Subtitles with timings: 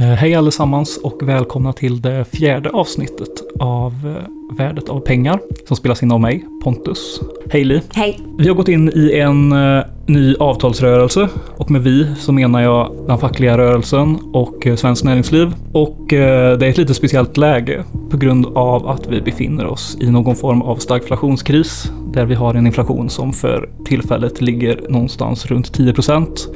[0.00, 5.76] Eh, Hej allesammans och välkomna till det fjärde avsnittet av eh, Värdet av pengar som
[5.76, 7.20] spelas in av mig, Pontus.
[7.50, 7.80] Hej Li.
[7.92, 8.18] Hej.
[8.38, 12.92] Vi har gått in i en eh, ny avtalsrörelse och med vi så menar jag
[13.06, 15.54] den fackliga rörelsen och svenskt näringsliv.
[15.72, 20.10] Och det är ett lite speciellt läge på grund av att vi befinner oss i
[20.10, 25.72] någon form av stagflationskris där vi har en inflation som för tillfället ligger någonstans runt
[25.72, 26.48] 10 procent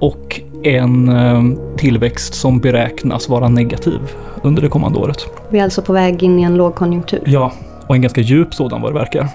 [0.00, 4.00] och en eh, tillväxt som beräknas vara negativ
[4.42, 5.26] under det kommande året.
[5.50, 7.22] Vi är alltså på väg in i en lågkonjunktur.
[7.26, 7.52] Ja,
[7.86, 9.28] och en ganska djup sådan vad det verkar.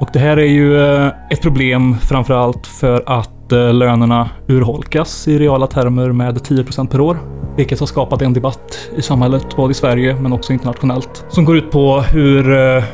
[0.00, 5.38] Och det här är ju eh, ett problem framförallt för att eh, lönerna urholkas i
[5.38, 7.18] reala termer med 10% per år.
[7.56, 11.24] Vilket har skapat en debatt i samhället, både i Sverige men också internationellt.
[11.28, 12.84] Som går ut på hur eh,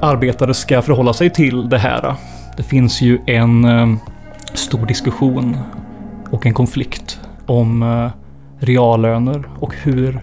[0.00, 2.14] arbetare ska förhålla sig till det här.
[2.56, 3.96] Det finns ju en eh,
[4.54, 5.56] stor diskussion
[6.30, 8.10] och en konflikt om eh,
[8.58, 10.20] reallöner och hur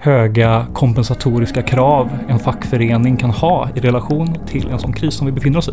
[0.00, 5.32] höga kompensatoriska krav en fackförening kan ha i relation till en sån kris som vi
[5.32, 5.72] befinner oss i.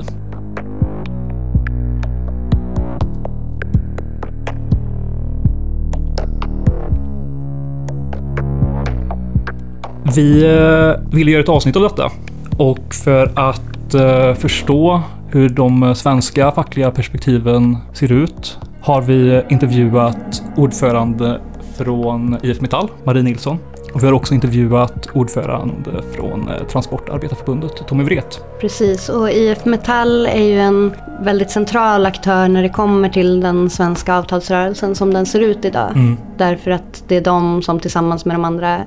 [10.15, 12.11] Vi eh, ville göra ett avsnitt av detta
[12.57, 20.43] och för att eh, förstå hur de svenska fackliga perspektiven ser ut har vi intervjuat
[20.55, 21.41] ordförande
[21.77, 23.57] från IF Metall, Marie Nilsson.
[23.93, 28.41] Och vi har också intervjuat ordförande från eh, Transportarbetarförbundet, Tommy Wret.
[28.61, 33.69] Precis, och IF Metall är ju en väldigt central aktör när det kommer till den
[33.69, 35.91] svenska avtalsrörelsen som den ser ut idag.
[35.95, 36.17] Mm.
[36.37, 38.81] Därför att det är de som tillsammans med de andra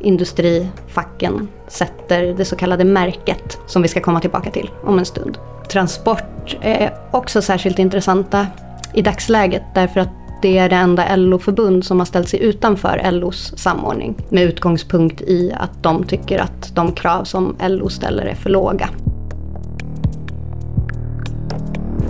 [0.00, 5.38] industrifacken sätter det så kallade märket som vi ska komma tillbaka till om en stund.
[5.68, 8.46] Transport är också särskilt intressanta
[8.96, 10.08] i dagsläget därför att
[10.42, 15.52] det är det enda LO-förbund som har ställt sig utanför LOs samordning med utgångspunkt i
[15.56, 18.88] att de tycker att de krav som LO ställer är för låga.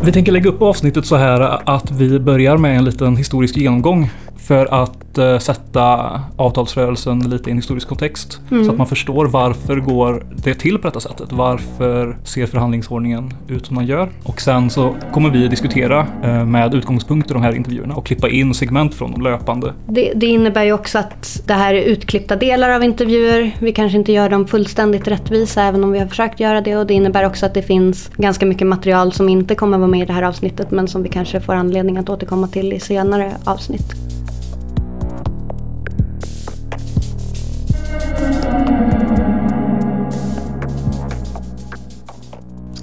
[0.03, 4.11] Vi tänker lägga upp avsnittet så här att vi börjar med en liten historisk genomgång
[4.47, 8.41] för att eh, sätta avtalsrörelsen lite i en historisk kontext.
[8.49, 11.33] Så att man förstår varför går det till på detta sättet?
[11.33, 14.09] Varför ser förhandlingsordningen ut som den gör?
[14.25, 18.29] Och sen så kommer vi diskutera eh, med utgångspunkt i de här intervjuerna och klippa
[18.29, 19.73] in segment från de löpande.
[19.87, 23.57] Det, det innebär ju också att det här är utklippta delar av intervjuer.
[23.59, 26.77] Vi kanske inte gör dem fullständigt rättvisa även om vi har försökt göra det.
[26.77, 30.01] Och det innebär också att det finns ganska mycket material som inte kommer vara med
[30.01, 33.33] i det här avsnittet men som vi kanske får anledning att återkomma till i senare
[33.45, 34.06] avsnitt.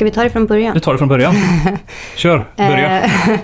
[0.04, 0.74] Ska vi ta det från början?
[0.74, 1.36] Vi tar det från början.
[2.16, 3.04] Kör, börja.
[3.04, 3.40] Eh,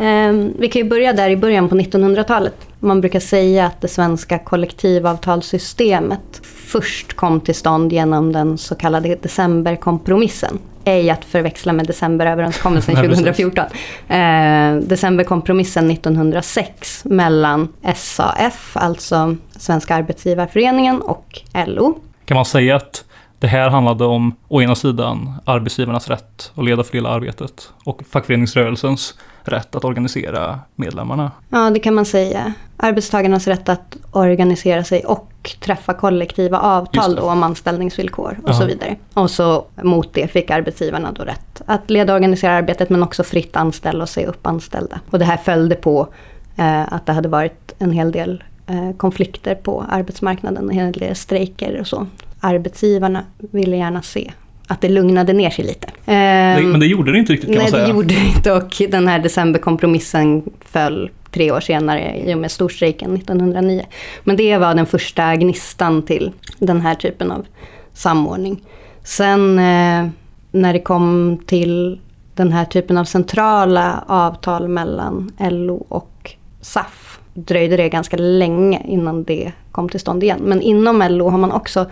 [0.00, 2.54] ehm, vi kan ju börja där i början på 1900-talet.
[2.80, 9.16] Man brukar säga att det svenska kollektivavtalssystemet först kom till stånd genom den så kallade
[9.16, 10.58] decemberkompromissen.
[10.84, 13.24] Ej att förväxla med decemberöverenskommelsen Nej, precis.
[13.24, 13.64] 2014.
[14.08, 21.98] Eh, decemberkompromissen 1906 mellan SAF, alltså Svenska Arbetsgivarföreningen och LO.
[22.24, 23.04] Kan man säga att
[23.40, 28.02] det här handlade om å ena sidan arbetsgivarnas rätt att leda och fördela arbetet och
[28.10, 31.30] fackföreningsrörelsens rätt att organisera medlemmarna.
[31.48, 32.52] Ja, det kan man säga.
[32.76, 38.52] Arbetstagarnas rätt att organisera sig och träffa kollektiva avtal då om anställningsvillkor och Ja.
[38.54, 38.96] så vidare.
[39.14, 43.24] Och så mot det fick arbetsgivarna då rätt att leda och organisera arbetet men också
[43.24, 45.00] fritt anställa och säga upp anställda.
[45.10, 46.08] Och det här följde på
[46.56, 51.16] eh, att det hade varit en hel del eh, konflikter på arbetsmarknaden, en hel del
[51.16, 52.06] strejker och så.
[52.40, 54.32] Arbetsgivarna ville gärna se
[54.66, 55.86] att det lugnade ner sig lite.
[56.04, 57.84] Det, Ehm, men det gjorde det inte riktigt kan Nej, man säga.
[57.84, 62.50] det gjorde det inte och den här decemberkompromissen föll tre år senare i och med
[62.50, 63.82] storstrejken 1909.
[64.24, 67.46] Men det var den första gnistan till den här typen av
[67.92, 68.62] samordning.
[69.04, 70.08] Sen eh,
[70.50, 72.00] när det kom till
[72.34, 79.24] den här typen av centrala avtal mellan LO och SAF dröjde det ganska länge innan
[79.24, 80.40] det kom till stånd igen.
[80.42, 81.86] Men inom LO har man också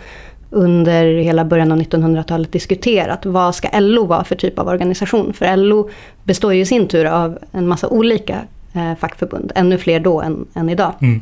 [0.49, 5.33] under hela början av 1900-talet diskuterat vad ska LO vara för typ av organisation.
[5.33, 5.89] För LO
[6.23, 8.41] består ju i sin tur av en massa olika
[8.73, 10.93] eh, fackförbund, ännu fler då än, än idag.
[11.01, 11.21] Mm.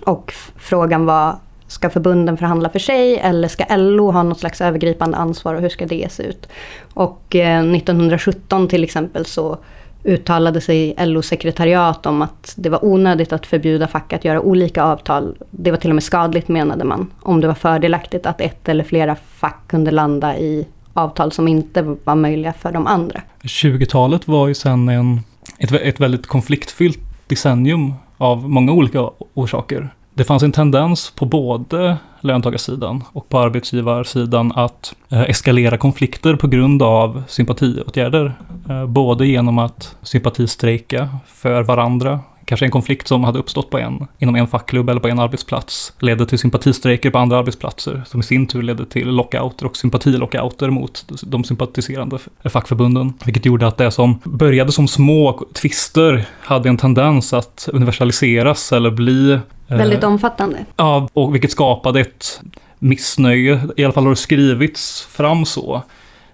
[0.00, 1.36] Och frågan var,
[1.66, 5.68] ska förbunden förhandla för sig eller ska LO ha något slags övergripande ansvar och hur
[5.68, 6.48] ska det se ut?
[6.94, 9.58] Och eh, 1917 till exempel så
[10.06, 15.36] uttalade sig LO-sekretariat om att det var onödigt att förbjuda fack att göra olika avtal.
[15.50, 18.84] Det var till och med skadligt menade man, om det var fördelaktigt att ett eller
[18.84, 23.22] flera fack kunde landa i avtal som inte var möjliga för de andra.
[23.42, 25.20] 20-talet var ju sen en,
[25.58, 29.88] ett, ett väldigt konfliktfyllt decennium av många olika orsaker.
[30.14, 36.46] Det fanns en tendens på både löntagarsidan och på arbetsgivarsidan att eh, eskalera konflikter på
[36.46, 38.34] grund av sympatiåtgärder.
[38.68, 44.06] Eh, både genom att sympatistrejka för varandra kanske en konflikt som hade uppstått på en,
[44.18, 48.22] inom en fackklubb eller på en arbetsplats ledde till sympatistrejker på andra arbetsplatser som i
[48.22, 53.12] sin tur ledde till lockouter och sympatilockouter mot de sympatiserande fackförbunden.
[53.24, 58.90] Vilket gjorde att det som började som små tvister hade en tendens att universaliseras eller
[58.90, 60.58] bli eh, Väldigt omfattande.
[60.76, 62.40] Ja, och vilket skapade ett
[62.78, 65.82] missnöje, i alla fall har det skrivits fram så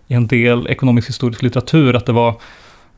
[0.06, 2.34] i en del ekonomisk historisk litteratur, att det var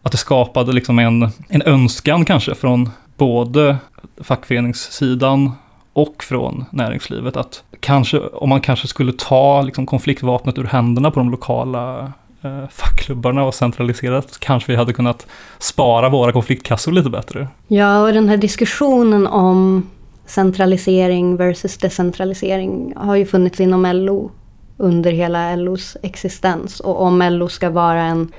[0.04, 3.76] att det skapade liksom en, en önskan kanske från både
[4.20, 5.52] fackföreningssidan
[5.92, 11.20] och från näringslivet att kanske, om man kanske skulle ta liksom konfliktvapnet ur händerna på
[11.20, 12.12] de lokala
[12.42, 15.26] eh, fackklubbarna och centraliserat kanske vi hade kunnat
[15.58, 17.48] spara våra konfliktkassor lite bättre.
[17.68, 19.90] Ja, och den här diskussionen om
[20.26, 24.30] centralisering versus decentralisering har ju funnits inom LO
[24.76, 26.80] under hela LOs existens.
[26.80, 28.32] Och om LO ska vara en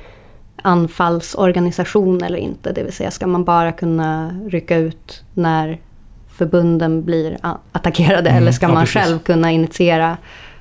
[0.61, 2.71] anfallsorganisation eller inte.
[2.71, 5.79] Det vill säga ska man bara kunna rycka ut när
[6.27, 7.37] förbunden blir
[7.71, 10.17] attackerade mm, eller ska man ja, själv kunna initiera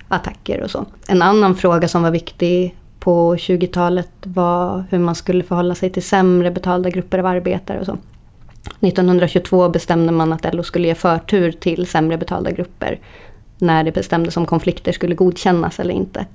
[0.08, 0.85] attacker och så.
[1.08, 6.02] En annan fråga som var viktig på 20-talet var hur man skulle förhålla sig till
[6.02, 7.99] sämre betalda grupper av arbetare och så.
[8.81, 12.99] 1922 bestämde man att LO skulle ge förtur till sämre betalda grupper
[13.58, 16.26] när det bestämdes om konflikter skulle godkännas eller inte.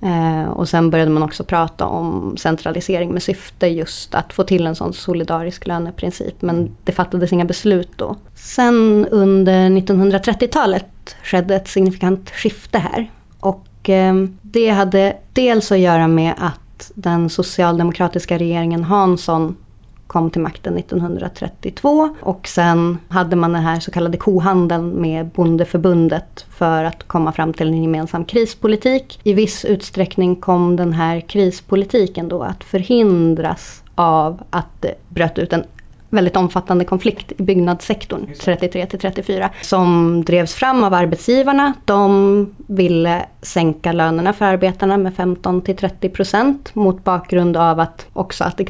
[0.00, 4.66] Eh, och sen började man också prata om centralisering med syfte just att få till
[4.66, 6.42] en sån solidarisk löneprincip.
[6.42, 8.16] Men det fattades inga beslut då.
[8.34, 13.10] Sen under 1930-talet skedde ett signifikant skifte här.
[13.40, 19.56] Och eh, det hade dels att göra med att den socialdemokratiska regeringen Hansson
[20.06, 22.14] kom till makten 1932.
[22.20, 27.52] Och sen hade man den här så kallade kohandeln med bondeförbundet för att komma fram
[27.52, 29.20] till en gemensam krispolitik.
[29.22, 35.52] I viss utsträckning kom den här krispolitiken då att förhindras av att det bröt ut
[35.52, 35.64] en
[36.10, 41.72] väldigt omfattande konflikt i byggnadssektorn 33 till 34 som drevs fram av arbetsgivarna.
[41.84, 48.06] De ville sänka lönerna för arbetarna med 15 till 30 procent mot bakgrund av att
[48.12, 48.60] också att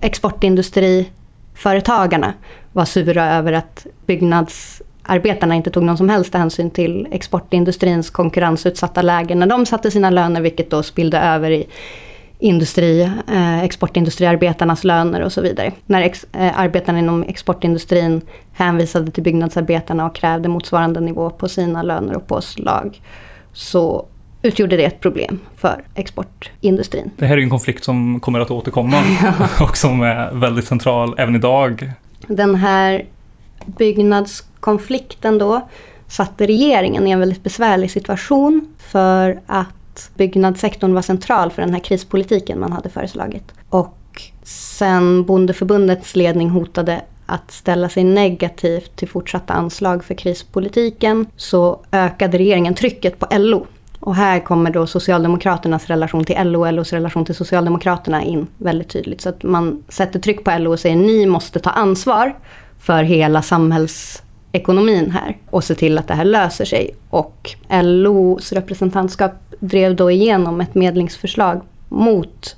[0.00, 2.34] exportindustriföretagarna
[2.72, 9.34] var sura över att byggnadsarbetarna inte tog någon som helst hänsyn till exportindustrins konkurrensutsatta läge
[9.34, 11.66] när de satte sina löner, vilket då spillde över i
[12.40, 15.72] industri, eh, exportindustriarbetarnas löner och så vidare.
[15.86, 18.20] När ex, eh, arbetarna inom exportindustrin
[18.52, 23.00] hänvisade till byggnadsarbetarna och krävde motsvarande nivå på sina löner och påslag
[23.52, 24.06] så
[24.42, 27.10] utgjorde det ett problem för exportindustrin.
[27.16, 29.02] Det här är en konflikt som kommer att återkomma
[29.60, 31.92] och som är väldigt central även idag.
[32.26, 33.04] Den här
[33.66, 35.68] byggnadskonflikten då
[36.06, 39.66] satte regeringen i en väldigt besvärlig situation för att
[40.14, 43.52] byggnadssektorn var central för den här krispolitiken man hade föreslagit.
[43.68, 51.80] Och sen bondeförbundets ledning hotade att ställa sig negativt till fortsatta anslag för krispolitiken så
[51.92, 53.66] ökade regeringen trycket på LO.
[54.00, 58.88] Och här kommer då Socialdemokraternas relation till LO och LOs relation till Socialdemokraterna in väldigt
[58.88, 59.20] tydligt.
[59.20, 62.34] Så att man sätter tryck på LO och säger ni måste ta ansvar
[62.78, 66.90] för hela samhälls ekonomin här och se till att det här löser sig.
[67.10, 67.50] Och
[67.82, 72.56] LOs representantskap drev då igenom ett medlingsförslag mot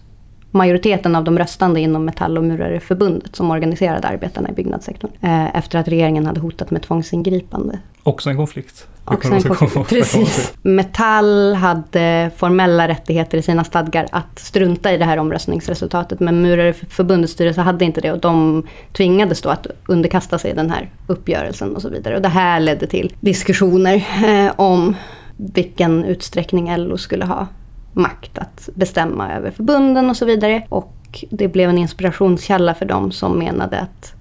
[0.52, 5.10] majoriteten av de röstande inom Metall och Murareförbundet som organiserade arbetarna i byggnadssektorn.
[5.20, 7.78] Eh, efter att regeringen hade hotat med tvångsingripande.
[8.02, 8.86] Också en konflikt.
[9.04, 9.88] Också en konflikt.
[9.88, 10.52] Precis.
[10.62, 16.20] Metall hade formella rättigheter i sina stadgar att strunta i det här omröstningsresultatet.
[16.20, 20.90] Men Murareförbundets styrelse hade inte det och de tvingades då att underkasta sig den här
[21.06, 22.16] uppgörelsen och så vidare.
[22.16, 24.96] Och det här ledde till diskussioner eh, om
[25.36, 27.46] vilken utsträckning LO skulle ha
[27.92, 30.66] makt att bestämma över förbunden och så vidare.
[30.68, 34.14] Och det blev en inspirationskälla för dem som menade att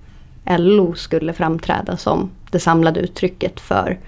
[0.59, 3.99] LO skulle framträda som det samlade uttrycket för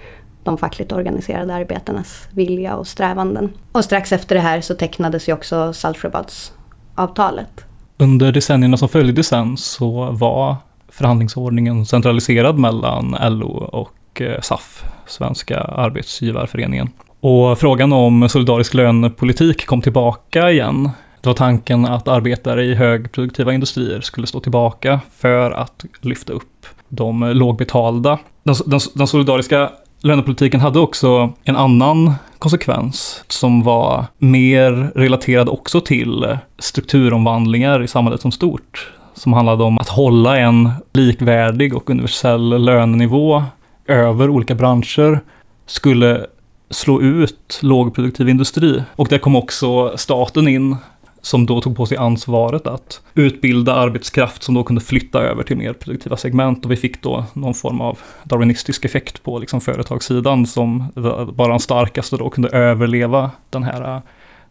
[0.43, 3.49] de fackligt organiserade arbetarnas vilja och strävanden.
[3.71, 7.65] Och strax efter det här så tecknades ju också Saltsjöbadsavtalet.
[7.97, 10.55] Under decennierna som följde sen så var
[10.89, 16.89] förhandlingsordningen centraliserad mellan LO och eh, SAF, Svenska Arbetsgivarföreningen.
[17.23, 20.89] Och frågan om solidarisk lönepolitik kom tillbaka igen.
[21.21, 26.65] Det var tanken att arbetare i högproduktiva industrier skulle stå tillbaka för att lyfta upp
[26.89, 28.19] de lågbetalda.
[28.43, 29.69] Den, den, den solidariska
[30.01, 38.21] lönepolitiken hade också en annan konsekvens som var mer relaterad också till strukturomvandlingar i samhället
[38.21, 38.91] som stort.
[39.13, 43.43] Som handlade om att hålla en likvärdig och universell lönenivå
[43.87, 45.19] över olika branscher
[45.65, 46.25] skulle
[46.73, 48.83] slå ut lågproduktiv industri.
[48.95, 50.77] Och där kom också staten in
[51.21, 55.57] som då tog på sig ansvaret att utbilda arbetskraft som då kunde flytta över till
[55.57, 60.45] mer produktiva segment och vi fick då någon form av darwinistisk effekt på liksom företagssidan
[60.45, 60.91] som
[61.33, 64.01] bara de starkaste då kunde överleva den här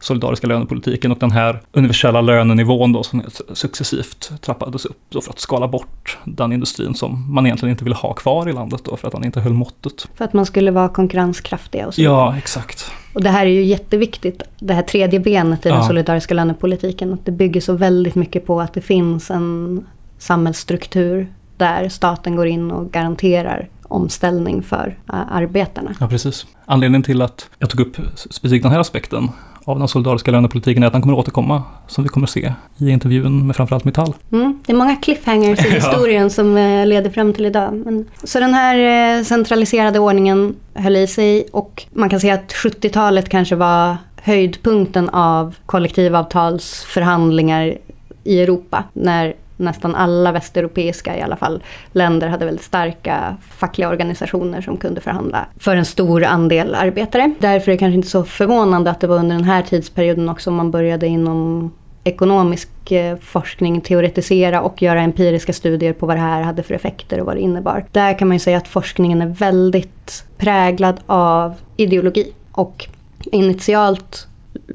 [0.03, 5.39] solidariska lönepolitiken och den här universella lönenivån då som successivt trappades upp då för att
[5.39, 9.09] skala bort den industrin som man egentligen inte ville ha kvar i landet då för
[9.09, 10.09] att den inte höll måttet.
[10.15, 12.91] För att man skulle vara konkurrenskraftiga och så Ja, exakt.
[13.15, 15.75] Och det här är ju jätteviktigt, det här tredje benet i ja.
[15.75, 17.13] den solidariska lönepolitiken.
[17.13, 19.85] Att det bygger så väldigt mycket på att det finns en
[20.19, 25.95] samhällsstruktur där staten går in och garanterar omställning för arbetarna.
[26.01, 26.47] Ja, precis.
[26.65, 29.29] Anledningen till att jag tog upp specifikt den här aspekten
[29.65, 33.47] av den solidariska lönepolitiken är att den kommer återkomma, som vi kommer se i intervjun
[33.47, 34.15] med framförallt Metall.
[34.33, 36.31] Mm, det är många cliffhangers i historien ja.
[36.31, 37.83] som eh, leder fram till idag.
[37.85, 42.53] Men, så den här eh, centraliserade ordningen höll i sig och man kan säga att
[42.53, 47.79] 70-talet kanske var höjdpunkten av kollektivavtalsförhandlingar
[48.25, 48.85] i Europa.
[48.93, 55.01] När nästan alla västeuropeiska i alla fall länder hade väldigt starka fackliga organisationer som kunde
[55.01, 57.35] förhandla för en stor andel arbetare.
[57.39, 60.51] Därför är det kanske inte så förvånande att det var under den här tidsperioden också
[60.51, 61.71] man började inom
[62.05, 67.21] ekonomisk eh, forskning teoretisera och göra empiriska studier på vad det här hade för effekter
[67.21, 67.85] och vad det innebar.
[67.93, 72.33] Där kan man ju säga att forskningen är väldigt präglad av ideologi.
[72.53, 72.89] Och
[73.25, 74.27] initialt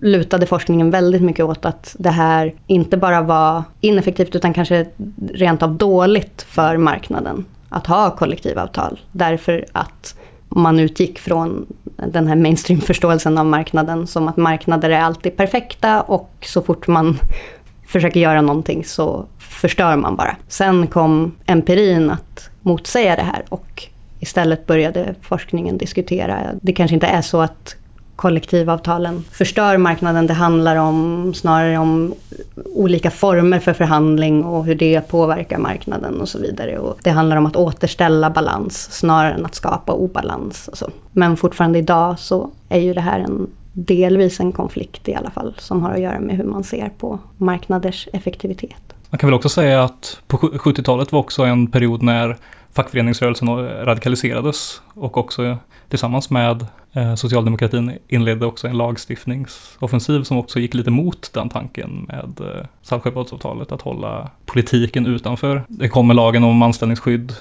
[0.01, 4.85] lutade forskningen väldigt mycket åt att det här inte bara var ineffektivt utan kanske
[5.33, 8.99] rent av dåligt för marknaden att ha kollektivavtal.
[9.11, 10.15] Därför att
[10.49, 11.65] man utgick från
[12.07, 17.19] den här mainstream-förståelsen av marknaden som att marknader är alltid perfekta och så fort man
[17.87, 20.35] försöker göra någonting så förstör man bara.
[20.47, 23.83] Sen kom empirin att motsäga det här och
[24.19, 26.39] istället började forskningen diskutera.
[26.61, 27.75] Det kanske inte är så att
[28.17, 30.27] kollektivavtalen förstör marknaden.
[30.27, 32.13] Det handlar om, snarare om
[32.65, 36.79] olika former för förhandling och hur det påverkar marknaden och så vidare.
[36.79, 40.67] Och det handlar om att återställa balans snarare än att skapa obalans.
[40.67, 40.89] Och så.
[41.11, 45.55] Men fortfarande idag så är ju det här en delvis en konflikt i alla fall
[45.57, 48.93] som har att göra med hur man ser på marknaders effektivitet.
[49.09, 52.37] Man kan väl också säga att på 70-talet var också en period när
[52.77, 53.47] fackföreningsrörelsen
[53.85, 55.57] radikaliserades och också
[55.89, 62.05] tillsammans med eh, socialdemokratin inledde också en lagstiftningsoffensiv som också gick lite mot den tanken
[62.07, 65.63] med eh, Saltsjöbadsavtalet att hålla politiken utanför.
[65.67, 67.33] Det kom med lagen om anställningsskydd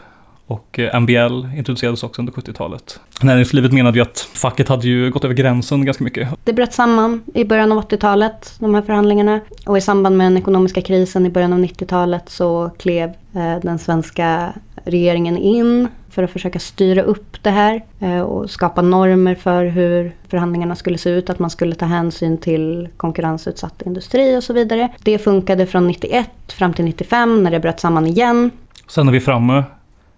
[0.46, 3.00] och eh, MBL introducerades också under 70-talet.
[3.22, 6.28] Näringslivet menade ju att facket hade ju gått över gränsen ganska mycket.
[6.44, 9.40] Det bröt samman i början av 80-talet, de här förhandlingarna.
[9.66, 13.78] Och i samband med den ekonomiska krisen i början av 90-talet så klev eh, den
[13.78, 14.52] svenska
[14.84, 20.14] regeringen in för att försöka styra upp det här eh, och skapa normer för hur
[20.28, 21.30] förhandlingarna skulle se ut.
[21.30, 24.88] Att man skulle ta hänsyn till konkurrensutsatt industri och så vidare.
[25.02, 28.50] Det funkade från 91 fram till 95 när det bröt samman igen.
[28.88, 29.64] Sen är vi framme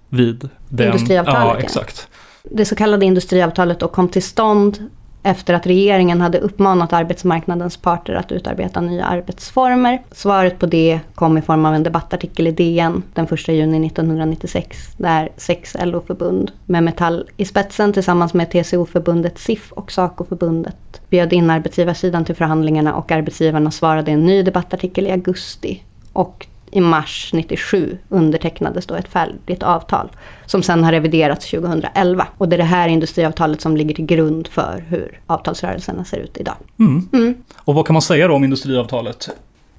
[0.08, 0.86] vid den.
[0.86, 1.44] Industriavtalet.
[1.44, 2.08] Ja, exakt.
[2.42, 4.88] Det så kallade industriavtalet då kom till stånd
[5.22, 10.02] efter att regeringen hade uppmanat arbetsmarknadens parter att utarbeta nya arbetsformer.
[10.12, 14.88] Svaret på det kom i form av en debattartikel i DN den 1 juni 1996
[14.96, 21.50] där sex LO-förbund med Metall i spetsen tillsammans med TCO-förbundet SIF och SACO-förbundet bjöd in
[21.50, 25.82] arbetsgivarsidan till förhandlingarna och arbetsgivarna svarade i en ny debattartikel i augusti.
[26.12, 30.08] Och i mars 97 undertecknades då ett färdigt avtal
[30.46, 32.26] som sen har reviderats 2011.
[32.38, 36.36] Och det är det här industriavtalet som ligger till grund för hur avtalsrörelserna ser ut
[36.36, 36.54] idag.
[36.78, 37.08] Mm.
[37.12, 37.34] Mm.
[37.56, 39.28] Och vad kan man säga då om industriavtalet?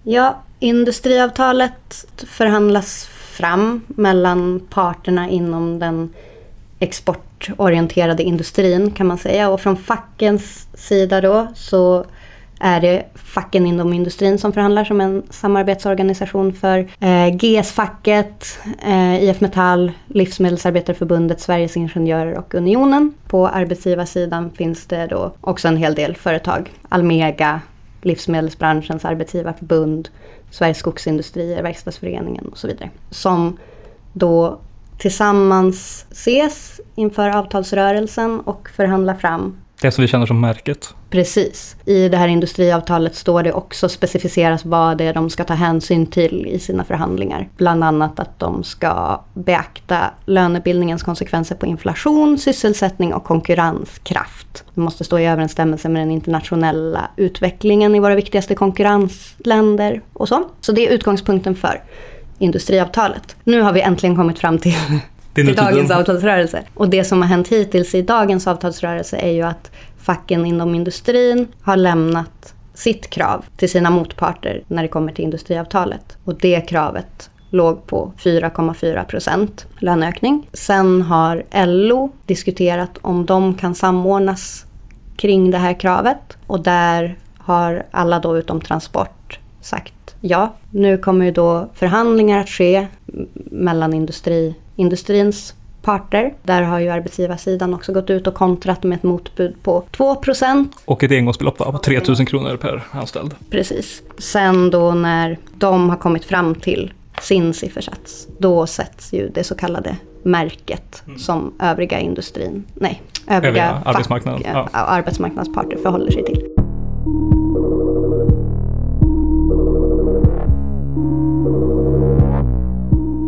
[0.03, 3.05] Ja, industriavtalet förhandlas
[3.39, 6.13] fram mellan parterna inom den
[6.79, 9.49] exportorienterade industrin kan man säga.
[9.49, 12.05] Och från fackens sida då så
[12.59, 19.41] är det facken inom industrin som förhandlar som en samarbetsorganisation för eh, GS-facket, eh, IF
[19.41, 23.13] Metall, Livsmedelsarbetarförbundet, Sveriges Ingenjörer och Unionen.
[23.27, 26.71] På arbetsgivarsidan finns det då också en hel del företag.
[26.89, 27.61] Almega,
[28.01, 30.09] livsmedelsbranschens arbetsgivarförbund,
[30.51, 32.89] Sveriges skogsindustrier, Verkstadsföreningen och så vidare.
[33.09, 33.57] Som
[34.13, 34.59] då
[34.97, 40.93] tillsammans ses inför avtalsrörelsen och förhandlar fram det som vi känner som märket.
[41.09, 41.75] Precis.
[41.85, 46.05] I det här industriavtalet står det också specificeras vad det är de ska ta hänsyn
[46.05, 47.49] till i sina förhandlingar.
[47.57, 54.63] Bland annat att de ska beakta lönebildningens konsekvenser på inflation, sysselsättning och konkurrenskraft.
[54.75, 60.43] Det måste stå i överensstämmelse med den internationella utvecklingen i våra viktigaste konkurrensländer och så.
[60.61, 61.83] Så det är utgångspunkten för
[62.39, 63.35] industriavtalet.
[63.43, 64.75] Nu har vi äntligen kommit fram till
[65.45, 66.63] till dagens avtalsrörelse.
[66.73, 71.47] Och det som har hänt hittills i dagens avtalsrörelse är ju att facken inom industrin
[71.61, 76.17] har lämnat sitt krav till sina motparter när det kommer till industriavtalet.
[76.23, 80.49] Och det kravet låg på 4,4 procent löneökning.
[80.53, 84.65] Sen har LO diskuterat om de kan samordnas
[85.17, 86.37] kring det här kravet.
[86.47, 90.53] Och där har alla då utom Transport sagt ja.
[90.71, 92.87] Nu kommer ju då förhandlingar att ske
[93.51, 96.33] mellan industri, industrins parter.
[96.43, 101.03] Där har ju arbetsgivarsidan också gått ut och kontrat med ett motbud på 2% Och
[101.03, 103.35] ett engångsbelopp på 3 000 kronor per anställd.
[103.49, 104.01] Precis.
[104.17, 109.55] Sen då när de har kommit fram till sin siffersats, då sätts ju det så
[109.55, 111.19] kallade märket mm.
[111.19, 114.79] som övriga industrin, nej, övriga, övriga arbetsmarknaden, fack, ja.
[114.79, 116.45] arbetsmarknadsparter förhåller sig till.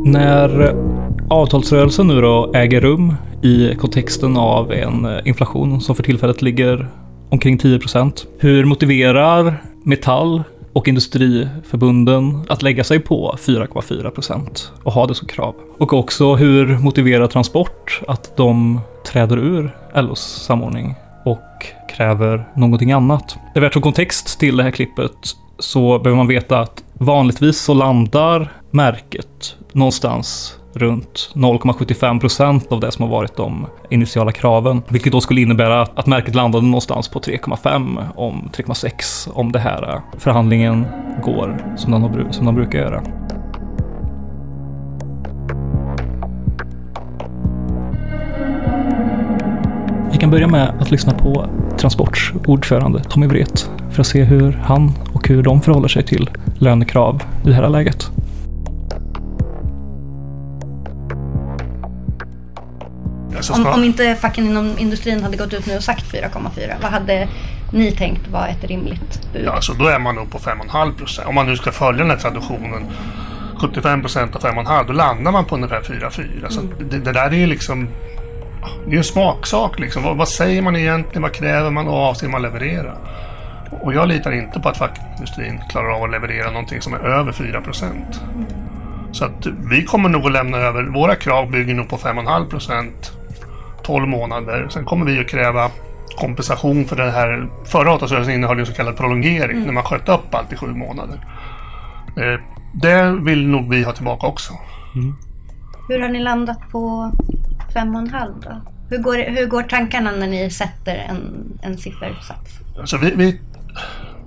[0.06, 0.76] När
[1.32, 6.88] avtalsrörelsen nu då äger rum i kontexten av en eh, inflation som för tillfället ligger
[7.30, 8.26] omkring 10 procent.
[8.40, 15.28] Hur motiverar Metall och industriförbunden att lägga sig på 4,4 procent och ha det som
[15.28, 15.56] krav?
[15.78, 20.96] Och också hur motiverar Transport att de träder ur LOs samordning
[21.26, 23.38] och kräver någonting annat?
[23.54, 27.62] Det är värt som kontext till det här klippet så behöver man veta att vanligtvis
[27.62, 34.82] så landar märket någonstans runt 0,75 procent av det som har varit de initiala kraven.
[34.88, 39.94] Vilket då skulle innebära att märket landade någonstans på 3,5 om 3,6 om det här
[39.94, 40.86] eh, förhandlingen
[41.24, 43.04] går som den, som den brukar göra.
[50.12, 51.46] Vi kan börja med att lyssna på
[51.78, 56.30] Transports ordförande Tommy Wret för att se hur han och hur de förhåller sig till
[56.60, 58.12] lönekrav i det här läget.
[63.52, 67.28] Om, om, inte facken inom industrin hade gått ut nu och sagt 4,4, vad hade
[67.72, 69.46] ni tänkt var ett rimligt bud?
[69.46, 71.28] Ja, alltså då är man nog på 5,5 procent.
[71.28, 72.86] Om man nu ska följa den här traditionen.
[73.62, 76.50] 75 procent av 5,5 då landar man på ungefär 4,4.
[76.50, 76.74] Så mm.
[76.90, 77.88] det, det, där är ju liksom
[78.88, 80.04] det är en smaksak liksom.
[80.04, 81.22] Vad, vad, säger man egentligen?
[81.22, 82.98] Vad kräver man och avser man leverera?
[83.82, 87.32] Och jag litar inte på att fackindustrin klarar av att leverera någonting som är över
[87.32, 88.22] 4 procent.
[89.12, 93.12] Så att vi kommer nog att lämna över, våra krav bygger nog på 5,5 procent
[93.84, 94.68] 12 månader.
[94.70, 95.72] Sen kommer vi att kräva
[96.16, 97.50] kompensation för det här.
[97.66, 99.64] Förra avtalsrörelsen innehöll en så kallad prolongering mm.
[99.64, 101.20] när man sköt upp allt i sju månader.
[102.18, 102.40] Eh,
[102.74, 104.54] det vill nog vi ha tillbaka också.
[104.96, 105.16] Mm.
[105.90, 107.12] Hur har ni landat på
[107.74, 108.62] 5,5 då?
[108.90, 112.60] Hur går, hur går tankarna när ni sätter en, en siffersats?
[112.80, 113.40] Alltså vi, vi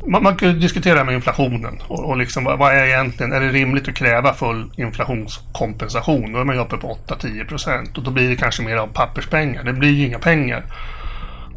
[0.06, 3.88] man, man kan diskutera med inflationen och, och liksom, vad, är egentligen, är det rimligt
[3.88, 6.32] att kräva full inflationskompensation?
[6.32, 8.86] Då är man ju uppe på 8-10 procent och då blir det kanske mer av
[8.86, 9.64] papperspengar.
[9.64, 10.64] Det blir ju inga pengar.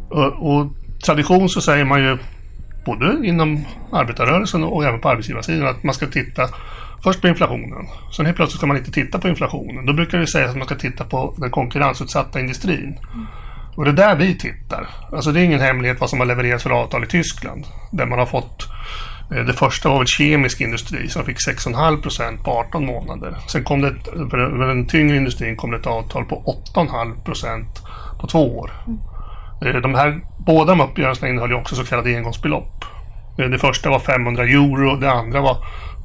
[0.08, 0.66] Och, och
[1.04, 2.18] tradition så säger man ju
[2.84, 6.48] både inom arbetarrörelsen och även på arbetsgivarsidan att man ska titta
[7.02, 7.86] först på inflationen.
[8.16, 9.86] Sen helt plötsligt ska man inte titta på inflationen.
[9.86, 12.98] Då brukar det sägas att man ska titta på den konkurrensutsatta industrin.
[13.78, 14.88] Och det är där vi tittar.
[15.12, 17.64] Alltså det är ingen hemlighet vad som har levererats för avtal i Tyskland.
[17.90, 18.68] Där man har fått
[19.34, 23.36] eh, det första var väl kemisk industri som fick 6,5 procent på 18 månader.
[23.48, 23.94] Sen kom det,
[24.30, 27.82] för den tyngre industrin kom det ett avtal på 8,5 procent
[28.20, 28.70] på två år.
[29.60, 29.82] Mm.
[29.82, 32.84] De här, båda de uppgörelserna innehöll ju också så kallade engångsbelopp.
[33.38, 35.56] Eh, det första var 500 euro, det andra var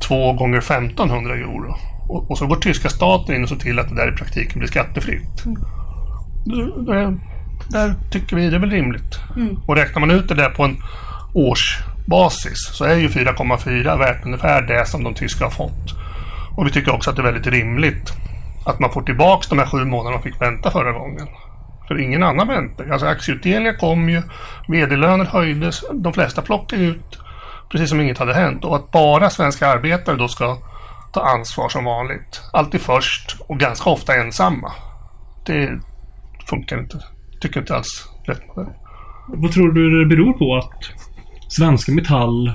[0.07, 1.75] 2 gånger 1500 euro.
[2.09, 4.59] Och, och, så går tyska staten in och ser till att det där i praktiken
[4.59, 5.45] blir skattefritt.
[5.45, 5.57] Mm.
[6.85, 7.32] Det,
[7.67, 9.19] där tycker vi det är väl rimligt.
[9.35, 9.59] Mm.
[9.67, 10.77] Och räknar man ut det där på en
[11.33, 15.93] årsbasis så är ju 4,4 värt ungefär det som de tyska har fått.
[16.55, 18.13] Och vi tycker också att det är väldigt rimligt
[18.65, 21.27] att man får tillbaka de här sju månaderna man fick vänta förra gången.
[21.87, 22.89] För ingen annan väntar.
[22.89, 24.21] Alltså aktieutdelningar kom ju,
[24.67, 27.19] vd-löner höjdes, de flesta plockade ut
[27.71, 28.65] precis som inget hade hänt.
[28.65, 30.57] Och att bara svenska arbetare då ska
[31.13, 32.41] ta ansvar som vanligt.
[32.53, 34.71] Alltid först och ganska ofta ensamma.
[35.45, 35.79] Det
[36.45, 36.99] funkar inte
[37.43, 38.73] tycker inte alls rätt med det.
[39.27, 40.83] Vad tror du det beror på att
[41.49, 42.51] svenska Metall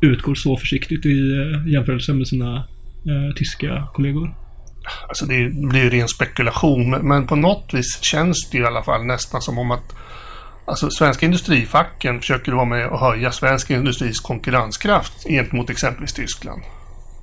[0.00, 4.34] utgår så försiktigt i eh, jämförelse med sina eh, tyska kollegor?
[5.08, 9.04] Alltså det blir ju ren spekulation, men på något vis känns det i alla fall
[9.04, 9.94] nästan som om att
[10.64, 16.62] Alltså svenska industrifacken försöker vara med och höja svensk industris konkurrenskraft gentemot exempelvis Tyskland.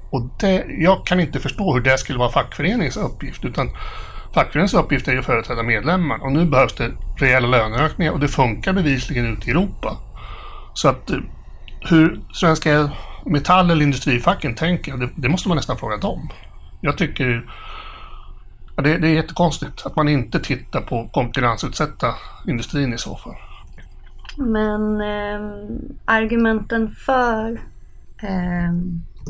[0.09, 3.45] Och det, jag kan inte förstå hur det skulle vara fackföreningens uppgift.
[3.45, 3.69] Utan
[4.33, 6.23] fackföreningens uppgift är ju att företräda medlemmar.
[6.23, 9.97] Och nu behövs det rejäla löneökningar och det funkar bevisligen ute i Europa.
[10.73, 11.17] Så att eh,
[11.89, 12.89] hur svenska
[13.25, 16.29] metall eller industrifacken tänker, det, det måste man nästan fråga dem.
[16.81, 17.45] Jag tycker
[18.75, 22.15] ja, det, det är jättekonstigt att man inte tittar på konkurrensutsätta
[22.47, 23.35] industrin i så fall.
[24.37, 25.69] Men eh,
[26.05, 27.51] argumenten för
[28.21, 28.71] eh,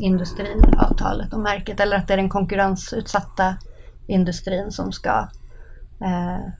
[0.00, 3.56] industriavtalet och märket eller att det är den konkurrensutsatta
[4.08, 5.28] industrin som ska
[6.00, 6.52] eh,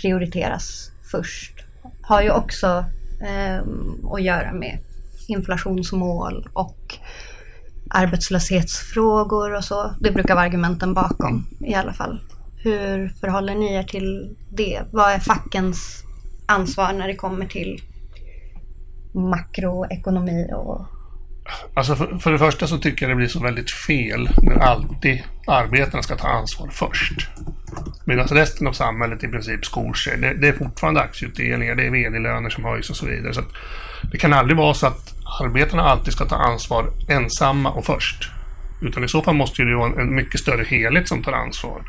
[0.00, 1.64] prioriteras först
[2.02, 2.84] har ju också
[3.22, 3.62] eh,
[4.12, 4.78] att göra med
[5.28, 6.98] inflationsmål och
[7.90, 9.94] arbetslöshetsfrågor och så.
[10.00, 12.20] Det brukar vara argumenten bakom i alla fall.
[12.56, 14.82] Hur förhåller ni er till det?
[14.90, 16.04] Vad är fackens
[16.46, 17.82] ansvar när det kommer till
[19.12, 20.86] makroekonomi och
[21.74, 25.22] Alltså för, för, det första så tycker jag det blir så väldigt fel när alltid
[25.46, 27.28] arbetarna ska ta ansvar först.
[28.04, 30.18] Medan resten av samhället i princip skor sig.
[30.18, 33.34] Det, det är fortfarande aktieutdelningar, det är vd-löner som höjs och så vidare.
[33.34, 33.42] Så
[34.12, 38.30] det kan aldrig vara så att arbetarna alltid ska ta ansvar ensamma och först.
[38.82, 41.82] Utan i så fall måste det vara en, en mycket större helhet som tar ansvar.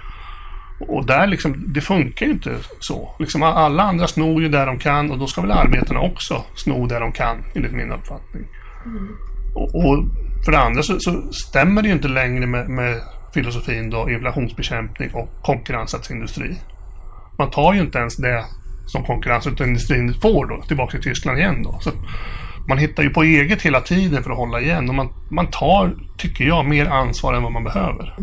[0.80, 3.16] Och där liksom, det funkar ju inte så.
[3.20, 6.88] Liksom alla andra snor ju där de kan och då ska väl arbetarna också sno
[6.88, 8.44] där de kan, enligt min uppfattning.
[8.86, 9.18] Mm.
[9.54, 10.04] Och, och,
[10.46, 13.02] för det andra så, så, stämmer det ju inte längre med, med
[13.34, 16.56] filosofin då, inflationsbekämpning och konkurrensutsatt industri.
[17.38, 18.46] Man tar ju inte ens det
[18.86, 21.80] som konkurrensutsatt industrin får då, tillbaka till Tyskland igen då.
[21.82, 21.92] Så
[22.68, 25.92] man hittar ju på eget hela tiden för att hålla igen och man, man tar,
[26.18, 28.16] tycker jag, mer ansvar än vad man behöver.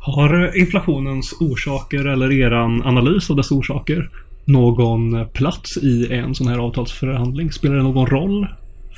[0.00, 2.52] Har inflationens orsaker eller er
[2.86, 4.10] analys av dess orsaker
[4.44, 7.52] någon plats i en sån här avtalsförhandling?
[7.52, 8.46] Spelar det någon roll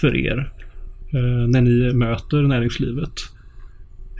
[0.00, 0.52] för er
[1.12, 3.12] Eh, när ni möter näringslivet?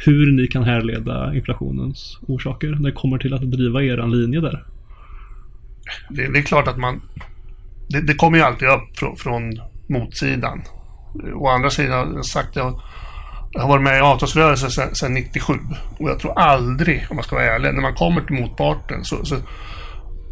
[0.04, 4.64] Hur ni kan härleda inflationens orsaker när det kommer till att driva er linje där?
[6.10, 7.00] Det, det är klart att man...
[7.88, 10.62] Det, det kommer ju alltid upp från, från motsidan.
[11.34, 12.80] Å andra sidan, jag sagt jag,
[13.50, 15.52] jag har varit med i avtalsrörelsen sedan, sedan 97
[15.98, 19.24] och jag tror aldrig, om man ska vara ärlig, när man kommer till motparten så,
[19.24, 19.36] så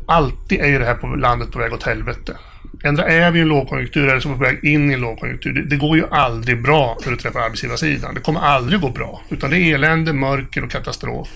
[0.07, 2.37] alltid är ju det här på landet på väg åt helvete.
[2.85, 5.01] Ändra är vi i en lågkonjunktur eller så är vi på väg in i en
[5.01, 5.53] lågkonjunktur.
[5.53, 8.15] Det, det, går ju aldrig bra när du träffar arbetsgivarsidan.
[8.15, 9.23] Det kommer aldrig gå bra.
[9.29, 11.29] Utan det är elände, mörker och katastrof.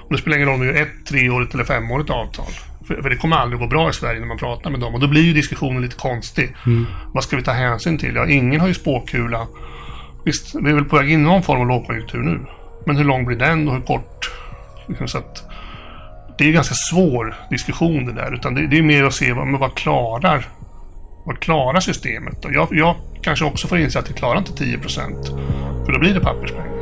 [0.00, 2.46] Och det spelar ingen roll om du gör ett, treårigt eller femårigt avtal.
[2.86, 4.94] För, för, det kommer aldrig gå bra i Sverige när man pratar med dem.
[4.94, 6.56] Och då blir ju diskussionen lite konstig.
[6.66, 6.86] Mm.
[7.14, 8.14] Vad ska vi ta hänsyn till?
[8.14, 9.46] Ja, ingen har ju spåkula.
[10.24, 12.40] Visst, vi är väl på väg in i någon form av lågkonjunktur nu.
[12.86, 14.30] Men hur lång blir den och hur kort?
[14.88, 15.44] Liksom så att,
[16.38, 18.34] det är ju ganska svår diskussion det där.
[18.34, 20.46] Utan det, det är mer att se vad, men vad klarar
[21.32, 22.44] att klara systemet?
[22.44, 25.24] Och jag, jag kanske också får inse att det klarar inte 10%
[25.86, 26.74] För då blir det papperspengar.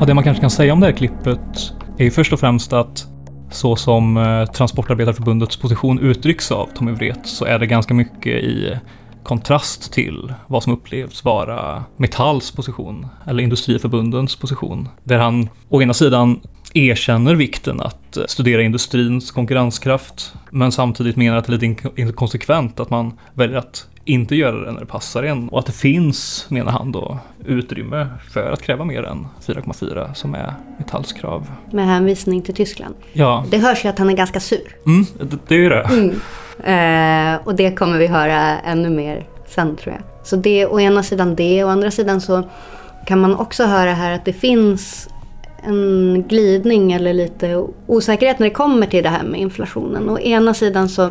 [0.00, 2.72] Ja, det man kanske kan säga om det här klippet är ju först och främst
[2.72, 3.06] att
[3.50, 8.78] så som eh, Transportarbetarförbundets position uttrycks av Tommy Wret så är det ganska mycket i
[9.24, 14.88] kontrast till vad som upplevs vara Metalls position, eller Industriförbundens position.
[15.04, 16.40] Där han å ena sidan
[16.74, 22.90] erkänner vikten att studera industrins konkurrenskraft, men samtidigt menar att det är lite inkonsekvent att
[22.90, 25.48] man väljer att inte göra det när det passar en.
[25.48, 30.34] Och att det finns, menar han då, utrymme för att kräva mer än 4,4 som
[30.34, 31.50] är Metalls krav.
[31.70, 32.94] Med hänvisning till Tyskland.
[33.12, 33.44] Ja.
[33.50, 34.76] Det hörs ju att han är ganska sur.
[34.86, 35.82] Mm, det, det är ju det.
[35.82, 36.20] Mm.
[36.62, 40.26] Eh, och det kommer vi höra ännu mer sen tror jag.
[40.26, 42.42] Så det är å ena sidan det, å andra sidan så
[43.06, 45.08] kan man också höra här att det finns
[45.62, 50.10] en glidning eller lite osäkerhet när det kommer till det här med inflationen.
[50.10, 51.10] Å ena sidan så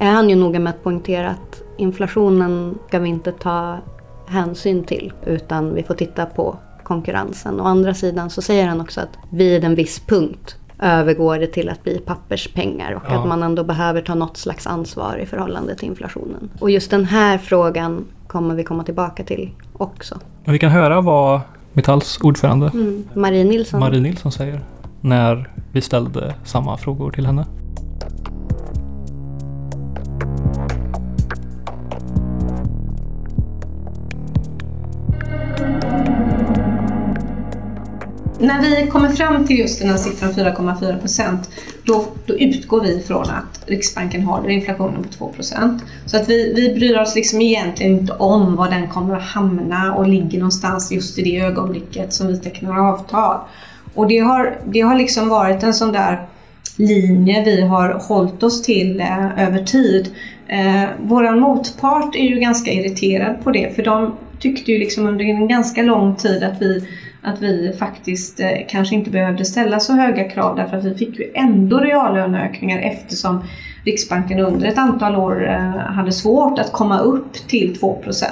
[0.00, 3.78] är han ju noga med att poängtera att inflationen ska vi inte ta
[4.26, 7.60] hänsyn till utan vi får titta på konkurrensen.
[7.60, 11.68] Å andra sidan så säger han också att vid en viss punkt övergår det till
[11.68, 13.20] att bli papperspengar och ja.
[13.20, 16.50] att man ändå behöver ta något slags ansvar i förhållande till inflationen.
[16.60, 20.18] Och just den här frågan kommer vi komma tillbaka till också.
[20.44, 21.40] Men vi kan höra vad
[21.72, 23.04] Metalls ordförande mm.
[23.14, 23.80] Marie, Nilsson.
[23.80, 24.60] Marie Nilsson säger
[25.00, 27.46] när vi ställde samma frågor till henne.
[38.38, 41.50] När vi kommer fram till just den här siffran 4,4 procent
[41.84, 46.74] då, då utgår vi från att Riksbanken håller inflationen på 2% Så att vi, vi
[46.74, 51.18] bryr oss liksom egentligen inte om var den kommer att hamna och ligger någonstans just
[51.18, 53.40] i det ögonblicket som vi tecknar avtal.
[53.94, 56.26] Och det har, det har liksom varit en sån där
[56.76, 60.10] linje vi har hållit oss till eh, över tid.
[60.48, 65.24] Eh, Vår motpart är ju ganska irriterad på det för de tyckte ju liksom under
[65.24, 66.88] en ganska lång tid att vi
[67.24, 71.18] att vi faktiskt eh, kanske inte behövde ställa så höga krav därför att vi fick
[71.18, 73.44] ju ändå reallöneökningar eftersom
[73.84, 78.24] Riksbanken under ett antal år eh, hade svårt att komma upp till 2%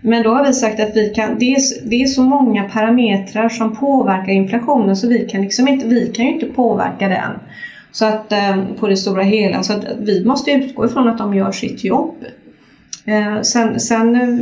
[0.00, 3.48] Men då har vi sagt att vi kan, det, är, det är så många parametrar
[3.48, 7.32] som påverkar inflationen så vi kan, liksom inte, vi kan ju inte påverka den.
[7.92, 9.62] Så att, eh, på det stora hela.
[9.62, 12.14] Så att vi måste utgå ifrån att de gör sitt jobb.
[13.42, 14.38] Sen, sen Eh,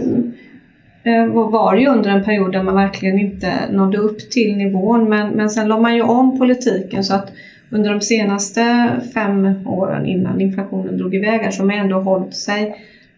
[1.03, 5.09] Eh, var det ju under en period där man verkligen inte nådde upp till nivån
[5.09, 7.33] men, men sen la man ju om politiken så att
[7.71, 12.75] under de senaste fem åren innan inflationen drog iväg så har man ändå hållit sig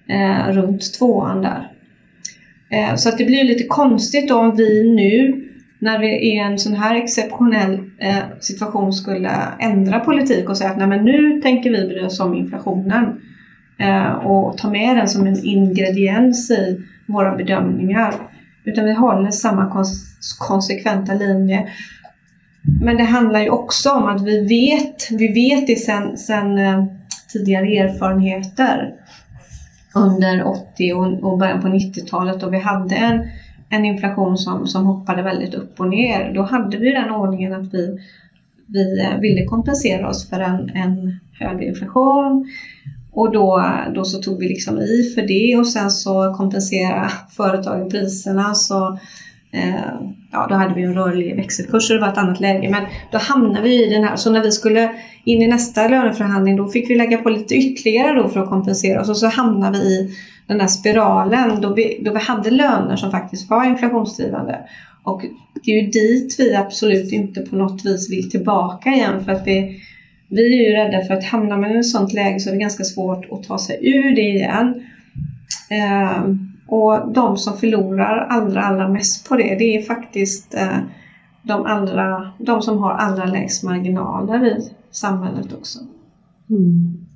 [0.08, 1.68] eh, runt tvåan där.
[2.70, 5.44] Eh, så att det blir lite konstigt då om vi nu
[5.78, 10.78] när vi i en sån här exceptionell eh, situation skulle ändra politik och säga att
[10.78, 13.20] Nej, men nu tänker vi bry oss om inflationen
[13.78, 18.14] eh, och ta med den som en ingrediens i våra bedömningar.
[18.64, 21.68] Utan vi håller samma kons konsekventa linje.
[22.82, 26.84] Men det handlar ju också om att vi vet, vi vet det sen, sen eh,
[27.32, 28.94] tidigare erfarenheter
[29.94, 33.28] under 80 och, och början på 90-talet då vi hade en,
[33.68, 36.34] en inflation som, som hoppade väldigt upp och ner.
[36.34, 37.98] Då hade vi den ordningen att vi,
[38.66, 42.46] vi eh, ville kompensera oss för en, en hög inflation.
[43.14, 47.90] Och då, då så tog vi liksom i för det och sen så kompenserade företagen
[47.90, 48.54] priserna.
[48.54, 48.98] Så,
[49.52, 49.94] eh,
[50.32, 52.70] ja, då hade vi en rörlig växelkurs och det var ett annat läge.
[52.70, 54.16] Men då hamnade vi i den här.
[54.16, 54.90] Så när vi skulle
[55.24, 59.00] in i nästa löneförhandling då fick vi lägga på lite ytterligare då för att kompensera
[59.00, 59.08] oss.
[59.08, 63.10] Och så hamnade vi i den där spiralen då vi, då vi hade löner som
[63.10, 64.60] faktiskt var inflationsdrivande.
[65.02, 65.22] Och
[65.64, 69.46] det är ju dit vi absolut inte på något vis vill tillbaka igen för att
[69.46, 69.82] vi
[70.32, 72.60] vi är ju rädda för att hamnar man i ett sånt läge så är det
[72.60, 74.82] ganska svårt att ta sig ur det igen.
[75.70, 76.22] Eh,
[76.66, 80.78] och de som förlorar allra, allra mest på det, det är faktiskt eh,
[81.42, 85.78] de, allra, de som har allra lägst marginaler i samhället också.
[86.50, 87.06] Mm.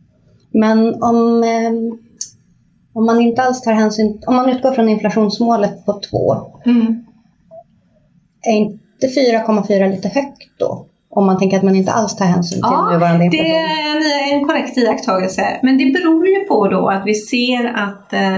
[0.51, 1.99] Men om, eh,
[2.93, 7.05] om man inte alls tar hänsyn, om man utgår från inflationsmålet på 2, mm.
[8.43, 10.87] är inte 4,4 lite högt då?
[11.17, 13.47] Om man tänker att man inte alls tar hänsyn till ja, nuvarande inflation?
[13.47, 15.61] det är en, en korrekt iakttagelse.
[15.63, 18.37] Men det beror ju på då att vi ser att, eh,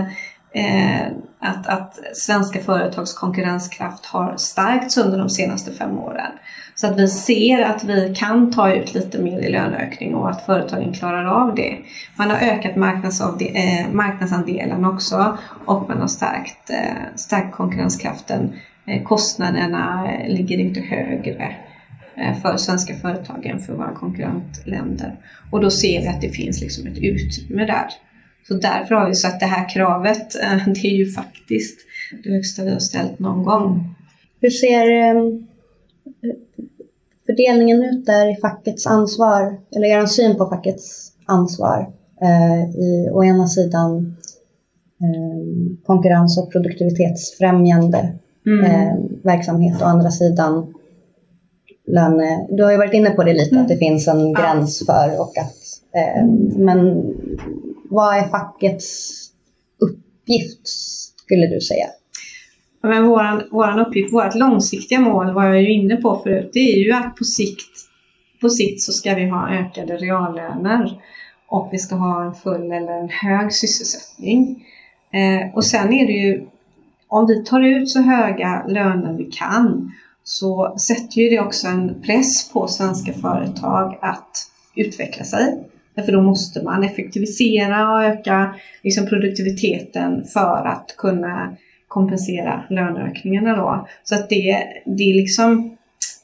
[0.53, 1.07] eh,
[1.41, 6.33] att, att svenska företags konkurrenskraft har stärkts under de senaste fem åren.
[6.75, 10.47] Så att vi ser att vi kan ta ut lite mer i löneökning och att
[10.47, 11.79] företagen klarar av det.
[12.17, 18.53] Man har ökat eh, marknadsandelen också och man har stärkt, eh, stärkt konkurrenskraften.
[18.87, 21.55] Eh, kostnaderna ligger inte högre.
[22.21, 25.17] Eh, för svenska företag än för våra konkurrentländer.
[25.51, 27.87] Och då ser vi att det finns liksom ett utrymme där.
[28.49, 30.35] Så därför har vi satt det här kravet.
[30.35, 31.79] Eh, det är ju faktiskt
[32.25, 33.95] det högsta vi har ställt någon gång.
[34.41, 35.47] Hur ser ehm,
[37.27, 43.25] fördelningen ut där i fackets ansvar, eller er syn på fackets ansvar eh, i å
[43.25, 44.17] ena sidan
[45.03, 48.97] ehm, konkurrens och produktivitetsfrämjande mm.
[49.23, 50.75] verksamhet, å andra sidan
[51.89, 52.47] löne...
[52.51, 53.63] Du har ju varit inne på det lite, mm.
[53.63, 55.57] att det finns en gräns för och att...
[55.95, 56.25] Eh,
[56.57, 57.05] men
[57.91, 59.19] vad är fackets
[59.79, 60.69] uppgift,
[61.25, 61.87] skulle du säga?
[62.83, 66.85] Men våran, våran uppgift, vårt långsiktiga mål, vad jag ju inne på förut, det är
[66.85, 67.71] ju att på sikt,
[68.41, 71.03] på sikt så ska vi ha ökade reallöner
[71.49, 74.67] och vi ska ha en full eller en hög sysselsättning.
[75.13, 76.47] Eh, och sen är det ju,
[77.09, 79.93] om vi tar ut så höga löner vi kan
[80.29, 84.31] så sätter ju det också en press på svenska företag att
[84.77, 85.65] utveckla sig.
[85.95, 91.57] Därför då måste man effektivisera och öka liksom produktiviteten för att kunna
[91.89, 93.89] kompensera löneökningarna då.
[94.05, 95.77] Så att det, det, liksom,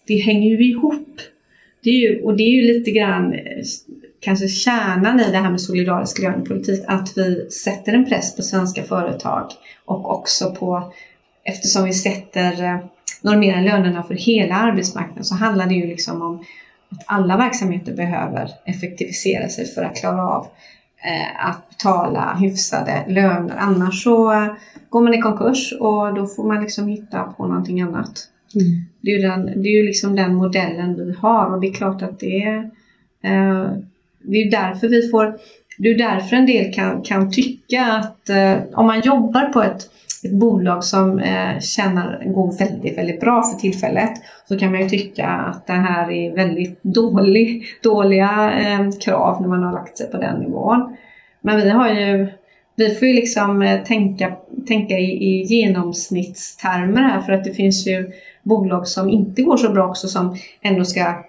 [0.07, 1.21] det hänger ju ihop.
[1.83, 3.35] Det är ju, och det är ju lite grann
[4.21, 8.83] kanske kärnan i det här med solidarisk lönepolitik, att vi sätter en press på svenska
[8.83, 9.51] företag
[9.85, 10.93] och också på,
[11.45, 12.83] eftersom vi sätter
[13.25, 16.45] normera lönerna för hela arbetsmarknaden så handlar det ju liksom om
[16.89, 20.47] att alla verksamheter behöver effektivisera sig för att klara av
[21.05, 23.55] eh, att betala hyfsade löner.
[23.59, 24.47] Annars så eh,
[24.89, 28.29] går man i konkurs och då får man liksom hitta på någonting annat.
[28.55, 28.85] Mm.
[29.01, 31.75] Det är ju, den, det är ju liksom den modellen vi har och det är
[31.75, 32.71] klart att det
[33.25, 33.73] Eh,
[34.23, 35.39] det är därför vi får,
[35.79, 38.31] det är därför en del kan, kan tycka att
[38.73, 39.91] om man jobbar på ett,
[40.25, 44.11] ett bolag som eh, tjänar, går väldigt, väldigt bra för tillfället
[44.49, 49.49] så kan man ju tycka att det här är väldigt dålig, dåliga eh, krav när
[49.49, 50.97] man har lagt sig på den nivån.
[51.41, 52.29] Men vi har ju
[52.77, 54.37] vi får ju liksom eh, tänka,
[54.69, 59.73] tänka i, i genomsnittstermer här för att det finns ju bolag som inte går så
[59.73, 61.25] bra också som ändå ska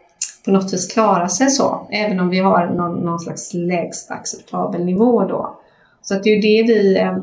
[0.46, 1.88] på något vis klara sig så.
[1.92, 5.58] Även om vi har någon, någon slags lägsta acceptabel nivå då.
[6.02, 6.98] Så att det är ju det vi...
[6.98, 7.18] Eh,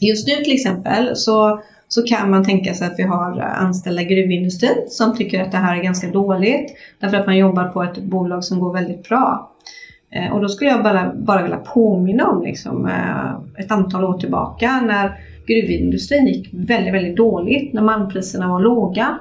[0.00, 4.04] Just nu till exempel så, så kan man tänka sig att vi har anställda i
[4.04, 6.74] gruvindustrin som tycker att det här är ganska dåligt.
[7.00, 9.54] Därför att man jobbar på ett bolag som går väldigt bra.
[10.10, 14.18] Eh, och då skulle jag bara, bara vilja påminna om liksom, eh, ett antal år
[14.18, 15.12] tillbaka när
[15.46, 19.18] gruvindustrin gick väldigt, väldigt dåligt, när malmpriserna var låga.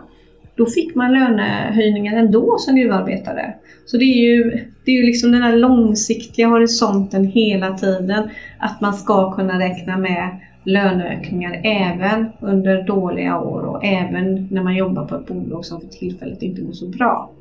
[0.55, 3.53] Då fick man lönehöjningar ändå som gruvarbetare.
[3.85, 4.43] Så det är ju,
[4.85, 8.29] det är ju liksom den här långsiktiga horisonten hela tiden.
[8.59, 14.75] Att man ska kunna räkna med löneökningar även under dåliga år och även när man
[14.75, 17.31] jobbar på ett bolag som för tillfället inte går så bra.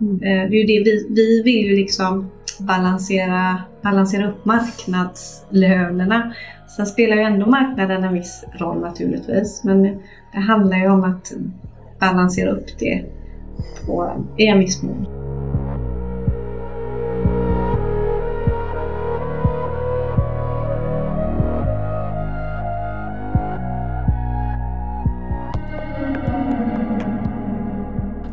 [0.00, 0.14] Mm.
[0.14, 6.34] Eh, det är ju det vi, vi vill ju liksom balansera, balansera upp marknadslönerna.
[6.76, 9.82] Sen spelar ju ändå marknaden en viss roll naturligtvis, men
[10.32, 11.32] det handlar ju om att
[12.00, 13.04] balansera upp det
[13.86, 15.19] på, i en viss mån.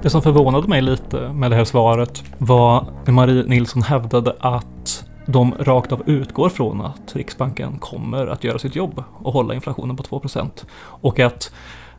[0.07, 5.05] Det som förvånade mig lite med det här svaret var när Marie Nilsson hävdade att
[5.25, 9.95] de rakt av utgår från att Riksbanken kommer att göra sitt jobb och hålla inflationen
[9.95, 11.53] på 2% och att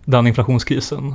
[0.04, 1.14] den inflationskrisen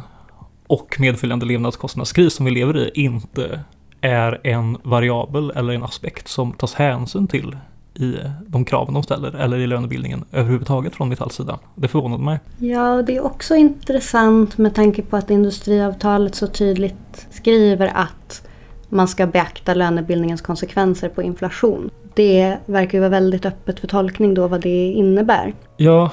[0.67, 3.59] och medföljande levnadskostnadskris som vi lever i inte
[4.01, 7.57] är en variabel eller en aspekt som tas hänsyn till
[7.95, 11.59] i de kraven de ställer eller i lönebildningen överhuvudtaget från Metalls sida.
[11.75, 12.39] Det förvånade mig.
[12.59, 18.47] Ja, det är också intressant med tanke på att industriavtalet så tydligt skriver att
[18.89, 21.89] man ska beakta lönebildningens konsekvenser på inflation.
[22.15, 25.53] Det verkar ju vara väldigt öppet för tolkning då vad det innebär.
[25.77, 26.11] Ja,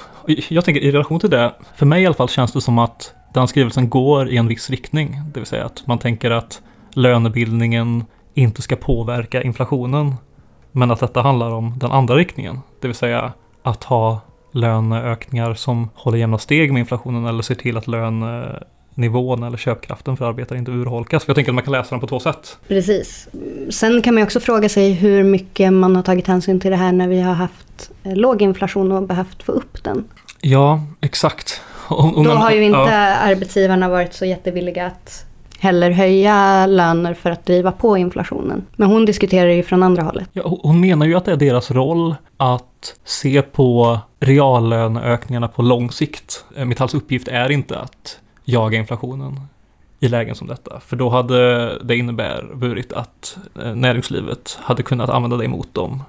[0.49, 3.15] jag tänker i relation till det, för mig i alla fall känns det som att
[3.35, 5.21] den skrivelsen går i en viss riktning.
[5.33, 6.63] Det vill säga att man tänker att
[6.95, 10.15] lönebildningen inte ska påverka inflationen
[10.73, 14.21] men att detta handlar om den andra riktningen, det vill säga att ha
[14.53, 20.25] löneökningar som håller jämna steg med inflationen eller ser till att lönenivån eller köpkraften för
[20.25, 21.25] arbetare inte urholkas.
[21.25, 22.59] För jag tänker att man kan läsa den på två sätt.
[22.69, 23.29] Precis.
[23.71, 26.93] Sen kan man också fråga sig hur mycket man har tagit hänsyn till det här
[26.93, 30.05] när vi har haft låg inflation och behövt få upp den.
[30.41, 31.61] Ja, exakt.
[32.25, 33.17] Då har ju inte ja.
[33.17, 35.27] arbetsgivarna varit så jättevilliga att
[35.61, 38.67] heller höja löner för att driva på inflationen.
[38.77, 40.29] Men hon diskuterar ju från andra hållet.
[40.33, 45.91] Ja, hon menar ju att det är deras roll att se på reallöneökningarna på lång
[45.91, 46.45] sikt.
[46.57, 49.41] Eh, Metalls uppgift är inte att jaga inflationen
[50.01, 50.81] i lägen som detta.
[50.81, 56.03] För då hade det inneburit att eh, näringslivet hade kunnat använda det emot dem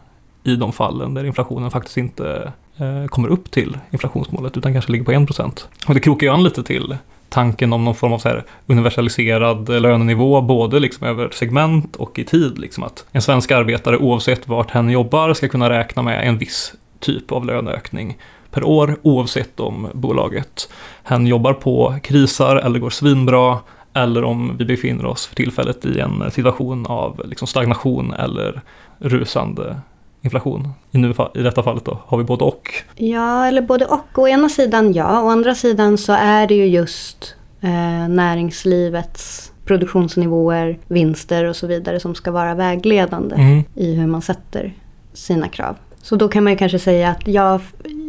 [0.43, 5.05] i de fallen där inflationen faktiskt inte eh, kommer upp till inflationsmålet utan kanske ligger
[5.05, 5.65] på 1%.
[5.87, 6.97] Och det krokar ju an lite till
[7.32, 12.24] tanken om någon form av så här universaliserad lönenivå, både liksom över segment och i
[12.24, 12.60] tid.
[12.60, 16.74] Liksom att en svensk arbetare, oavsett vart hen jobbar, ska kunna räkna med en viss
[17.00, 18.17] typ av löneökning
[18.52, 20.70] per år, oavsett om bolaget
[21.04, 23.60] hen jobbar på krisar eller går svinbra,
[23.94, 28.62] eller om vi befinner oss för tillfället i en situation av liksom stagnation eller
[29.00, 29.76] rusande
[30.21, 30.69] inflation.
[30.91, 32.73] I, nu, I detta fallet då har vi både och.
[32.95, 34.19] Ja, eller både och.
[34.19, 40.79] Å ena sidan ja, å andra sidan så är det ju just eh, näringslivets produktionsnivåer,
[40.88, 43.63] vinster och så vidare som ska vara vägledande mm.
[43.75, 44.73] i hur man sätter
[45.13, 45.75] sina krav.
[46.01, 47.60] Så då kan man ju kanske säga att ja,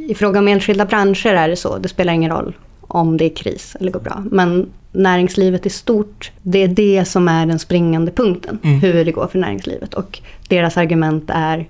[0.09, 1.79] i fråga om enskilda branscher är det så.
[1.79, 4.25] Det spelar ingen roll om det är kris eller går bra.
[4.31, 8.59] Men näringslivet i stort, det är det som är den springande punkten.
[8.63, 8.81] Mm.
[8.81, 9.95] Hur det går för näringslivet.
[9.95, 11.69] Och deras argument är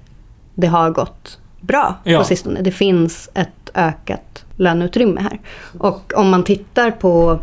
[0.54, 2.18] det har gått bra ja.
[2.18, 2.62] på sistone.
[2.62, 5.38] Det finns ett ökat löneutrymme här.
[5.78, 7.38] Och om man tittar på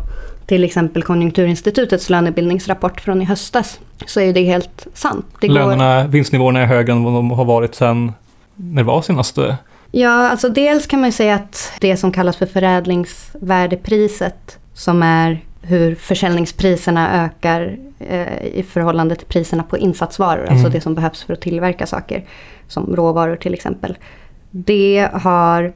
[0.46, 5.26] till exempel Konjunkturinstitutets lönebildningsrapport från i höstas så är det helt sant.
[5.40, 6.08] Det Lönerna, går...
[6.08, 8.12] vinstnivåerna är högre än vad de har varit sedan,
[8.54, 9.56] när det var senaste?
[9.90, 15.94] Ja, alltså dels kan man säga att det som kallas för förädlingsvärdepriset som är hur
[15.94, 20.64] försäljningspriserna ökar eh, i förhållande till priserna på insatsvaror, alltså mm.
[20.64, 22.24] alltså det som behövs för att tillverka saker
[22.68, 23.98] som råvaror till exempel.
[24.50, 25.72] Det har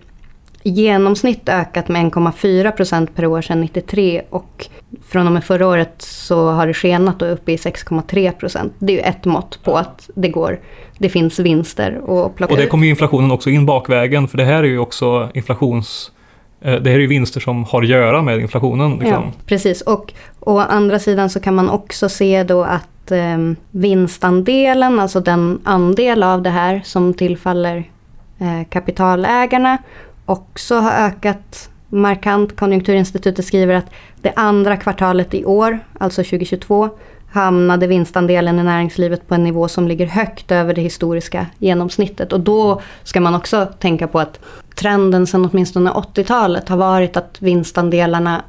[0.62, 4.68] i genomsnitt ökat med 1,4 procent per år sedan 93 och
[5.06, 8.72] från och med förra året så har det skenat och är uppe i 6,3 procent.
[8.78, 10.60] Det är ju ett mått på att det går,
[10.98, 14.44] det finns vinster att plocka Och det kommer ju inflationen också in bakvägen, för det
[14.44, 16.10] här är ju också inflations...
[16.64, 18.90] eh, Det här är ju vinster som har att göra med inflationen.
[18.90, 19.22] Liksom.
[19.24, 19.80] Ja, precis.
[19.80, 23.38] Och å andra sidan så kan man också se då att eh,
[23.70, 27.84] vinstandelen, alltså den andel av det här som tillfaller
[28.38, 29.78] eh, kapitalägarna,
[30.26, 32.56] också har ökat markant.
[32.56, 33.90] Konjunkturinstitutet skriver att
[34.20, 36.90] det andra kvartalet i år, alltså 2022,
[37.32, 42.32] hamnade vinstandelen i näringslivet på en nivå som ligger högt över det historiska genomsnittet.
[42.32, 44.40] Och då ska man också tänka på att
[44.74, 48.42] trenden sedan åtminstone 80-talet har varit att vinstandelarna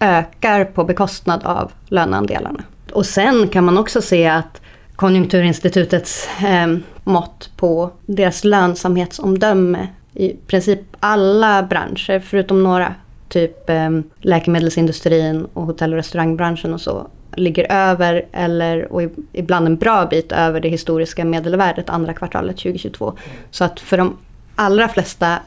[0.00, 2.62] ökar på bekostnad av löneandelarna.
[2.92, 4.60] Och sen kan man också se att
[4.96, 12.94] Konjunkturinstitutets eh, mått på deras lönsamhetsomdöme i princip alla branscher, förutom några,
[13.28, 17.06] typ eh, läkemedelsindustrin och hotell och restaurangbranschen och så,
[17.36, 19.02] ligger över eller och
[19.32, 23.14] ibland en bra bit över det historiska medelvärdet andra kvartalet 2022.
[23.50, 24.16] Så att för de
[24.56, 25.38] allra flesta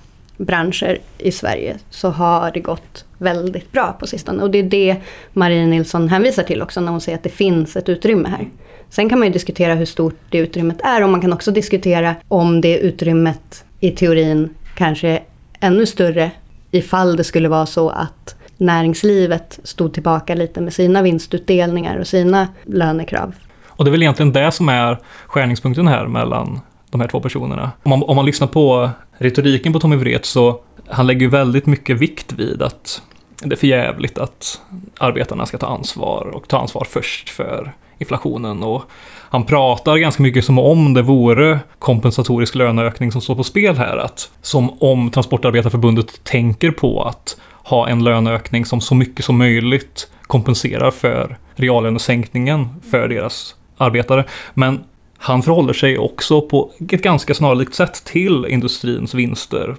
[0.46, 4.44] branscher i Sverige så har det gått väldigt bra på sistone.
[4.44, 4.96] Och det är det
[5.34, 8.48] Marie Nilsson hänvisar till också när hon säger att det finns ett utrymme här.
[8.90, 12.16] Sen kan man ju diskutera hur stort det utrymmet är och man kan också diskutera
[12.28, 15.24] om det utrymmet i teorin kanske är
[15.60, 16.32] ännu större
[16.72, 22.48] ifall det skulle vara så att näringslivet stod tillbaka lite med sina vinstutdelningar och sina
[22.66, 23.36] lönekrav.
[23.68, 27.72] Och det är väl egentligen det som är skärningspunkten här mellan de här två personerna.
[27.84, 28.90] Om man, om man lyssnar på
[29.22, 33.02] retoriken på Tommy Wret så han lägger ju väldigt mycket vikt vid att
[33.44, 34.62] det är för jävligt att
[34.98, 38.64] arbetarna ska ta ansvar och ta ansvar först för inflationen.
[38.64, 38.84] Och
[39.30, 43.98] han pratar ganska mycket som om det vore kompensatorisk löneökning som står på spel här.
[43.98, 50.12] Att, som om Transportarbetarförbundet tänker på att ha en löneökning som så mycket som möjligt
[50.22, 54.26] kompenserar för reallönesänkningen för deras arbetare.
[54.54, 54.84] Men
[55.24, 59.76] han förhåller sig också på ett ganska snarlikt sätt till industrins vinster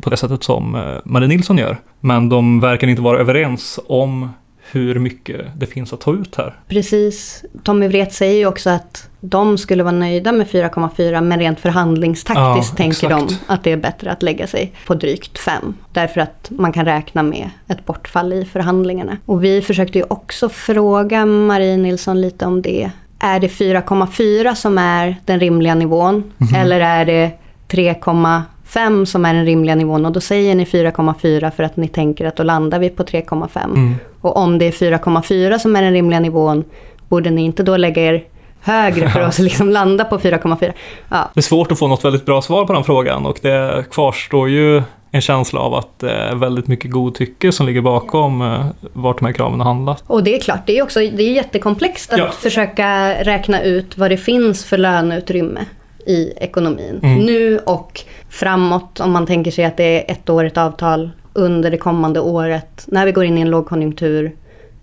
[0.00, 1.76] på det sättet som eh, Marie Nilsson gör.
[2.00, 4.28] Men de verkar inte vara överens om
[4.70, 6.60] hur mycket det finns att ta ut här.
[6.68, 7.44] Precis.
[7.62, 12.72] Tommy Wret säger ju också att de skulle vara nöjda med 4,4 men rent förhandlingstaktiskt
[12.72, 13.28] Ja, tänker exakt.
[13.28, 15.74] de att det är bättre att lägga sig på drygt 5.
[15.92, 19.16] Därför att man kan räkna med ett bortfall i förhandlingarna.
[19.26, 22.90] Och vi försökte ju också fråga Marie Nilsson lite om det.
[23.18, 26.32] Är det 4,4 som är den rimliga nivån?
[26.38, 26.54] Mhm.
[26.54, 27.30] Eller är det
[27.68, 30.06] 3,5 som är den rimliga nivån?
[30.06, 33.64] Och då säger ni 4,4 för att ni tänker att då landar vi på 3,5.
[33.64, 33.94] Mm.
[34.20, 36.64] Och om det är 4,4 som är den rimliga nivån,
[37.08, 38.24] borde ni inte då lägga er
[38.60, 40.72] högre för att liksom landa på 4,4?
[41.08, 43.84] Ja, Det är svårt att få något väldigt bra svar på den frågan och det
[43.90, 44.82] kvarstår ju
[45.16, 49.24] en känsla av att det är väldigt mycket godtycke som ligger bakom eh, vart de
[49.26, 50.04] här kraven har handlat.
[50.06, 52.30] och det är klart, det är också det är jättekomplext att Ja.
[52.30, 55.60] försöka räkna ut vad det finns för löneutrymme
[56.06, 57.00] i ekonomin.
[57.02, 57.18] Mm.
[57.18, 61.78] Nu och framåt, om man tänker sig att det är ett årigt avtal under det
[61.78, 64.32] kommande året, när vi går in i en lågkonjunktur.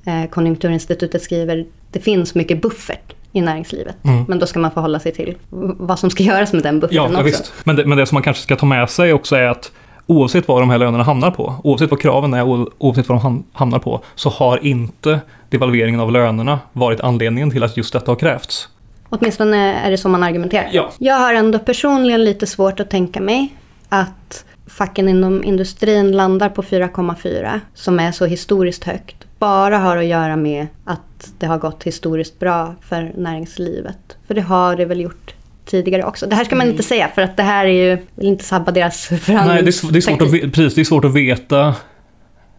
[0.05, 3.95] Eh, Konjunkturinstitutet skriver det finns mycket buffert i näringslivet.
[4.03, 4.25] Mm.
[4.27, 5.35] Men då ska man förhålla sig till
[5.77, 7.23] vad som ska göras med den bufferten Ja, också.
[7.23, 7.53] visst.
[7.63, 9.71] Men det, men det som man kanske ska ta med sig också är att
[10.07, 12.43] oavsett vad de här lönerna hamnar på, oavsett vad kraven är,
[12.77, 17.63] oavsett vad de ham- hamnar på, så har inte devalveringen av lönerna varit anledningen till
[17.63, 18.69] att just detta har krävts.
[19.09, 20.69] Åtminstone är det så man argumenterar.
[20.71, 20.91] Ja.
[20.97, 23.55] Jag har ändå personligen lite svårt att tänka mig
[23.89, 29.15] att facken inom industrin landar på 4,4 som är så historiskt högt.
[29.39, 34.17] Bara har att göra med att det har gått historiskt bra för näringslivet.
[34.27, 35.33] För det har det väl gjort
[35.65, 36.27] tidigare också.
[36.27, 38.71] Det här ska man inte säga för att det här är ju, vill inte sabba
[38.71, 39.47] deras förhandlings...
[39.47, 41.75] Nej, det är, det, är svårt att, precis, det är svårt att veta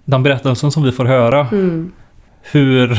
[0.05, 1.40] den berättelsen som vi får höra.
[1.52, 1.92] Mm.
[2.42, 2.98] Hur,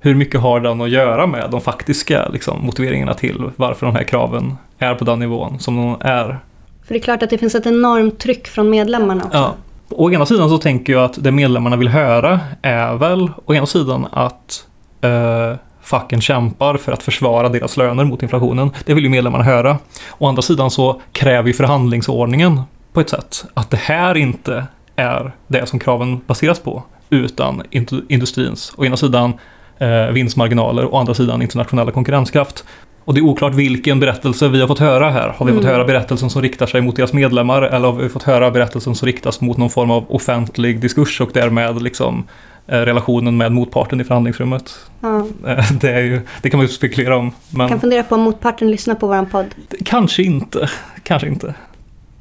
[0.00, 4.02] hur mycket har den att göra med de faktiska liksom, motiveringarna till varför de här
[4.02, 6.38] kraven är på den nivån som de är.
[6.86, 9.38] För det är klart att det finns ett enormt tryck från medlemmarna också.
[9.38, 9.54] Ja.
[9.88, 13.66] Å ena sidan så tänker jag att det medlemmarna vill höra är väl å ena
[13.66, 14.66] sidan att
[15.00, 15.56] eh,
[15.86, 18.70] facken kämpar för att försvara deras löner mot inflationen.
[18.84, 19.78] Det vill ju medlemmarna höra.
[20.18, 22.60] Å andra sidan så kräver ju förhandlingsordningen
[22.92, 24.66] på ett sätt att det här inte
[24.96, 29.32] är det som kraven baseras på utan indu- industrins å ena sidan
[29.78, 32.64] eh, vinstmarginaler och å andra sidan internationella konkurrenskraft.
[33.04, 35.34] Och det är oklart vilken berättelse vi har fått höra här.
[35.36, 35.74] Har vi fått Mm.
[35.74, 39.06] höra berättelsen som riktar sig mot deras medlemmar eller har vi fått höra berättelsen som
[39.06, 42.24] riktas mot någon form av offentlig diskurs och därmed liksom
[42.66, 44.74] relationen med motparten i förhandlingsrummet?
[45.00, 45.26] Ja.
[45.46, 47.32] Eh, Det, är ju, det kan man ju spekulera om.
[47.50, 49.46] Men Kan fundera på om motparten lyssnar på våran podd.
[49.84, 50.68] kanske inte.
[51.02, 51.54] Kanske inte.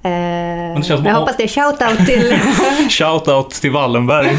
[0.01, 2.35] det känns jag hoppas det är shoutout till...
[2.89, 4.37] Shoutout till Wallenberg.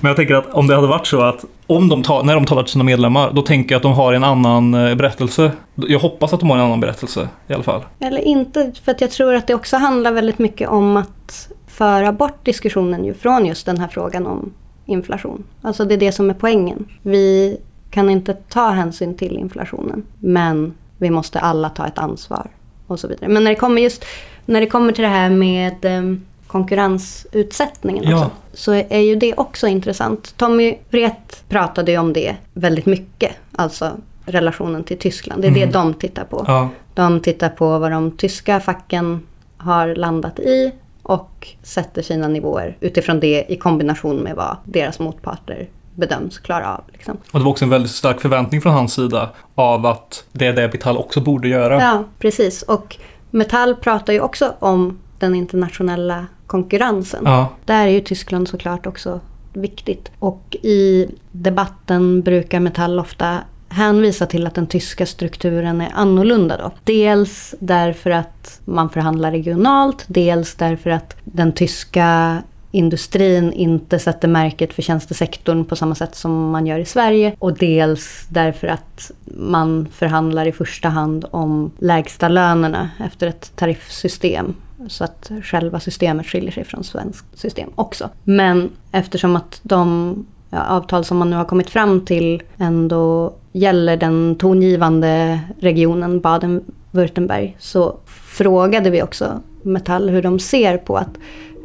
[0.00, 2.44] Men jag tänker att om det hade varit så att om de tar, när de
[2.46, 5.52] talar till sina medlemmar, då tänker jag att de har en annan eh, berättelse.
[5.74, 7.82] Jag hoppas att de har en annan berättelse i alla fall.
[8.00, 12.12] Eller inte, för att jag tror att det också handlar väldigt mycket om att föra
[12.12, 14.52] bort diskussionen ju från just den här frågan om
[14.86, 15.44] inflation.
[15.62, 16.84] Alltså det är det som är poängen.
[17.02, 17.56] Vi
[17.90, 22.50] kan inte ta hänsyn till inflationen, men vi måste alla ta ett ansvar
[22.86, 23.28] och så vidare.
[23.28, 24.04] Men när det kommer just
[24.46, 26.16] när det kommer till det här med eh,
[26.46, 28.16] konkurrensutsättningen Ja.
[28.16, 30.34] också, så är ju det också intressant.
[30.36, 33.90] Tommy Wreth pratade ju om det väldigt mycket, alltså
[34.26, 35.42] relationen till Tyskland.
[35.42, 36.44] Det är det de tittar på.
[36.46, 39.20] Ja, De tittar på vad de tyska facken
[39.56, 40.72] har landat i
[41.04, 46.84] och sätter sina nivåer utifrån det i kombination med vad deras motparter bedöms klara av.
[46.92, 47.16] Liksom.
[47.30, 50.52] och det var också en väldigt stark förväntning från hans sida av att det är
[50.52, 51.80] det Metall också borde göra.
[51.80, 52.62] Ja, precis.
[52.62, 52.96] Och
[53.30, 57.22] Metall pratar ju också om den internationella konkurrensen.
[57.24, 59.20] Ja, Där är ju Tyskland såklart också
[59.52, 60.10] viktigt.
[60.18, 63.38] Och i debatten brukar Metall ofta
[63.74, 66.70] hänvisa till att den tyska strukturen är annorlunda då.
[66.84, 74.72] Dels därför att man förhandlar regionalt, dels därför att den tyska industrin inte sätter märket
[74.72, 77.36] för tjänstesektorn på samma sätt som man gör i Sverige.
[77.38, 84.54] Och dels därför att man förhandlar i första hand om lägsta lönerna efter ett tariffsystem.
[84.88, 88.10] Så att själva systemet skiljer sig från svenskt system också.
[88.24, 90.14] Men eftersom att de
[90.54, 97.56] Eh, avtal som man nu har kommit fram till ändå gäller den tongivande regionen Baden-Württemberg
[97.58, 101.18] så frågade vi också Metall hur de ser på att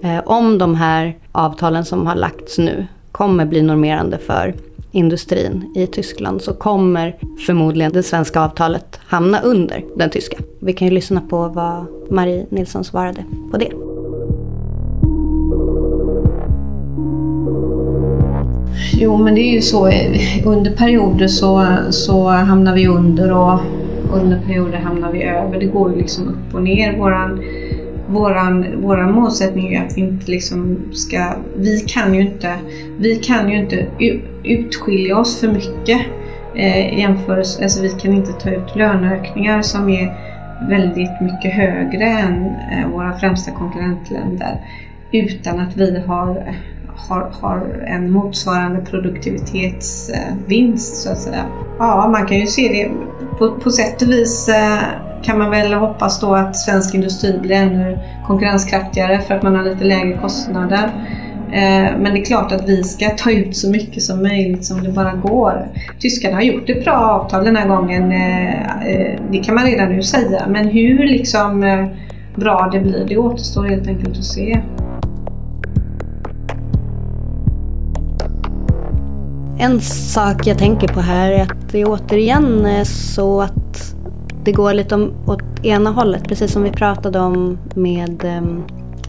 [0.04, 4.56] eh, om de här avtalen som har lagts nu kommer bli normerande för
[4.92, 10.38] industrin i Tyskland så kommer förmodligen det svenska avtalet hamna under den tyska.
[10.60, 13.89] Vi kan ju lyssna på vad Marie Nilsson svarade på det.
[19.02, 19.91] Jo, men det är ju så.
[20.45, 23.60] Under perioder så, så hamnar vi under och
[24.14, 25.60] under perioder hamnar vi över.
[25.60, 26.97] Det går ju liksom upp och ner.
[26.97, 27.41] Våran,
[28.08, 31.34] våran, våran målsättning är ju att vi inte liksom ska...
[31.56, 32.56] Vi kan ju inte,
[32.97, 33.86] vi kan ju inte
[34.43, 36.02] utskilja oss för mycket.
[36.56, 40.14] Eh, i alltså vi kan inte ta ut löneökningar som är
[40.70, 44.62] väldigt mycket högre än eh, våra främsta konkurrentländer
[45.12, 46.56] utan att vi har
[47.08, 51.45] har, har en motsvarande produktivitetsvinst så att säga.
[51.80, 52.91] Ja, man kan ju se det
[53.38, 54.80] på, på sätt och vis eh,
[55.24, 59.64] kan man väl hoppas då att svensk industri blir ännu konkurrenskraftigare för att man har
[59.64, 60.91] lite lägre kostnader.
[61.52, 64.84] Eh, men det är klart att vi ska ta ut så mycket som möjligt som
[64.84, 65.68] det bara går.
[66.00, 70.04] Tyskarna har gjort ett bra avtal den här gången, eh, det kan man redan nu
[70.04, 70.47] säga.
[70.47, 71.62] Men hur liksom
[72.36, 74.62] bra det blir, det återstår helt enkelt att se.
[79.62, 83.95] En sak jag tänker på här är att det återigen är så att
[84.43, 86.28] det går lite om, åt ena hållet.
[86.28, 88.64] Precis som vi pratade om med um,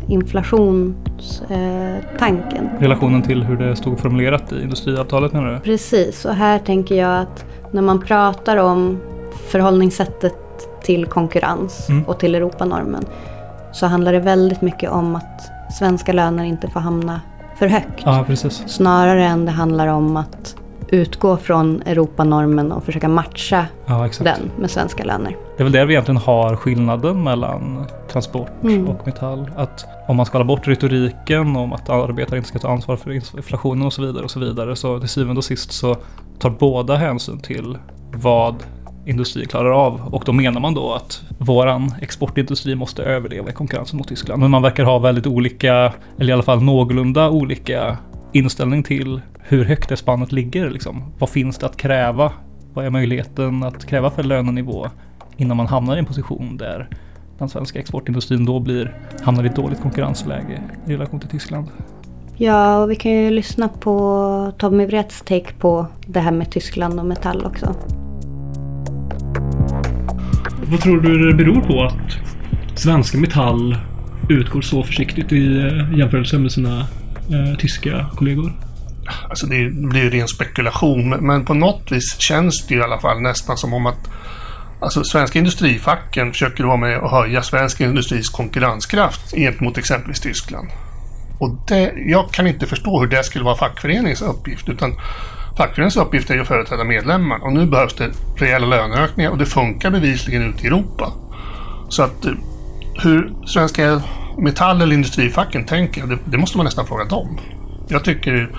[0.08, 2.68] inflationstanken.
[2.78, 5.58] relationen till hur det stod formulerat i industriavtalet menar du?
[5.60, 8.98] Precis, och här tänker jag att när man pratar om
[9.50, 10.34] förhållningssättet
[10.82, 12.04] till konkurrens Mm.
[12.04, 13.04] och till Europanormen
[13.72, 17.20] så handlar det väldigt mycket om att svenska löner inte får hamna
[17.60, 18.02] för högt.
[18.04, 18.62] Ja, precis.
[18.66, 20.56] Snarare än det handlar om att
[20.88, 25.36] utgå från Europanormen och försöka matcha Ja, den med svenska löner.
[25.56, 28.88] Det är väl där vi egentligen har skillnaden mellan transport Mm.
[28.88, 29.50] och metall.
[29.56, 33.86] Att om man skalar bort retoriken om att arbetare inte ska ta ansvar för inflationen
[33.86, 34.76] och så vidare och så vidare.
[34.76, 35.96] Så till syvende och sist så
[36.38, 37.78] tar båda hänsyn till
[38.14, 38.54] vad
[39.04, 40.00] industri klarar av.
[40.14, 44.40] Och då menar man då att våran exportindustri måste överleva i konkurrensen mot Tyskland.
[44.40, 47.98] Men man verkar ha väldigt olika, eller i alla fall någorlunda olika
[48.32, 50.70] inställning till hur högt det spannet ligger.
[50.70, 51.02] Liksom.
[51.18, 52.32] Vad finns det att kräva?
[52.74, 54.86] Vad är möjligheten att kräva för lönenivå
[55.36, 56.88] innan man hamnar i en position där
[57.38, 61.66] den svenska exportindustrin då blir, hamnar i ett dåligt konkurrensläge i relation till Tyskland?
[62.36, 67.00] Ja, och vi kan ju lyssna på Tommy Wretz take på det här med Tyskland
[67.00, 67.74] och metall också.
[70.70, 72.18] Vad tror du det beror på att
[72.78, 73.76] svenska Metall
[74.28, 76.80] utgår så försiktigt i eh, jämförelse med sina
[77.30, 78.52] eh, tyska kollegor?
[79.28, 82.98] Alltså det blir ju ren spekulation, men- men på något vis känns det i alla
[83.00, 84.10] fall nästan som om att
[84.82, 90.68] Alltså svenska industrifacken försöker vara med och höja svensk industris konkurrenskraft gentemot exempelvis Tyskland.
[91.38, 94.94] Och det, jag kan inte förstå hur det skulle vara fackföreningens uppgift, utan
[95.56, 97.44] fackföreningens uppgift är ju att företräda medlemmar.
[97.44, 101.12] Och nu behövs det rejäla löneökningar och det funkar bevisligen ute i Europa.
[101.88, 102.32] Så att eh,
[103.02, 104.02] hur svenska
[104.38, 107.38] metall eller industrifacken tänker, det, det måste man nästan fråga dem.
[107.88, 108.50] Jag tycker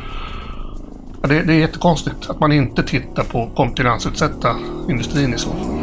[1.21, 4.55] ja, det, det är jättekonstigt att man inte tittar på konkurrensutsätta
[4.89, 5.80] industrin i så fall.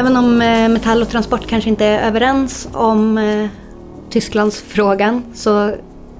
[0.00, 3.48] Även om eh, Metall och Transport kanske inte är överens om eh,
[4.10, 5.74] Tysklandsfrågan så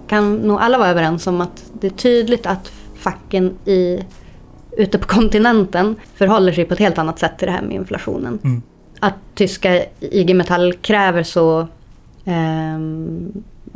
[0.09, 4.05] kan nog alla vara överens om att det är tydligt att facken i,
[4.77, 8.39] ute på kontinenten förhåller sig på ett helt annat sätt till det här med inflationen.
[8.45, 8.63] Mm.
[9.01, 11.61] Att tyska IG Metall kräver så
[12.25, 12.79] eh,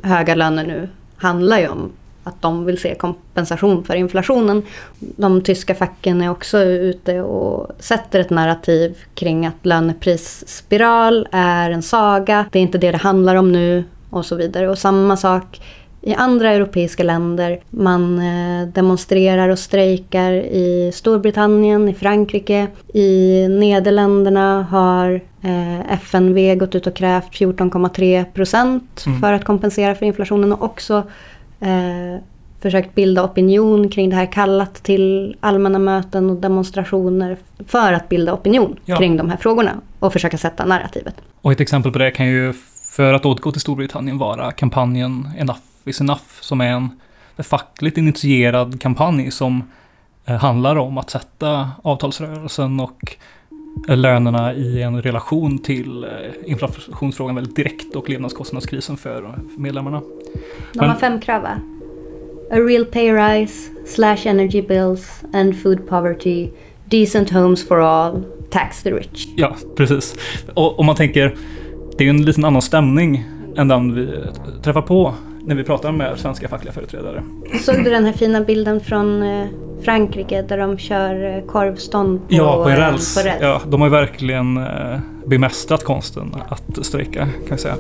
[0.03, 1.91] höga löner nu handlar ju om
[2.25, 4.63] att de vill se kompensation för inflationen.
[4.99, 11.83] De tyska facken är också ute och sätter ett narrativ kring att löneprisspiral är en
[11.83, 12.47] saga.
[12.53, 14.69] Det är inte det det handlar om nu och så vidare.
[14.69, 15.61] Och samma sak
[16.07, 17.59] i andra europeiska länder.
[17.71, 22.67] Man eh, demonstrerar och strejkar i Storbritannien, i Frankrike.
[22.95, 29.21] I Nederländerna har eh, FNV gått ut och krävt 14,3 procent Mm.
[29.21, 31.03] för att kompensera för inflationen och också
[31.65, 32.21] eh,
[32.61, 37.37] försökt bilda opinion kring det här, kallat till allmänna möten och demonstrationer
[37.67, 38.97] för att bilda opinion Ja.
[38.97, 41.15] kring de här frågorna och försöka sätta narrativet.
[41.41, 42.53] Och ett exempel på det kan ju,
[42.97, 46.91] för att återgå till Storbritannien, vara kampanjen Enough is enough, som är en
[47.39, 49.63] fackligt initierad kampanj som
[50.25, 53.17] eh, handlar om att sätta avtalsrörelsen och
[53.89, 56.11] lönerna i en relation till eh,
[56.45, 60.01] inflationsfrågan väldigt direkt och levnadskostnadskrisen för medlemmarna.
[60.73, 61.61] De Men- har fem krav va?
[62.51, 66.51] A real pay rise, slash energy bills and food poverty,
[66.85, 69.29] decent homes for all, tax the rich.
[69.37, 70.17] Ja, precis.
[70.55, 71.35] Och om man tänker,
[71.99, 73.25] det är ju en liten annan stämning
[73.57, 74.09] än den vi
[74.63, 75.15] träffar på
[75.47, 77.23] när vi pratar med svenska fackliga företrädare.
[77.61, 79.47] Såg du den här fina bilden från eh,
[79.85, 83.15] Frankrike där de kör eh, korvstånd på, Ja, på eh, räls.
[83.23, 83.39] på räls?
[83.41, 84.61] Ja, de har verkligen
[85.27, 87.77] bemästrat konsten att strejka, kan jag säga.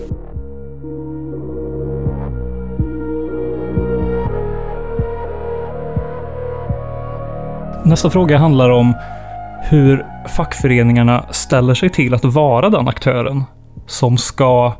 [7.85, 8.95] Nästa fråga handlar om
[9.63, 10.07] hur
[10.37, 13.45] fackföreningarna ställer sig till att vara den aktören
[13.87, 14.73] som ska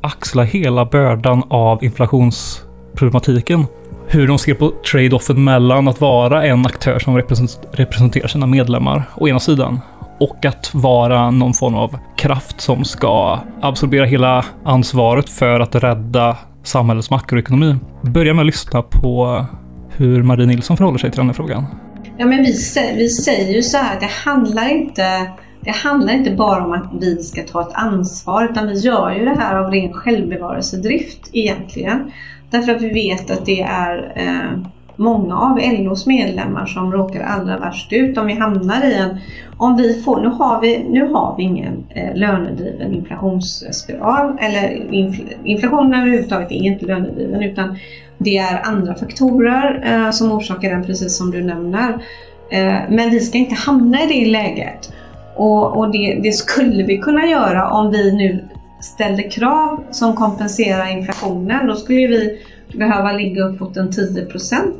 [0.00, 3.66] axla hela bördan av inflationsproblematiken.
[4.06, 7.16] Hur de ser på trade-offen mellan att vara en aktör som
[7.72, 9.80] representerar sina medlemmar å ena sidan
[10.20, 16.36] och att vara någon form av kraft som ska absorbera hela ansvaret för att rädda
[16.62, 17.76] samhällets makroekonomi.
[18.02, 19.44] Börja med att lyssna på
[19.96, 21.66] hur Marie Nilsson förhåller sig till den här frågan.
[22.16, 22.54] Ja, men vi,
[22.96, 25.30] vi säger ju så här, det handlar, inte,
[25.68, 29.24] det handlar inte bara om att vi ska ta ett ansvar, utan vi gör ju
[29.24, 32.12] det här av ren självbevarelsedrift egentligen.
[32.50, 34.60] Därför att vi vet att det är eh,
[34.96, 39.18] många av LOs medlemmar som råkar allra värst ut om vi hamnar i en...
[39.56, 45.22] Om vi får, nu, har vi, nu har vi ingen eh, lönedriven inflationsspiral, eller infl,
[45.44, 47.78] inflationen överhuvudtaget är inte lönedriven utan
[48.18, 51.92] det är andra faktorer eh, som orsakar den, precis som du nämner.
[52.50, 54.92] Eh, men vi ska inte hamna i det läget.
[55.38, 58.44] Och, och det, det skulle vi kunna göra om vi nu
[58.80, 61.66] ställde krav som kompenserar inflationen.
[61.66, 62.38] Då skulle vi
[62.78, 64.26] behöva ligga uppåt en 10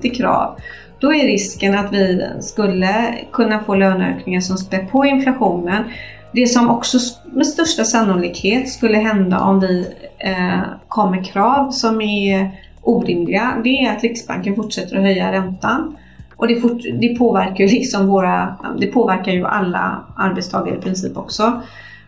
[0.02, 0.56] i krav.
[0.98, 5.84] Då är risken att vi skulle kunna få löneökningar som spär på inflationen.
[6.32, 6.98] Det som också
[7.32, 9.86] med största sannolikhet skulle hända om vi
[10.18, 12.50] eh, kom med krav som är
[12.82, 15.96] orimliga, det är att Riksbanken fortsätter att höja räntan.
[16.38, 21.16] Och det, fort, det påverkar ju liksom våra, det påverkar ju alla arbetstagare i princip
[21.16, 21.62] också.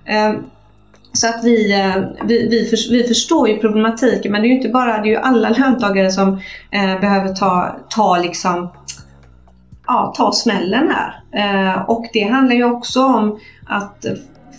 [0.05, 0.37] Ehm,
[1.12, 4.57] så att vi, eh, vi, vi, för, vi förstår ju problematiken men det är ju
[4.57, 6.28] inte bara, det är ju alla löntagare som
[6.70, 8.68] eh, behöver ta, ta liksom
[9.87, 11.22] ja, ta smällen här.
[11.33, 14.07] Eh, och det handlar ju också om att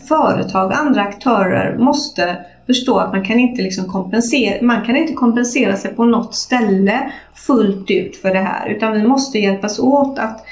[0.08, 2.38] företag och andra aktörer måste
[2.68, 7.12] förstå att man kan inte liksom kompensera, man kan inte kompensera sig på något ställe
[7.36, 10.46] fullt ut för det här utan vi måste hjälpas åt att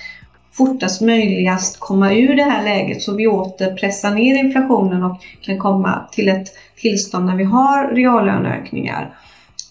[0.51, 5.57] fortast möjligast komma ur det här läget så vi åter pressar ner inflationen och kan
[5.57, 6.47] komma till ett
[6.82, 9.14] tillstånd när vi har reallöneökningar.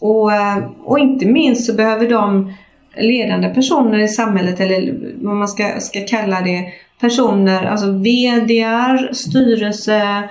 [0.01, 2.53] Och, eh, och inte minst så behöver de
[2.97, 10.29] ledande personer i samhället, eller vad man ska, ska kalla det, personer, alltså VDR, styrelse,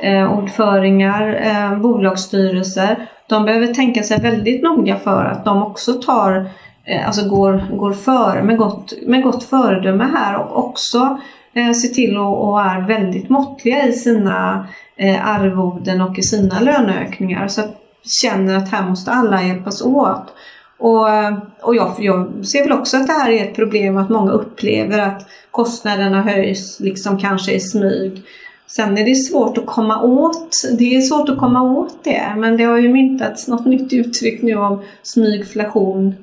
[0.00, 6.50] eh, ordföringar, eh, bolagsstyrelser, de behöver tänka sig väldigt noga för att de också tar,
[6.84, 11.18] eh, alltså går, går före med gott, med gott föredöme här och också
[11.54, 16.60] eh, ser till och, och är väldigt måttliga i sina eh, arvoden och i sina
[16.60, 17.48] löneökningar.
[17.48, 17.76] Så att
[18.22, 20.34] känner att här måste alla hjälpas åt.
[20.78, 24.10] Och, eh, och jag, jag ser väl också att det här är ett problem att
[24.10, 28.22] många upplever att kostnaderna höjs liksom kanske i smyg.
[28.70, 32.56] Sen är det svårt att komma åt, det är svårt att komma åt det, men
[32.56, 36.14] det har ju myntats något nytt uttryck nu om smygflation.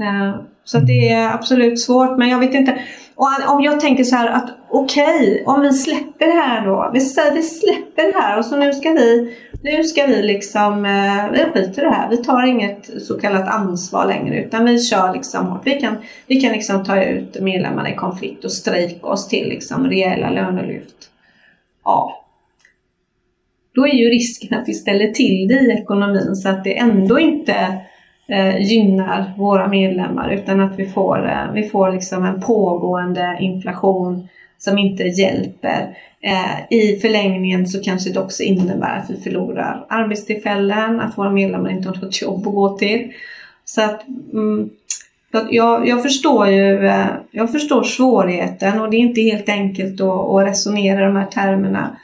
[0.00, 2.78] Eh, så det är absolut svårt, men jag vet inte.
[3.14, 6.90] Och om jag tänker så här att okej, okay, om vi släpper det här då.
[6.94, 10.84] Vi säger vi släpper det här och så nu ska vi, nu ska vi liksom,
[10.84, 12.10] eh, vi skiter i det här.
[12.10, 15.62] Vi tar inget så kallat ansvar längre utan vi kör liksom hårt.
[15.64, 19.86] Vi kan, vi kan liksom ta ut medlemmarna i konflikt och strejka oss till liksom
[19.86, 21.10] rejäla lönelyft.
[21.86, 22.24] Ja.
[23.74, 27.20] Då är ju risken att vi ställer till det i ekonomin så att det ändå
[27.20, 27.80] inte
[28.28, 34.28] eh, gynnar våra medlemmar utan att vi får, eh, vi får liksom en pågående inflation
[34.58, 35.98] som inte hjälper.
[36.20, 41.70] Eh, I förlängningen så kanske det också innebär att vi förlorar arbetstillfällen, att våra medlemmar
[41.70, 43.12] inte har något jobb att gå till.
[43.64, 44.70] Så att mm,
[45.50, 50.08] jag, jag, förstår ju eh, jag förstår svårigheten och det är inte helt enkelt att,
[50.08, 51.96] att resonera de här termerna.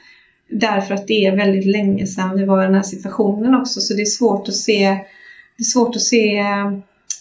[0.49, 3.93] Därför att det är väldigt länge sedan vi var i den här situationen också så
[3.93, 4.87] det är svårt att se,
[5.57, 6.71] det är svårt att se eh,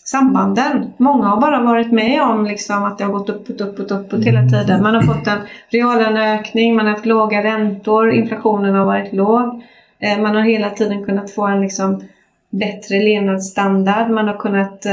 [0.05, 0.93] sambanden.
[0.97, 4.49] Många har bara varit med om liksom att det har gått uppåt, uppåt, uppåt hela
[4.49, 4.83] tiden.
[4.83, 5.39] Man har fått en
[5.69, 9.63] reallöneökning, man har haft låga räntor, inflationen har varit låg.
[9.99, 12.05] Eh, man har hela tiden kunnat få en liksom
[12.51, 14.11] bättre levnadsstandard.
[14.11, 14.87] Man har kunnat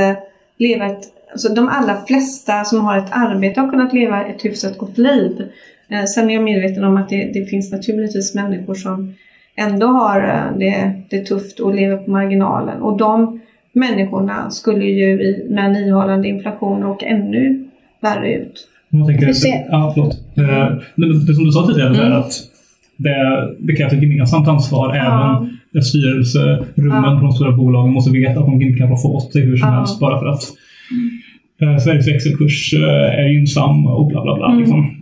[0.59, 1.03] leva ett...
[1.31, 5.41] Alltså de allra flesta som har ett arbete har kunnat leva ett hyfsat gott liv.
[5.89, 9.13] Eh, sen är jag medveten om att det, det finns naturligtvis människor som
[9.55, 10.21] ändå har
[10.59, 12.81] det, det tufft och lever på marginalen.
[12.81, 13.39] Och de
[13.73, 17.65] människorna skulle ju i, med en ihållande inflation råka ännu
[17.99, 18.67] värre ut.
[18.89, 20.13] Jag tänker, det, ja, förlåt.
[20.37, 20.77] Eh,
[21.27, 22.19] det som du sa tidigare, mm.
[22.19, 22.33] att
[22.97, 24.95] det, det krävs ett gemensamt ansvar.
[24.95, 25.37] Ja.
[25.37, 27.17] Även styrelserummen ja.
[27.19, 29.69] på de stora bolagen måste veta att de inte kan få åt sig hur som
[29.69, 29.75] ja.
[29.75, 30.43] helst bara för att
[31.61, 34.45] eh, Sveriges växelkurs eh, är gynnsam och bla bla bla.
[34.45, 34.59] Mm.
[34.59, 35.01] Liksom.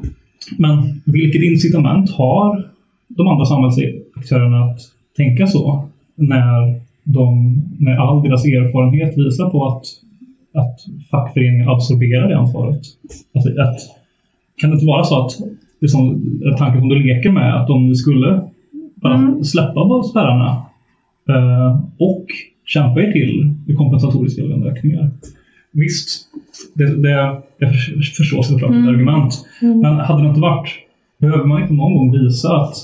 [0.57, 2.67] Men vilket incitament har
[3.07, 4.79] de andra samhällsaktörerna att
[5.17, 9.85] tänka så när de, när all deras erfarenhet visar på att,
[10.53, 10.79] att
[11.11, 12.81] fackföreningen absorberar det ansvaret.
[13.35, 13.79] Alltså att,
[14.61, 15.31] kan det inte vara så att
[15.81, 16.23] det som,
[16.57, 18.41] tanken som du leker med, att om vi skulle
[19.01, 19.43] bara mm.
[19.43, 20.65] släppa spärrarna
[21.29, 22.25] eh, och
[22.65, 25.09] kämpa er till kompensatoriska löneökningar.
[25.71, 26.27] Visst,
[26.73, 27.75] det, det, jag
[28.17, 28.83] förstår såklart mm.
[28.83, 29.33] ett argument.
[29.61, 29.79] Mm.
[29.79, 30.69] Men hade det inte varit,
[31.19, 32.75] behöver man inte någon gång visa att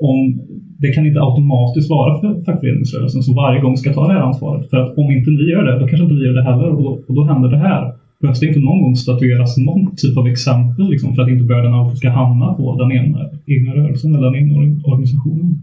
[0.00, 0.40] om
[0.78, 4.70] det kan inte automatiskt vara för fackföreningsrörelsen som varje gång ska ta det här ansvaret.
[4.70, 6.82] För att om inte vi gör det, då kanske inte vi gör det heller och
[6.82, 7.92] då, och då händer det här.
[8.20, 11.74] Behövs det inte någon gång statueras någon typ av exempel liksom, för att inte bördan
[11.74, 14.54] alltid ska hamna på den ena, egna rörelsen eller den egna
[14.84, 15.62] organisationen?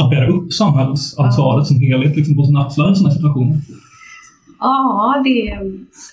[0.00, 1.64] Att bära upp samhällsansvaret ja.
[1.64, 3.58] som helhet liksom, på sina axlar i sådana situationer.
[4.60, 5.58] Ja det,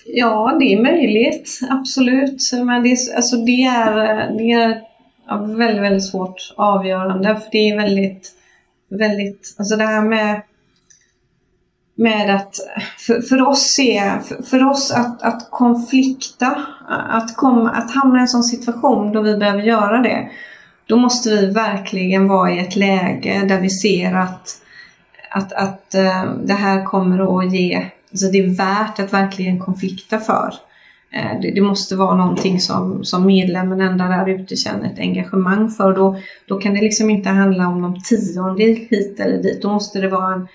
[0.06, 1.60] ja, det är möjligt.
[1.70, 2.50] Absolut.
[2.52, 3.94] Men det, alltså, det, är,
[4.38, 4.80] det är
[5.28, 7.28] ja, väldigt, väldigt svårt avgörande.
[7.28, 8.32] För det är väldigt,
[8.88, 10.42] väldigt, alltså det här med
[11.96, 12.56] med att
[12.98, 18.20] för, för oss är, för, för, oss att, att konflikta, att, kom, att hamna i
[18.20, 20.28] en sån situation då vi behöver göra det,
[20.86, 24.60] då måste vi verkligen vara i ett läge där vi ser att,
[25.30, 30.18] att, att eh, det här kommer att ge, alltså det är värt att verkligen konflikta
[30.18, 30.54] för.
[31.12, 35.70] Eh, det, det, måste vara någonting som, som medlemmen ända där ute känner ett engagemang
[35.70, 35.94] för.
[35.94, 36.16] Då,
[36.46, 39.62] då kan det liksom inte handla om någon tionde hit eller dit.
[39.62, 40.48] Då måste det vara en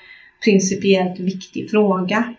[0.44, 2.34] principiellt viktig fråga.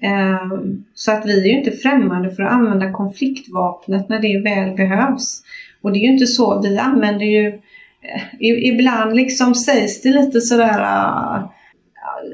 [0.00, 0.58] Eh,
[0.94, 5.42] så att vi är ju inte främmande för att använda konfliktvapnet när det väl behövs.
[5.82, 10.40] Och det är ju inte så, vi använder ju eh, Ibland liksom sägs det lite
[10.40, 11.42] sådär eh,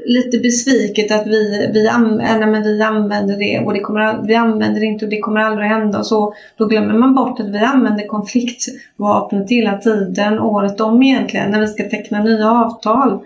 [0.06, 1.98] lite besviket att vi, vi, äh,
[2.38, 5.68] men vi använder det och det kommer, vi använder det inte och det kommer aldrig
[5.68, 5.98] hända.
[5.98, 11.50] Och så, då glömmer man bort att vi använder konfliktvapnet hela tiden, året om egentligen,
[11.50, 13.20] när vi ska teckna nya avtal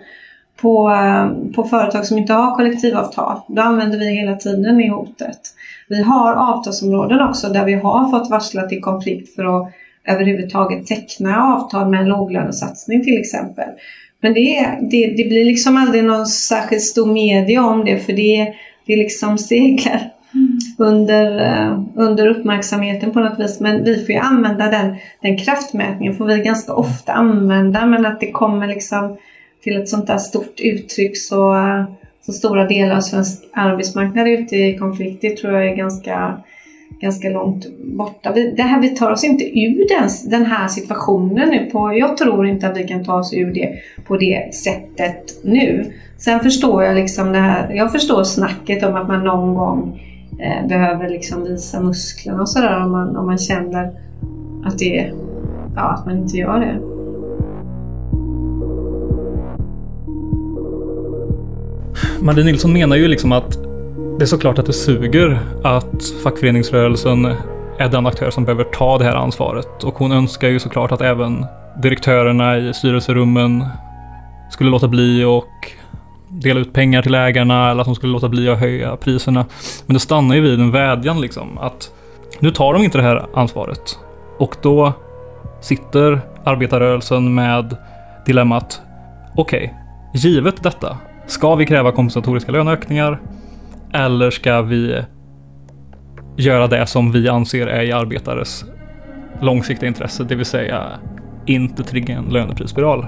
[0.61, 0.91] på,
[1.55, 3.39] på företag som inte har kollektivavtal.
[3.47, 5.39] Då använder vi hela tiden det hotet.
[5.87, 9.73] Vi har avtalsområden också där vi har fått varsla till konflikt för att
[10.07, 13.69] överhuvudtaget teckna avtal med en låglönesatsning till exempel.
[14.21, 18.53] Men det, det, det blir liksom aldrig någon särskilt stor media om det för det,
[18.85, 20.11] det liksom seglar
[20.77, 23.59] under, uh, under uppmärksamheten på något vis.
[23.59, 28.19] Men vi får ju använda den, den kraftmätningen får vi ganska ofta använda men att
[28.19, 29.17] det kommer liksom
[29.69, 31.55] till ett sånt där stort uttryck så,
[32.21, 35.21] så stora delar av svensk arbetsmarknad är ute i konflikt.
[35.21, 36.37] Det tror jag är ganska
[37.01, 38.31] ganska långt borta.
[38.31, 41.65] Vi, det här, vi tar oss inte ur den, den här situationen nu.
[41.65, 43.73] På, jag tror inte att vi kan ta oss ur det
[44.07, 45.93] på det sättet nu.
[46.17, 50.01] Sen förstår jag liksom det här, jag förstår snacket om att man någon gång
[50.39, 53.91] eh, behöver liksom visa musklerna och sådär om man, om man känner
[54.65, 55.11] att det
[55.75, 56.88] ja, att man inte gör det.
[62.21, 63.57] Marie Nilsson menar ju liksom att
[64.19, 67.25] det är såklart att det suger att fackföreningsrörelsen
[67.77, 69.83] är den aktör som behöver ta det här ansvaret.
[69.83, 71.45] Och hon önskar ju såklart att även
[71.81, 73.65] direktörerna i styrelserummen
[74.51, 75.71] skulle låta bli och
[76.27, 79.45] dela ut pengar till ägarna eller att de skulle låta bli att höja priserna.
[79.85, 81.91] Men det stannar ju vid en vädjan liksom att
[82.39, 83.99] nu tar de inte det här ansvaret.
[84.37, 84.93] Och då
[85.61, 87.77] sitter arbetarrörelsen med
[88.25, 88.81] dilemmat
[89.35, 90.97] okej, okay, givet detta,
[91.31, 93.21] ska vi kräva kompensatoriska löneökningar
[93.93, 95.03] eller ska vi
[96.37, 98.65] göra det som vi anser är i arbetares
[99.41, 100.99] långsiktiga intresse, det vill säga
[101.45, 103.05] inte trigga en löneprisspiral.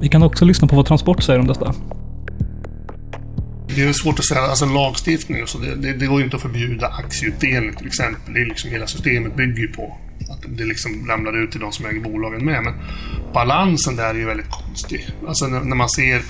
[0.00, 1.74] Vi kan också lyssna på vad Transport säger om detta.
[3.76, 6.42] Det är svårt att säga, alltså lagstiftning så det, det, det går ju inte att
[6.42, 8.34] förbjuda aktieutdelning till exempel.
[8.34, 9.98] Det är liksom, hela systemet bygger ju på
[10.30, 12.62] att det liksom ramlar ut till de som äger bolagen med.
[12.62, 12.74] Men
[13.32, 15.08] balansen där är ju väldigt konstig.
[15.28, 16.22] Alltså när, när man ser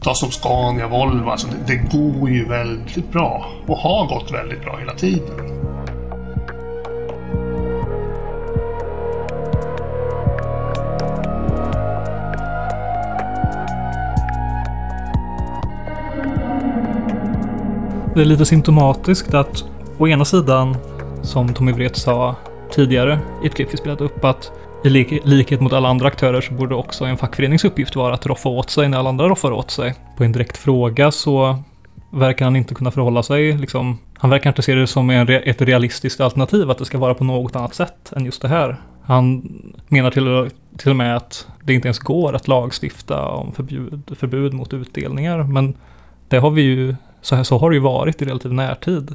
[0.00, 4.62] ta som Scania, Volvo, alltså det, det går ju väldigt bra och har gått väldigt
[4.62, 5.58] bra hela tiden.
[18.14, 19.64] Det är lite symptomatiskt att
[19.98, 20.76] å ena sidan,
[21.22, 22.36] som Tommy Wret sa
[22.70, 24.52] tidigare i ett klipp vi spelat upp, att
[24.84, 28.26] i lik likhet mot alla andra aktörer så borde också en fackförenings uppgift vara att
[28.26, 29.94] roffa åt sig när alla andra roffar åt sig.
[30.16, 31.58] På en direkt fråga så
[32.10, 33.98] verkar han inte kunna förhålla sig liksom.
[34.18, 37.24] Han verkar inte se det som en, ett realistiskt alternativ att det ska vara på
[37.24, 38.76] något annat sätt än just det här.
[39.02, 39.52] Han
[39.88, 44.54] menar till, till och med att det inte ens går att lagstifta om förbud, förbud
[44.54, 45.42] mot utdelningar.
[45.42, 45.74] Men
[46.28, 49.14] det har vi ju, så, här, så har det ju varit i relativ närtid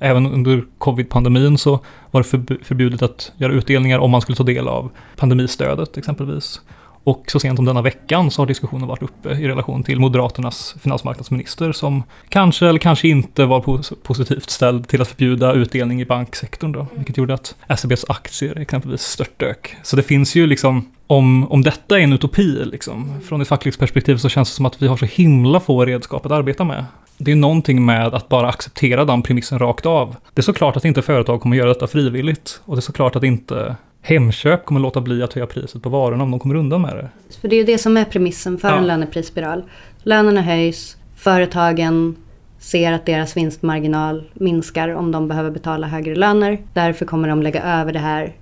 [0.00, 1.80] även under covid-pandemin så
[2.10, 6.60] var det förbjudet att göra utdelningar om man skulle ta del av pandemistödet exempelvis.
[7.04, 10.74] Och så sent som denna veckan så har diskussionen varit uppe i relation till Moderaternas
[10.80, 13.60] finansmarknadsminister som kanske eller kanske inte var
[14.02, 19.02] positivt ställd till att förbjuda utdelning i banksektorn då, vilket gjorde att SEBs aktier exempelvis
[19.02, 19.76] störtdök.
[19.82, 23.78] Så det finns ju liksom, om, om detta är en utopi liksom, från ett fackligt
[23.78, 26.84] perspektiv så känns det som att vi har så himla få redskap att arbeta med
[27.24, 30.16] det är någonting med att bara acceptera den premissen rakt av.
[30.34, 32.60] Det är såklart att inte företag kommer göra detta frivilligt.
[32.64, 36.24] Och det är såklart att inte Hemköp kommer låta bli att höja priset på varorna
[36.24, 37.08] om de kommer undan med det.
[37.40, 38.76] För det är ju det som är premissen för ja.
[38.76, 39.62] en löneprisspiral.
[40.02, 42.16] Lönerna höjs, företagen
[42.58, 46.58] ser att deras vinstmarginal minskar om de behöver betala högre löner.
[46.72, 48.32] Därför kommer de lägga över det här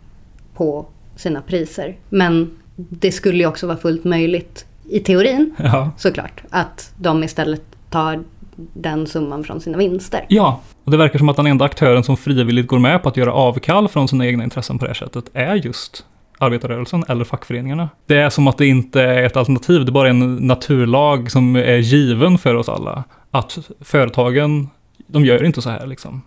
[0.55, 1.97] på sina priser.
[2.09, 5.91] Men det skulle ju också vara fullt möjligt i teorin ja.
[5.99, 8.25] såklart att de istället tar
[8.73, 10.27] den summan från sina vinster.
[10.29, 13.17] Ja, och det verkar som att den enda aktören som frivilligt går med på att
[13.17, 16.05] göra avkall från sina egna intressen på det här sättet är just
[16.39, 17.89] arbetarrörelsen eller fackföreningarna.
[18.07, 21.57] Det är som att det inte är ett alternativ, det är bara en naturlag som
[21.57, 23.05] är given för oss alla.
[23.31, 24.69] Att företagen,
[25.07, 26.23] de gör inte så här liksom.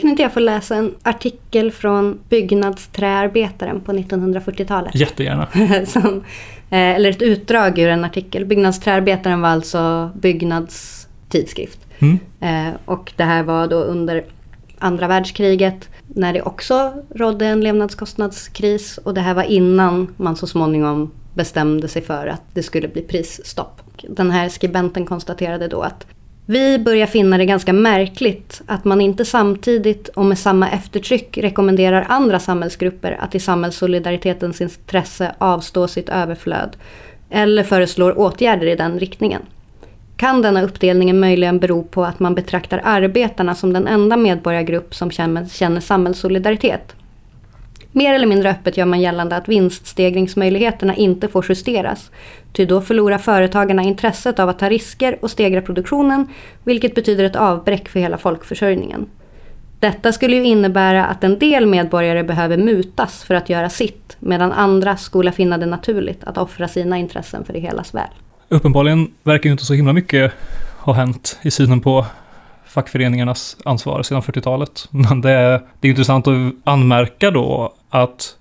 [0.00, 4.94] Kan inte jag få läsa en artikel från Byggnadsträarbetaren på 1940-talet?
[4.94, 5.48] Jättegärna.
[5.86, 6.24] som,
[6.70, 8.44] eh, eller ett utdrag ur en artikel.
[8.44, 11.78] Byggnadsträarbetaren var alltså Byggnads tidskrift.
[11.98, 12.18] Mm.
[12.40, 14.24] Eh, och det här var då under
[14.78, 18.98] andra världskriget när det också rådde en levnadskostnadskris.
[18.98, 23.02] Och det här var innan man så småningom bestämde sig för att det skulle bli
[23.02, 23.80] prisstopp.
[24.08, 26.06] Den här skribenten konstaterade då att
[26.50, 32.06] vi börjar finna det ganska märkligt att man inte samtidigt och med samma eftertryck rekommenderar
[32.08, 36.76] andra samhällsgrupper att i samhällssolidaritetens intresse avstå sitt överflöd
[37.30, 39.42] eller föreslår åtgärder i den riktningen.
[40.16, 45.10] Kan denna uppdelning möjligen bero på att man betraktar arbetarna som den enda medborgargrupp som
[45.10, 46.96] känner, samhällssolidaritet?
[47.98, 52.10] Mer eller mindre öppet gör man gällande att vinststegringsmöjligheterna inte får justeras.
[52.52, 56.28] Ty då förlorar företagarna intresset av att ta risker och stegra produktionen,
[56.64, 59.06] vilket betyder ett avbräck för hela folkförsörjningen.
[59.80, 64.52] Detta skulle ju innebära att en del medborgare behöver mutas för att göra sitt, medan
[64.52, 68.10] andra skulle finna det naturligt att offra sina intressen för det helas väl.
[68.48, 70.32] Uppenbarligen verkar ju inte så himla mycket
[70.78, 72.06] ha hänt i synen på
[72.68, 74.88] fackföreningarnas ansvar sedan 40-talet.
[74.90, 78.36] Men det är, det är intressant att anmärka då att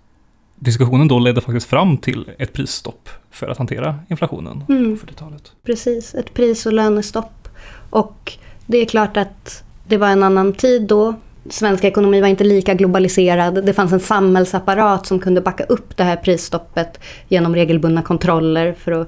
[0.55, 4.97] diskussionen då ledde faktiskt fram till ett prisstopp för att hantera inflationen mm.
[4.97, 5.51] på 40-talet.
[5.63, 7.47] Precis, ett pris och lönestopp.
[7.89, 8.33] Och
[8.65, 11.13] det är klart att det var en annan tid då.
[11.49, 13.65] Svensk ekonomi var inte lika globaliserad.
[13.65, 18.91] Det fanns en samhällsapparat som kunde backa upp det här prisstoppet genom regelbundna kontroller för
[18.91, 19.07] att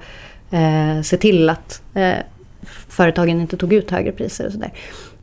[0.51, 2.13] eh, se till att eh,
[2.87, 4.71] företagen inte tog ut högre priser och sådär.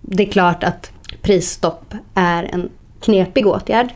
[0.09, 0.91] Det är klart att
[1.23, 2.69] prisstopp är en
[3.01, 3.89] knepig åtgärd.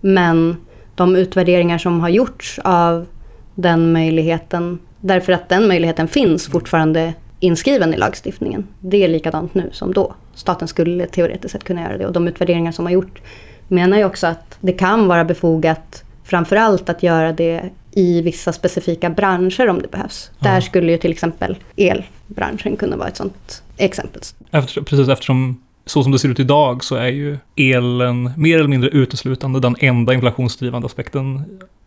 [0.00, 0.56] Men
[0.94, 3.06] de utvärderingar som har gjorts av
[3.54, 8.66] den möjligheten, därför att den möjligheten finns fortfarande inskriven i lagstiftningen.
[8.80, 10.14] Det är likadant nu som då.
[10.34, 13.22] Staten skulle teoretiskt sett kunna göra det och de utvärderingar som har gjorts
[13.68, 19.10] menar ju också att det kan vara befogat framförallt att göra det i vissa specifika
[19.10, 20.30] branscher om det behövs.
[20.38, 20.48] Ja.
[20.48, 24.22] Där skulle ju till exempel elbranschen kunna vara ett sånt exempel.
[24.50, 28.68] Efter, precis eftersom så som det ser ut idag så är ju elen mer eller
[28.68, 31.44] mindre uteslutande den enda inflationsdrivande aspekten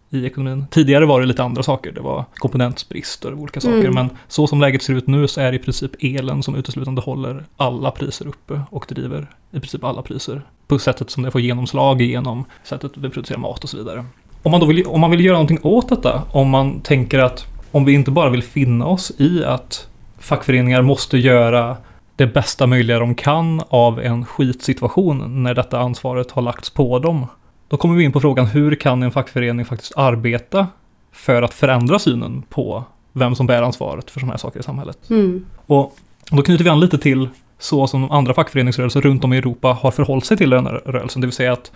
[0.10, 0.66] i ekonomin.
[0.72, 3.94] Tidigare var det lite andra saker, det var komponentbrist och olika saker, mm.
[3.94, 7.02] men så som läget ser ut nu så är det i princip elen som uteslutande
[7.02, 11.42] håller alla priser uppe och driver i princip alla priser på sättet som det får
[11.42, 14.06] genomslag genom sättet vi producerar mat och så vidare.
[14.46, 17.46] Om man, då vill, om man vill göra någonting åt detta, om man tänker att
[17.72, 19.88] om vi inte bara vill finna oss i att
[20.20, 21.78] fackföreningar måste göra
[22.16, 27.28] det bästa möjliga de kan av en skitsituation när detta ansvaret har lagts på dem.
[27.68, 30.68] Då kommer vi in på frågan hur kan en fackförening faktiskt arbeta
[31.12, 32.84] för att förändra synen på
[33.14, 35.10] vem som bär ansvaret för sådana här saker i samhället.
[35.10, 35.46] Mm.
[35.66, 35.96] Och
[36.32, 37.30] då knyter vi an lite till
[37.60, 41.22] så som andra fackföreningsrörelser runt om i Europa har förhållit sig till den här rörelsen,
[41.22, 41.72] det vill säga att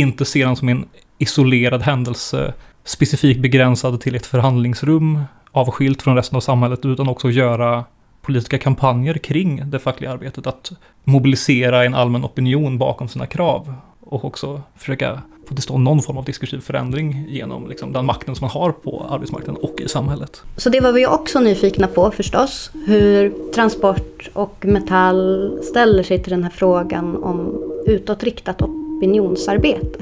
[0.00, 0.84] inte se den som en
[1.18, 5.22] isolerad händelse, specifikt begränsad till ett förhandlingsrum,
[5.52, 7.84] avskilt från resten av samhället, utan också göra
[8.22, 10.72] politiska kampanjer kring det fackliga arbetet, att
[11.04, 16.18] mobilisera en allmän opinion bakom sina krav och också försöka få till stånd någon form
[16.18, 20.42] av diskursiv förändring genom liksom, den makten som man har på arbetsmarknaden och i samhället.
[20.56, 26.30] Så det var vi också nyfikna på förstås, hur Transport och Metall ställer sig till
[26.30, 28.62] den här frågan om utåtriktat
[28.96, 29.98] opinionsarbete.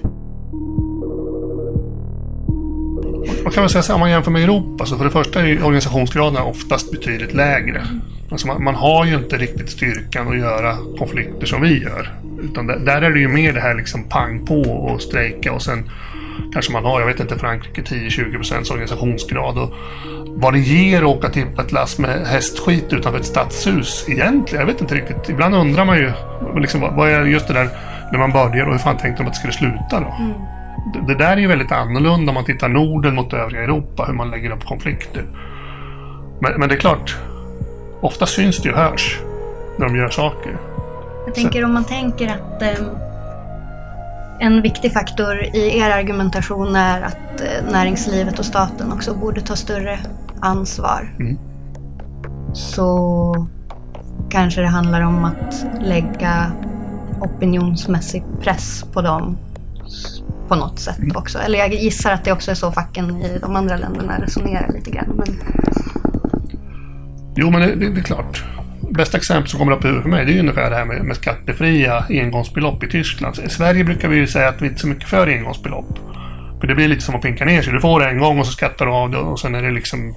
[3.45, 5.64] Man kan väl säga så om man jämför med Europa, så för det första är
[5.64, 7.86] organisationsgraden oftast betydligt lägre.
[8.30, 12.12] Alltså man, man, har ju inte riktigt styrkan att göra konflikter som vi gör.
[12.42, 15.62] Utan där, där är det ju mer det här liksom pang på och strejka och
[15.62, 15.90] sen
[16.53, 19.59] kanske man har, jag vet inte, Frankrike 10-20 procents organisationsgrad.
[19.59, 19.74] Och
[20.26, 24.72] vad det ger att åka tippa ett lass med hästskit utanför ett stadshus egentligen, jag
[24.72, 25.28] vet inte riktigt.
[25.28, 26.12] Ibland undrar man ju
[26.57, 27.68] liksom, vad är just det där
[28.14, 30.14] när man börjar och hur fan tänkte de att det skulle sluta då?
[30.18, 30.32] Mm.
[30.92, 34.14] Det, det där är ju väldigt annorlunda om man tittar Norden mot övriga Europa, hur
[34.14, 35.24] man lägger upp konflikter.
[36.40, 37.16] Men, men det är klart,
[38.00, 39.20] ofta syns det ju hörs
[39.78, 40.56] när de gör saker.
[41.26, 41.66] Jag tänker Så.
[41.66, 42.86] om man tänker att eh,
[44.40, 49.56] en viktig faktor i er argumentation är att eh, näringslivet och staten också borde ta
[49.56, 49.98] större
[50.40, 51.14] ansvar.
[51.18, 51.38] Mm.
[52.52, 53.46] Så
[54.30, 56.52] kanske det handlar om att lägga
[57.24, 59.38] opinionsmässig press på dem
[60.48, 61.16] på något sätt mm.
[61.16, 61.38] också.
[61.38, 64.90] Eller jag gissar att det också är så facken i de andra länderna resonerar lite
[64.90, 65.12] grann.
[65.16, 65.40] Men...
[67.36, 68.44] Jo, men det, det, det är klart.
[68.90, 71.04] Bästa exempel som kommer upp i huvudet för mig det är ungefär det här med,
[71.04, 73.38] med skattefria engångsbelopp i Tyskland.
[73.46, 75.98] I Sverige brukar vi ju säga att vi inte är så mycket för engångsbelopp.
[76.60, 77.72] För det blir lite som att pinka ner sig.
[77.72, 79.70] Du får det en gång och så skattar du av det och sen är det
[79.70, 80.14] liksom...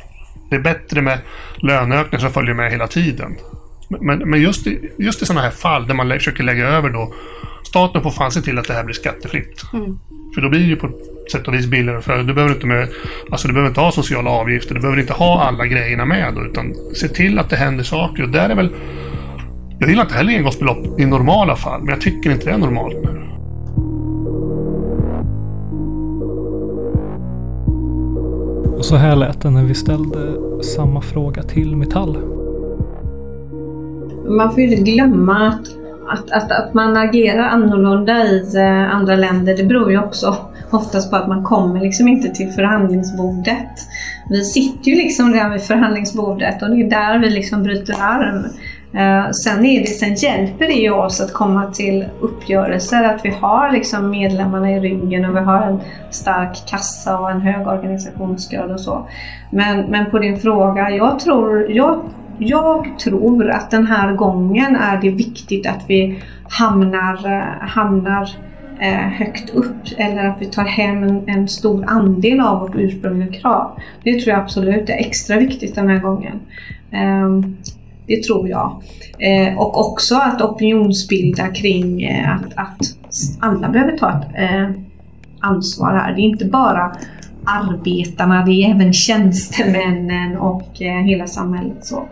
[0.49, 1.19] Det är bättre med
[1.55, 3.35] löneökningar som följer med hela tiden.
[3.89, 7.13] Men, men just, i, just i sådana här fall där man försöker lägga över då
[7.67, 9.63] Staten får fan se till att det här blir skattefritt.
[9.73, 9.99] Mm.
[10.35, 10.89] För då blir det ju på
[11.31, 12.01] sätt och vis billigare.
[12.01, 12.89] För du behöver inte, med,
[13.31, 14.75] alltså du behöver inte ha sociala avgifter.
[14.75, 16.33] Du behöver inte ha alla grejerna med.
[16.33, 18.23] Då, utan se till att det händer saker.
[18.23, 18.69] Och där är väl...
[19.79, 21.79] Jag gillar inte heller engångsbelopp i normala fall.
[21.81, 23.23] Men jag tycker inte det är normalt nu.
[28.77, 30.33] Och så här lät det när vi ställde
[30.63, 32.36] samma fråga till Metall.
[34.27, 35.77] Man får ju inte glömma att
[36.09, 40.37] att, att, att man agerar annorlunda i eh, andra länder det beror ju också
[40.71, 43.71] oftast på att man kommer liksom inte till förhandlingsbordet.
[44.29, 48.45] Vi sitter ju liksom redan vid förhandlingsbordet och det är där vi liksom bryter arm.
[48.93, 53.29] Eh, sen, är det, sen hjälper det ju oss att komma till uppgörelser, att vi
[53.29, 55.79] har liksom medlemmarna i ryggen och vi har en
[56.11, 59.07] stark kassa och en hög organisationsgrad och så.
[59.51, 62.01] Men, men på din fråga, jag tror, jag
[62.39, 66.19] jag tror att den här gången är det viktigt att vi
[66.49, 67.17] hamnar,
[67.61, 68.29] hamnar
[68.79, 73.41] eh, högt upp eller att vi tar hem en, en, stor andel av vårt ursprungliga
[73.41, 73.79] krav.
[74.03, 76.39] Det tror jag absolut är extra viktigt den här gången.
[76.91, 77.57] Ehm,
[78.07, 78.81] det tror jag.
[79.19, 82.77] Eh, och också att opinionsbilda kring eh, att, att,
[83.39, 84.75] alla behöver ta ett
[85.39, 86.15] ansvar här.
[86.15, 86.95] Det är inte bara
[87.47, 91.85] arbetarna, det är även tjänstemännen och eh, hela samhället.
[91.85, 92.07] Så.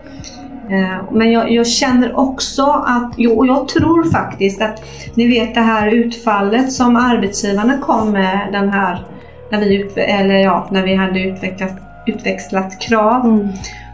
[0.69, 4.83] Eh, men jag, jag, känner också att, och jag tror faktiskt att
[5.15, 9.05] ni vet det här utfallet som arbetsgivarna kom med den här,
[9.51, 11.73] när vi, eller ja, när vi hade utvecklat,
[12.07, 13.25] utväxlat krav.
[13.25, 13.47] Mm.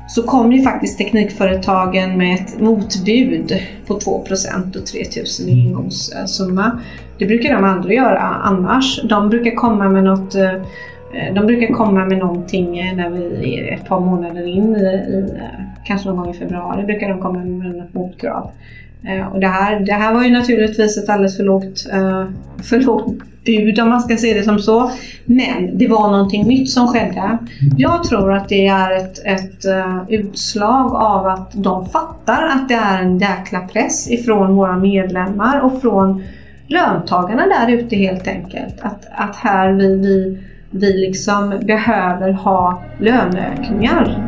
[0.07, 6.79] så kom ju faktiskt teknikföretagen med ett motbud på 2% och 3000 i ingångssumma.
[7.17, 9.01] Det brukar de aldrig göra annars.
[9.03, 10.61] De brukar komma med något eh,
[11.13, 14.79] Eh, de brukar komma med någonting eh, när vi är ett par månader in i,
[14.79, 15.45] i eh,
[15.85, 18.51] kanske någon gång i februari brukar de komma med något motkrav.
[19.33, 21.79] Och det här, det här var ju naturligtvis ett alldeles för lågt,
[22.63, 24.91] för lågt bud om man ska se det som så.
[25.25, 27.37] Men det var någonting nytt som skedde.
[27.77, 29.65] Jag tror att det är ett, ett
[30.09, 35.81] utslag av att de fattar att det är en jäkla press ifrån våra medlemmar och
[35.81, 36.23] från
[36.67, 38.75] löntagarna där ute helt enkelt.
[38.81, 40.37] Att, att här vi, vi,
[40.71, 44.27] vi liksom behöver ha löneökningar.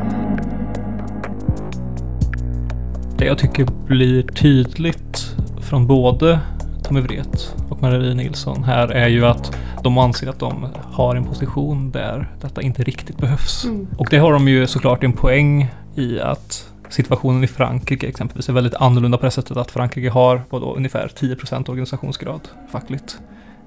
[3.17, 6.39] Det jag tycker blir tydligt från både
[6.83, 11.25] Tommy Wret och Marie Nilsson här är ju att de anser att de har en
[11.25, 13.65] position där detta inte riktigt behövs.
[13.65, 13.87] Mm.
[13.97, 18.53] Och det har de ju såklart en poäng i att situationen i Frankrike exempelvis är
[18.53, 23.17] väldigt annorlunda på det sättet att Frankrike har vadå, ungefär 10% organisationsgrad fackligt.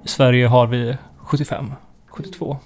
[0.05, 1.73] I Sverige har vi 75,
[2.17, 2.57] 72.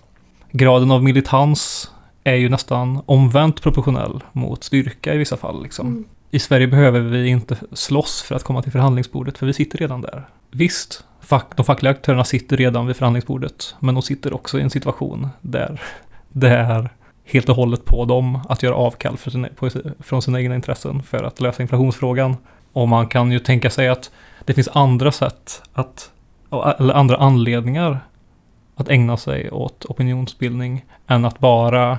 [0.53, 1.91] Graden av militans
[2.25, 5.63] är ju nästan omvänt proportionell mot styrka i vissa fall.
[5.63, 5.87] Liksom.
[5.87, 9.79] Mm i Sverige behöver vi inte slåss för att komma till förhandlingsbordet, för vi sitter
[9.79, 10.29] redan där.
[10.51, 14.71] Visst, fack, de fackliga aktörerna sitter redan vid förhandlingsbordet, men de sitter också i en
[14.71, 15.81] situation där
[16.29, 16.91] det är
[17.25, 19.71] helt och hållet på dem att göra avkall sina, på,
[20.01, 22.37] från sina egna intressen för att lösa inflationsfrågan.
[22.73, 24.11] Och man kan ju tänka sig att
[24.45, 26.11] det finns andra sätt att,
[26.79, 28.01] eller andra anledningar
[28.81, 31.99] att ägna sig åt opinionsbildning än att bara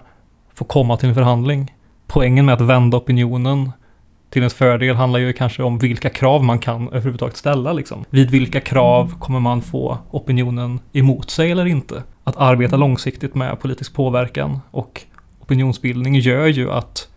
[0.54, 1.76] få komma till en förhandling.
[2.08, 3.72] Poängen med att vända opinionen
[4.30, 7.74] till ens fördel handlar ju kanske om vilka krav man kan överhuvudtaget ställa.
[7.74, 8.06] Liksom.
[8.10, 12.04] Vid vilka krav kommer man få opinionen emot sig eller inte?
[12.24, 15.02] Att arbeta långsiktigt med politisk påverkan och
[15.40, 17.10] opinionsbildning gör ju att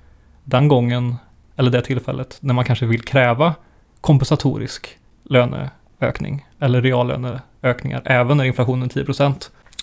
[0.44, 1.16] den gången,
[1.56, 3.54] eller det tillfället, när man kanske vill kräva
[4.00, 4.88] kompensatorisk
[5.24, 5.70] löne
[6.00, 9.34] ökning eller reallöneökningar, även när inflationen är 10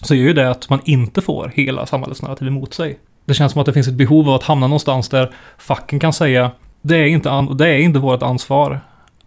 [0.02, 3.00] så gör ju det att man inte får hela samhällets narrativ emot sig.
[3.26, 6.14] Det känns som att det finns ett behov av att hamna någonstans där facken kan
[6.14, 6.52] säga
[6.82, 8.80] det är inte, det är inte vårt ansvar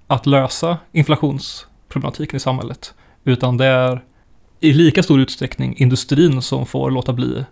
[0.06, 2.94] att lösa inflationsproblematiken i samhället.
[3.24, 4.04] Utan det är
[4.60, 7.44] i lika stor utsträckning industrin som får låta bli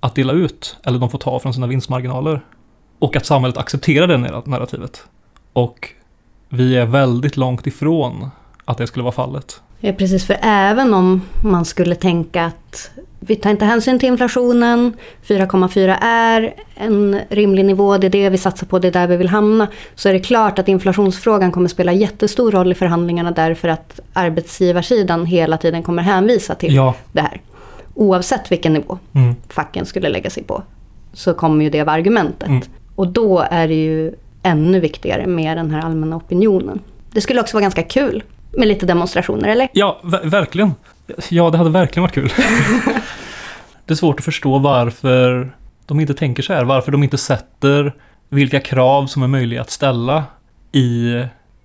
[0.00, 2.44] att dela ut, eller de får ta från sina vinstmarginaler.
[2.98, 4.16] Och att samhället accepterar det
[4.46, 5.04] narrativet.
[5.52, 5.92] Och
[6.48, 8.30] vi är väldigt långt ifrån
[8.66, 9.60] att det skulle vara fallet.
[9.80, 10.26] Ja, precis.
[10.26, 12.90] För även om man skulle tänka att
[13.20, 14.92] vi tar inte hänsyn till inflationen,
[15.26, 19.16] 4,4 är en rimlig nivå, det är det vi satsar på, det är där vi
[19.16, 19.68] vill hamna.
[19.94, 25.26] Så är det klart att inflationsfrågan kommer spela jättestor roll i förhandlingarna därför att arbetsgivarsidan
[25.26, 26.94] hela tiden kommer hänvisa till ja.
[27.12, 27.40] det här.
[27.94, 29.34] Oavsett vilken nivå mm.
[29.48, 30.62] facken skulle lägga sig på
[31.12, 32.48] så kommer ju det vara argumentet.
[32.48, 32.62] Mm.
[32.94, 36.80] Och då är det ju ännu viktigare med den här allmänna opinionen.
[37.12, 38.22] Det skulle också vara ganska kul
[38.56, 39.68] med lite demonstrationer, eller?
[39.72, 40.74] Ja, verkligen.
[41.28, 42.32] Ja, det hade verkligen varit kul.
[43.84, 45.52] det är svårt att förstå varför
[45.86, 46.64] de inte tänker så här.
[46.64, 47.94] Varför de inte sätter
[48.28, 50.24] vilka krav som är möjliga att ställa
[50.72, 51.22] i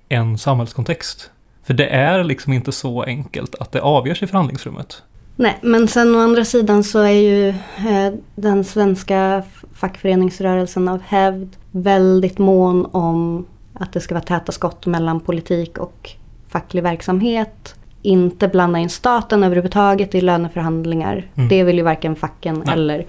[0.09, 1.31] en samhällskontext.
[1.63, 5.03] För det är liksom inte så enkelt att det avgörs i förhandlingsrummet.
[5.35, 11.55] Nej, men sen å andra sidan så är ju eh, den svenska fackföreningsrörelsen av hävd
[11.71, 16.09] väldigt mån om att det ska vara täta skott mellan politik och
[16.51, 17.75] facklig verksamhet.
[18.01, 21.27] Inte blanda in staten överhuvudtaget i löneförhandlingar.
[21.35, 21.49] Mm.
[21.49, 22.73] Det vill ju varken facken Nej.
[22.73, 23.05] eller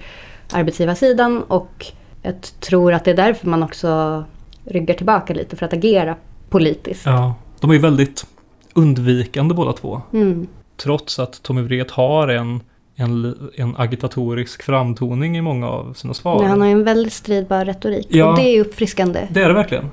[0.51, 1.43] arbetsgivarsidan.
[1.43, 1.85] Och
[2.21, 4.23] jag tror att det är därför man också
[4.65, 6.15] ryggar tillbaka lite för att agera
[6.49, 7.05] politiskt.
[7.05, 8.25] Ja, de är ju väldigt
[8.73, 10.01] undvikande båda två.
[10.13, 10.47] Mm.
[10.77, 12.61] Trots att Tommy Wret har en,
[12.95, 16.43] en, en agitatorisk framtoning i många av sina svar.
[16.43, 18.07] Ja, han har ju en väldigt stridbar retorik.
[18.09, 19.27] Ja, och det är uppfriskande.
[19.31, 19.89] Det är det verkligen.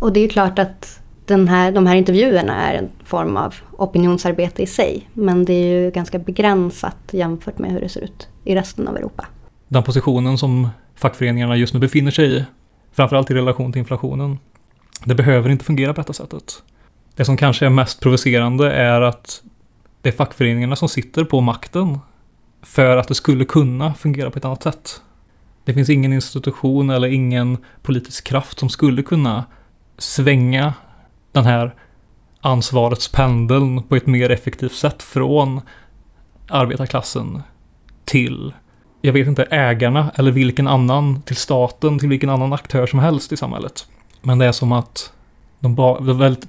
[0.00, 4.62] Och det är klart att den här, de här intervjuerna är en form av opinionsarbete
[4.62, 5.08] i sig.
[5.14, 8.96] Men det är ju ganska begränsat jämfört med hur det ser ut i resten av
[8.96, 9.26] Europa.
[9.68, 12.44] Den positionen som fackföreningarna just nu befinner sig i,
[12.92, 14.38] framförallt i relation till inflationen,
[15.04, 16.62] det behöver inte fungera på detta sättet.
[17.16, 19.42] Det som kanske är mest provocerande är att
[20.02, 21.98] det är fackföreningarna som sitter på makten
[22.62, 25.00] för att det skulle kunna fungera på ett annat sätt.
[25.64, 29.44] Det finns ingen institution eller ingen politisk kraft som skulle kunna
[29.98, 30.74] svänga
[31.34, 31.74] den här
[32.40, 35.60] ansvarets pendeln på ett mer effektivt sätt från
[36.48, 37.42] arbetarklassen
[38.04, 38.54] till,
[39.00, 43.32] jag vet inte, ägarna eller vilken annan, till staten, till vilken annan aktör som helst
[43.32, 43.86] i samhället.
[44.22, 45.12] Men det är som att
[45.60, 45.98] de på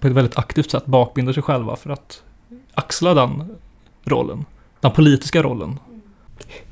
[0.02, 2.24] ett väldigt aktivt sätt bakbinder sig själva för att
[2.74, 3.56] axla den
[4.04, 4.46] rollen,
[4.80, 5.80] den politiska rollen.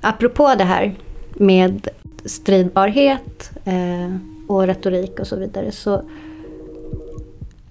[0.02, 0.96] Apropå det här
[1.34, 1.88] med
[2.26, 4.16] stridbarhet eh,
[4.48, 6.02] och retorik och så vidare så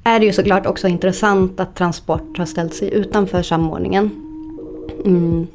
[0.05, 4.11] är det ju såklart också intressant att Transport har ställt sig utanför samordningen.
[5.05, 5.47] Mm.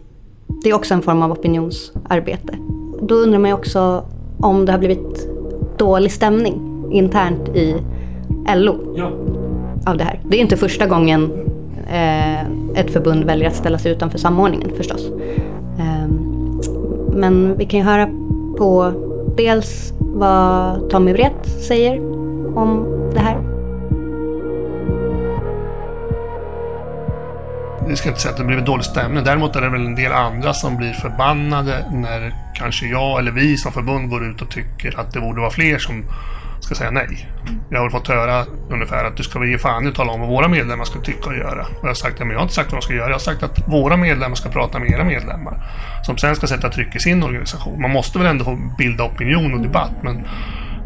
[0.64, 2.54] Det är också en form av opinionsarbete.
[3.02, 4.04] Då undrar man ju också
[4.40, 5.30] om det har blivit
[5.78, 6.62] dålig stämning
[6.92, 7.76] internt i
[8.56, 9.12] LO Ja.
[9.86, 10.20] av det här.
[10.30, 11.32] Det är inte första gången
[11.90, 12.42] eh,
[12.76, 15.12] ett förbund väljer att ställa sig utanför samordningen förstås.
[15.80, 16.10] Eh,
[17.14, 18.10] men vi kan ju höra
[18.58, 18.92] på
[19.38, 22.00] dels vad Tommy Wret säger
[22.58, 23.57] om det här.
[27.90, 29.24] Jag ska inte säga att det blivit dålig stämning.
[29.24, 33.58] Däremot är det väl en del andra som blir förbannade när kanske jag eller vi
[33.58, 36.06] som förbund går ut och tycker att det borde vara fler som
[36.60, 37.28] ska säga nej.
[37.70, 40.20] Jag har fått höra ungefär att du ska väl ge fan i att tala om
[40.20, 41.62] vad våra medlemmar ska tycka och göra.
[41.62, 43.08] Och jag har sagt, men jag har inte sagt vad de ska göra.
[43.08, 45.64] Jag har sagt att våra medlemmar ska prata med era medlemmar.
[46.04, 47.82] Som sen ska sätta tryck i sin organisation.
[47.82, 49.94] Man måste väl ändå få bilda opinion och debatt.
[50.02, 50.28] Men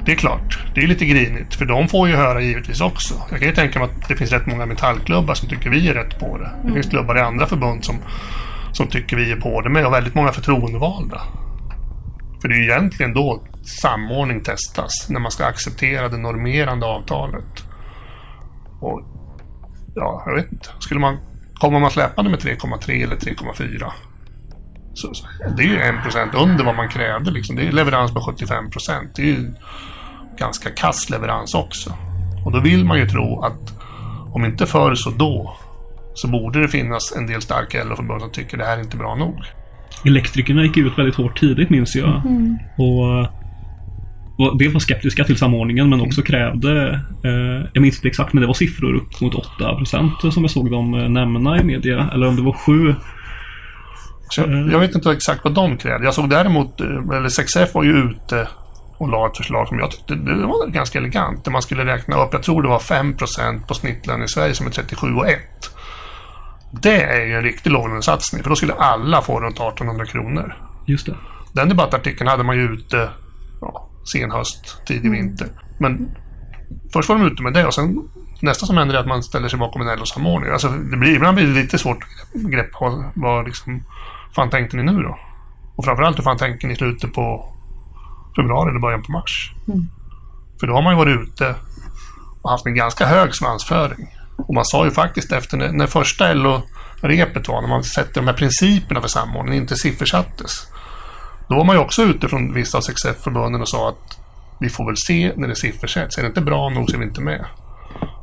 [0.05, 1.55] det är klart, det är lite grinigt.
[1.55, 3.13] För de får ju höra givetvis också.
[3.29, 5.93] Jag kan ju tänka mig att det finns rätt många metallklubbar som tycker vi är
[5.93, 6.51] rätt på det.
[6.65, 7.95] Det finns klubbar i andra förbund som,
[8.71, 9.85] som tycker vi är på det med.
[9.85, 11.21] Och väldigt många förtroendevalda.
[12.41, 15.09] För det är ju egentligen då samordning testas.
[15.09, 17.63] När man ska acceptera det normerande avtalet.
[18.79, 19.01] Och
[19.95, 20.69] ja, jag vet inte.
[20.79, 21.17] Skulle man,
[21.53, 23.91] kommer man släpande med 3,3 eller 3,4
[24.93, 27.31] så, så, det är ju 1% under vad man krävde.
[27.31, 27.55] Liksom.
[27.55, 29.09] Det är leverans på 75%.
[29.15, 29.53] Det är ju
[30.37, 31.93] ganska kass leverans också.
[32.45, 33.73] Och då vill man ju tro att
[34.33, 35.57] om inte förr så då
[36.13, 39.15] så borde det finnas en del starka LO-förbund som tycker det här är inte bra
[39.15, 39.43] nog.
[40.05, 42.21] Elektrikerna gick ut väldigt hårt tidigt minns jag.
[42.77, 43.19] Och,
[44.37, 48.41] och dels var skeptiska till samordningen men också krävde, eh, jag minns inte exakt men
[48.41, 52.09] det var siffror upp mot 8% som jag såg dem eh, nämna i media.
[52.13, 52.95] Eller om det var 7
[54.29, 56.05] Så jag, jag vet inte exakt vad de krävde.
[56.05, 58.47] Jag såg däremot, eh, eller 6F var ju ute
[59.01, 61.45] och la ett förslag som jag tyckte det var ganska elegant.
[61.45, 64.67] Där man skulle räkna upp, jag tror det var 5% på snittlön i Sverige som
[64.67, 65.39] är 37 och 1.
[66.71, 70.55] Det är ju en riktig låglönesatsning för då skulle alla få runt 1800 kronor.
[70.85, 71.15] Just det.
[71.53, 73.09] Den debattartikeln hade man ju ute
[73.61, 75.47] ja, sen höst, tidig vinter.
[75.79, 76.11] Men
[76.93, 78.09] först var de ute med det och sen
[78.41, 80.51] nästa som händer är att man ställer sig bakom en LO-samordning.
[80.51, 83.83] Alltså, det blir, ibland blir det lite svårt grepp på vad liksom,
[84.35, 85.19] fan tänkte ni nu då?
[85.75, 87.55] Och framförallt hur fan tänker ni i slutet på
[88.35, 89.51] februari eller början på mars?
[90.59, 91.55] För då har man ju varit ute
[92.41, 94.07] och haft en ganska hög svansföring.
[94.37, 98.27] Och man sa ju faktiskt efter när, när första LO-repet var, när man sätter de
[98.27, 100.67] här principerna för samordning, inte siffersattes.
[101.49, 104.19] Då var man ju också ute från vissa av 6F-förbunden och sa att
[104.59, 106.17] vi får väl se när det siffersätts.
[106.17, 107.45] Är det inte bra nog så är vi inte med.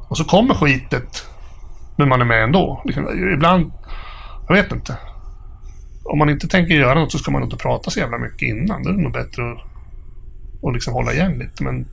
[0.08, 1.26] Och så kommer skitet,
[1.96, 2.82] men man är med ändå.
[2.84, 3.72] Liksom, ibland,
[4.48, 4.96] jag vet inte.
[6.04, 8.82] Om man inte tänker göra något så ska man inte prata så jävla mycket innan.
[8.82, 9.58] Då är det nog bättre att,
[10.60, 11.64] och liksom hålla igen lite.
[11.64, 11.86] Men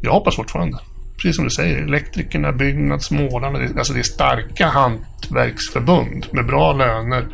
[0.00, 0.78] jag hoppas fortfarande.
[1.16, 3.58] Precis som du säger, elektrikerna, Byggnads, målarna.
[3.58, 7.26] det- Alltså det är starka hantverksförbund med bra löner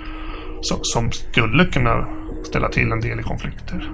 [0.62, 2.06] som, som skulle kunna
[2.44, 3.90] ställa till en del i konflikter.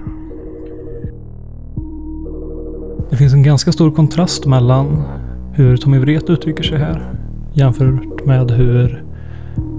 [3.09, 5.03] Det finns en ganska stor kontrast mellan
[5.53, 7.13] hur Tommy Wret uttrycker sig här
[7.53, 9.03] jämfört med hur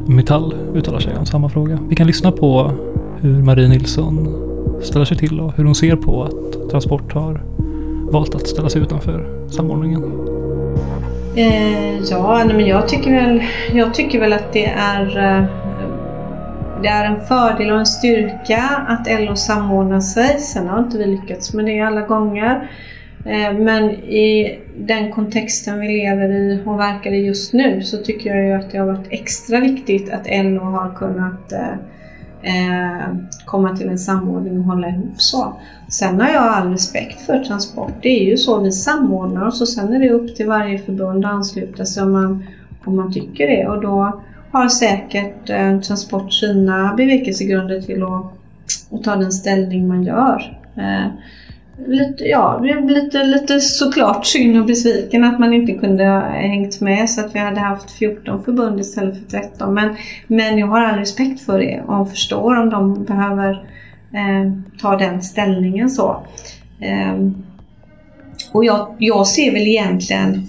[0.06, 1.78] Metall uttalar sig om samma fråga.
[1.88, 2.72] Vi kan lyssna på
[3.20, 4.42] hur Marie Nilsson
[4.82, 7.40] ställer sig till och hur hon ser på att Transport har
[8.12, 10.02] valt att ställa sig utanför samordningen.
[11.36, 13.42] Eh, ja, nej, men jag tycker, väl,
[13.72, 15.44] jag tycker väl att det är, eh,
[16.82, 20.38] det är en fördel och en styrka att LO samordnar sig.
[20.40, 22.70] Sen har inte vi lyckats med det alla gånger.
[23.24, 28.30] Eh, men i den kontexten vi lever i och verkar i just nu så tycker
[28.30, 31.74] jag ju att det har varit extra viktigt att LO har kunnat eh,
[32.46, 35.56] eh, komma till en samordning och hålla ihop så.
[35.88, 37.92] Sen har jag all respekt för transport.
[38.02, 41.24] Det är ju så vi samordnar oss och sen är det upp till varje förbund
[41.24, 42.46] att ansluta sig om man,
[42.84, 43.66] om man tycker det.
[43.66, 44.20] Och då
[44.50, 48.24] har säkert eh, transport sina bevekelsegrunder till att,
[48.90, 50.58] att ta den ställning man gör.
[50.76, 51.06] Eh,
[51.78, 56.80] lite, ja, det lite, lite såklart synd och besviken att man inte kunde ha hängt
[56.80, 59.74] med så att vi hade haft 14 förbund istället för 13.
[59.74, 59.96] Men,
[60.26, 63.52] men jag har all respekt för det och förstår om de behöver
[64.12, 66.26] eh, ta den ställningen så.
[66.80, 67.30] Eh,
[68.52, 70.46] och jag, jag ser väl egentligen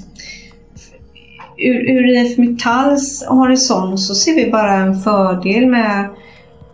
[1.57, 6.09] ur, ur IF Metalls horisont så ser vi bara en fördel med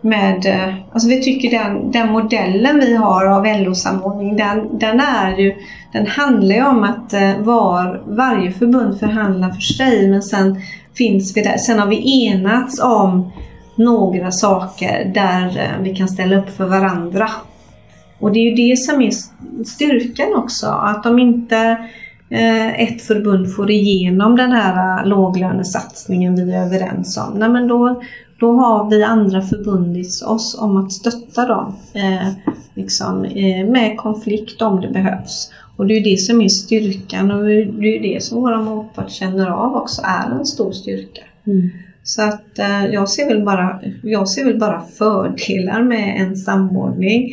[0.04, 5.36] med, eh, alltså vi tycker den, den modellen vi har av LO-samordning, den, den är
[5.36, 5.54] ju,
[5.92, 10.60] den handlar ju om att eh, var, varje förbund förhandlar för sig men sen
[10.94, 13.32] finns vi där, sen har vi enats om
[13.74, 17.30] några saker där eh, vi kan ställa upp för varandra.
[18.18, 19.10] Och det är ju det som är
[19.64, 21.76] styrkan också, att om inte
[22.76, 27.38] ett förbund får igenom den här låglönesatsningen vi är överens om.
[27.38, 28.02] Nej, men då,
[28.38, 32.28] då har vi andra förbundit oss om att stötta dem eh,
[32.74, 35.50] liksom, eh, med konflikt om det behövs.
[35.76, 39.46] Och det är det som är styrkan och det är det som våra motpart känner
[39.46, 41.22] av också är en stor styrka.
[41.46, 41.70] Mm.
[42.02, 47.30] Så att eh, jag, ser väl bara, jag ser väl bara fördelar med en samordning.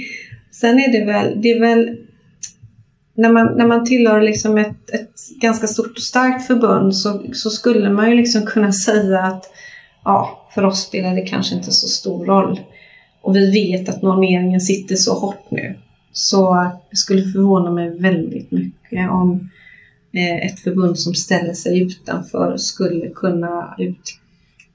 [0.51, 1.97] Sen är det väl, det är väl
[3.15, 7.49] när man, när man tillhör liksom ett, ett ganska stort och starkt förbund så, så
[7.49, 9.45] skulle man ju liksom kunna säga att
[10.05, 12.59] ja, för oss spelar det kanske inte så stor roll.
[13.21, 15.75] Och vi vet att normeringen sitter så hårt nu.
[16.11, 19.49] Så det skulle förvåna mig väldigt mycket om
[20.13, 24.19] eh, ett förbund som ställer sig utanför skulle kunna ut,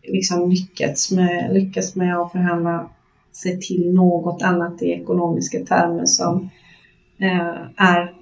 [0.03, 2.91] liksom lyckas, med, lyckas med att förhandla
[3.33, 6.51] sig till något annat i ekonomiska termer som
[7.19, 8.13] eh, är,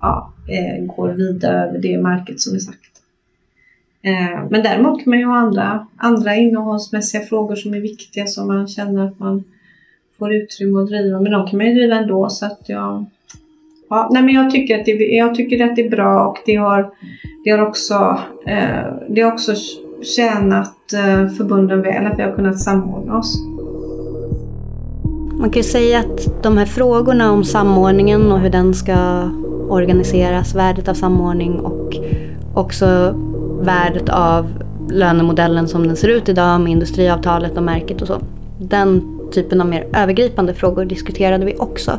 [0.00, 2.87] ja, eh, går vida över det märket som är sagt.
[4.08, 8.46] Eh, men däremot kan man ju ha andra, andra innehållsmässiga frågor som är viktiga som
[8.46, 9.44] man känner att man
[10.18, 11.20] får utrymme att driva.
[11.20, 13.04] Men de kan man ju driva ändå så att jag...
[13.90, 16.54] Ja, nej men jag tycker att det, jag tycker att det är bra och det
[16.54, 16.90] har,
[17.44, 19.54] det har också, eh, det har också
[20.16, 23.38] tjänat eh, förbunden väl att vi har kunnat samordna oss.
[25.40, 29.28] Man kan ju säga att de här frågorna om samordningen och hur den ska
[29.68, 31.96] organiseras, värdet av samordning och
[32.54, 33.14] också
[33.60, 38.20] värdet av lönemodellen som den ser ut idag med industriavtalet och märket och så.
[38.58, 41.98] Den typen av mer övergripande frågor diskuterade vi också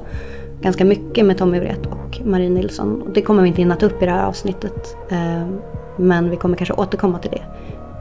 [0.61, 3.11] ganska mycket med Tommy Wret och Marie Nilsson.
[3.14, 4.95] Det kommer vi inte hinna ta upp i det här avsnittet.
[5.10, 5.48] Eh,
[5.98, 7.44] men vi kommer kanske återkomma till det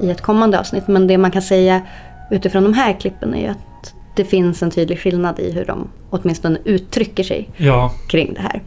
[0.06, 0.89] i ett kommande avsnitt.
[0.89, 1.82] Men det man kan säga
[2.30, 5.89] utifrån de här klippen är ju att det finns en tydlig skillnad i hur de
[6.10, 7.93] åtminstone uttrycker sig ja.
[8.09, 8.62] kring det här.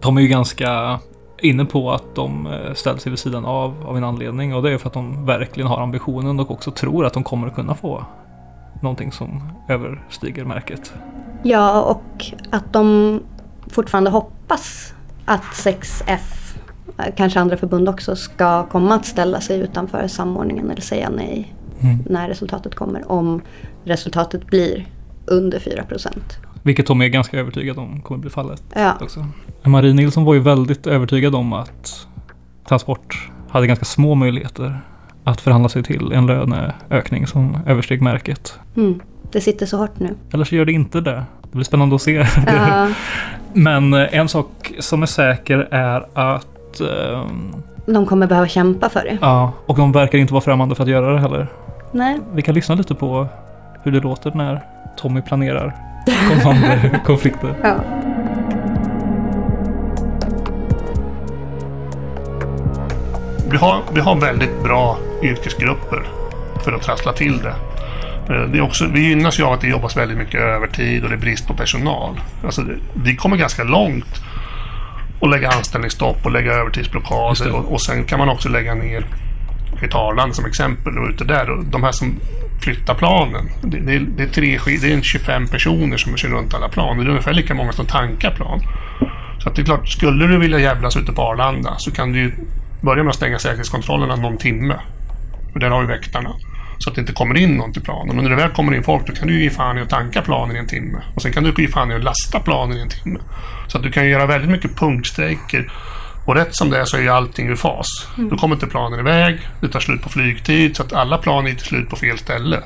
[0.00, 1.00] De är ju ganska
[1.38, 4.72] inne på att de eh, ställer sig vid sidan av av en anledning och det
[4.72, 7.74] är för att de verkligen har ambitionen och också tror att de kommer att kunna
[7.74, 8.04] få
[8.82, 10.94] någonting som överstiger märket.
[11.42, 13.20] Ja, och att de
[13.66, 14.94] fortfarande hoppas
[15.24, 16.56] att 6F,
[17.16, 21.98] kanske andra förbund också, ska komma att ställa sig utanför samordningen eller säga nej mm.
[22.10, 23.12] när resultatet kommer.
[23.12, 23.42] Om
[23.84, 24.86] resultatet blir
[25.26, 26.38] under 4 procent.
[26.66, 28.62] Vilket de är ganska övertygade om kommer bli fallet.
[28.74, 28.94] Ja.
[29.00, 29.26] Också.
[29.62, 32.06] Marie Nilsson var ju väldigt övertygad om att
[32.68, 34.80] Transport hade ganska små möjligheter
[35.24, 38.58] att förhandla sig till en löneökning som översteg märket.
[38.76, 39.00] Mm.
[39.32, 40.14] Det sitter så hårt nu.
[40.32, 41.24] Eller så gör det inte det.
[41.42, 42.26] Det blir spännande att se.
[42.46, 42.88] Ja.
[43.52, 47.54] Men eh, en sak som är säker är att um,
[47.86, 49.18] de kommer behöva kämpa för det.
[49.20, 51.46] Ja, och de verkar inte vara främmande för att göra det heller.
[51.92, 52.20] Nej.
[52.34, 53.28] Vi kan lyssna lite på
[53.82, 54.60] hur det låter när
[54.96, 57.54] Tommy planerar kommande konflikter.
[57.62, 57.76] Ja.
[63.50, 66.06] Vi har, vi har väldigt bra yrkesgrupper
[66.64, 67.54] för att trassla till det.
[68.34, 71.08] Eh, det är också, vi gynnas ju av att det jobbas väldigt mycket övertid och
[71.08, 72.20] det är brist på personal.
[72.44, 72.64] Alltså,
[72.94, 74.22] vi kommer ganska långt
[75.20, 79.06] och lägga anställningsstopp och lägga övertidsblockader och, och sen kan man också lägga ner
[79.82, 81.58] i Arlanda som exempel och ute där.
[81.70, 82.14] de här som
[82.60, 83.48] flytta planen.
[83.62, 86.96] Det, det, det, är tre, det är 25 personer som kör runt alla plan.
[86.96, 88.60] Det är ungefär lika många som tankar plan.
[89.38, 92.18] Så att det är klart, skulle du vilja jävlas ute på Arlanda så kan du
[92.18, 92.32] ju
[92.80, 94.76] börja med att stänga säkerhetskontrollerna någon timme.
[95.52, 96.30] För där har vi väktarna.
[96.78, 98.16] Så att det inte kommer in någon till planen.
[98.16, 99.90] Men när det väl kommer in folk då kan du ju ge fan i att
[99.90, 100.98] tanka planen i en timme.
[101.14, 103.18] Och sen kan du ge fan i att lasta planen i en timme.
[103.66, 105.72] Så att du kan göra väldigt mycket punktstrejker.
[106.26, 107.86] Och rätt som det är så är ju allting ur fas.
[108.16, 108.30] Mm.
[108.30, 111.54] Då kommer inte planen iväg, det tar slut på flygtid, så att alla plan är
[111.54, 112.62] till slut på fel ställe.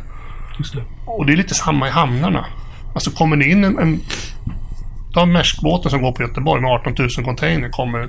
[0.75, 0.83] Det.
[1.07, 2.47] Och det är lite samma i hamnarna.
[2.95, 3.79] Alltså kommer det in en...
[3.79, 4.01] en
[5.15, 8.09] ta Maerskbåten som går på Göteborg med 18 000 container kommer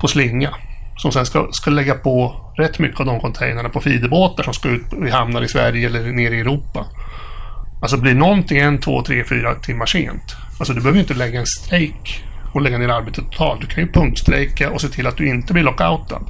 [0.00, 0.54] på slinga
[0.96, 4.68] som sen ska, ska lägga på rätt mycket av de containrarna på feederbåtar som ska
[4.68, 6.86] ut i hamnar i Sverige eller nere i Europa.
[7.82, 10.36] Alltså blir någonting en, två, tre, fyra timmar sent.
[10.58, 13.60] Alltså du behöver inte lägga en strejk och lägga ner arbetet totalt.
[13.60, 16.20] Du kan ju punktstrejka och se till att du inte blir lockoutad.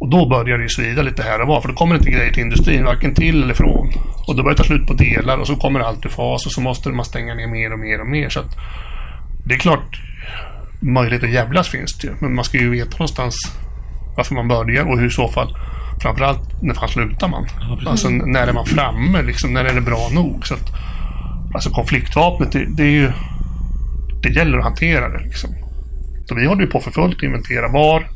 [0.00, 2.32] Och då börjar det ju svida lite här och var, för då kommer inte grejer
[2.32, 3.92] till industrin, varken till eller från.
[4.26, 6.52] Och då börjar det ta slut på delar och så kommer allt i fas och
[6.52, 8.28] så måste man stänga ner mer och mer och mer.
[8.28, 8.56] Så att
[9.44, 10.00] det är klart,
[10.80, 12.14] möjlighet att jävlas finns det ju.
[12.20, 13.52] Men man ska ju veta någonstans
[14.16, 15.56] varför man börjar och hur i så fall
[16.02, 17.46] framförallt när fan slutar man?
[17.60, 19.52] Ja, alltså när är man framme liksom?
[19.52, 20.46] När är det bra nog?
[20.46, 20.72] Så att,
[21.54, 23.12] alltså konfliktvapnet, det, det är ju...
[24.26, 25.50] Det gäller att hantera det liksom.
[26.28, 28.08] Så vi håller ju på för fullt att inventera var,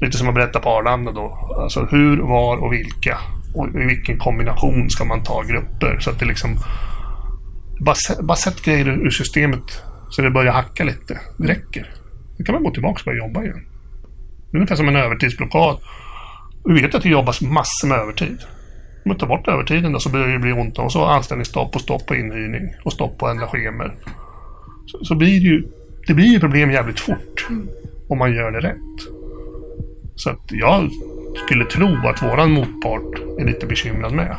[0.00, 1.54] lite som att berätta på Arlanda då.
[1.62, 3.18] Alltså hur, var och vilka.
[3.54, 5.98] Och i vilken kombination ska man ta grupper?
[6.00, 6.56] Så att det liksom...
[7.80, 11.20] Bara, bara sätt grejer ur systemet Så det börjar hacka lite.
[11.38, 11.90] Det räcker.
[12.38, 13.64] Då kan man gå tillbaka och börja jobba igen.
[14.50, 15.78] Det är ungefär som en övertidsblockad.
[16.64, 18.38] Vi vet att det jobbas massor med övertid.
[19.04, 21.80] Om man tar bort övertiden då så börjar det bli ont och så anställningsstopp och
[21.80, 23.94] stopp på inhyrning och stopp på att ändra schemer.
[24.90, 25.62] Så, så blir det ju
[26.06, 27.48] det blir ju problem jävligt fort
[28.08, 29.12] om man gör det rätt.
[30.14, 30.90] Så att jag
[31.44, 34.36] skulle tro att våran motpart är lite bekymrad med.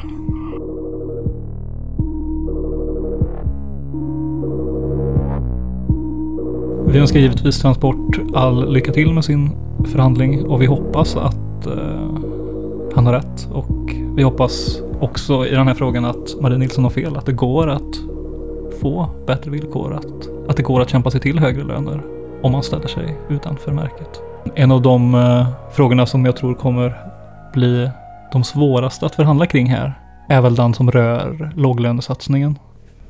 [6.93, 9.49] Vi önskar givetvis Transport all lycka till med sin
[9.85, 12.09] förhandling och vi hoppas att eh,
[12.95, 13.49] han har rätt.
[13.51, 17.17] Och vi hoppas också i den här frågan att Marie Nilsson har fel.
[17.17, 17.99] Att det går att
[18.81, 19.93] få bättre villkor.
[19.93, 22.01] Att, att det går att kämpa sig till högre löner
[22.41, 24.21] om man ställer sig utanför märket.
[24.55, 26.97] En av de eh, frågorna som jag tror kommer
[27.53, 27.89] bli
[28.31, 29.93] de svåraste att förhandla kring här
[30.29, 32.59] är väl den som rör låglönesatsningen.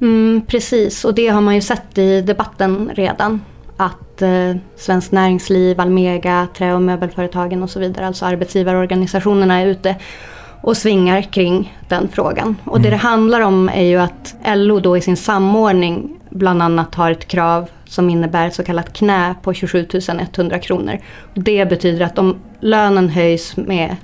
[0.01, 3.41] Mm, precis, och det har man ju sett i debatten redan.
[3.77, 9.95] Att eh, Svenskt Näringsliv, Almega, Trä och möbelföretagen och så vidare, alltså arbetsgivarorganisationerna är ute
[10.61, 12.55] och svingar kring den frågan.
[12.65, 16.95] Och det det handlar om är ju att LO då i sin samordning bland annat
[16.95, 19.87] har ett krav som innebär så kallat knä på 27
[20.35, 20.97] 100 kronor.
[21.33, 23.95] Det betyder att om lönen höjs med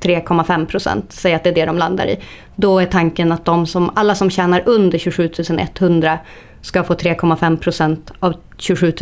[0.00, 2.16] 3,5 procent, säg att det är det de landar i.
[2.56, 5.30] Då är tanken att de som, alla som tjänar under 27
[5.78, 6.18] 100
[6.60, 8.94] ska få 3,5 procent av 27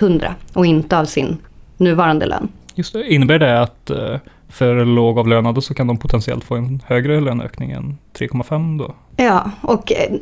[0.00, 1.36] 100 och inte av sin
[1.76, 2.48] nuvarande lön.
[2.74, 3.12] Just det.
[3.12, 4.16] Innebär det att eh,
[4.48, 8.94] för lågavlönade så kan de potentiellt få en högre löneökning än 3,5 då?
[9.16, 10.14] Ja, och eh,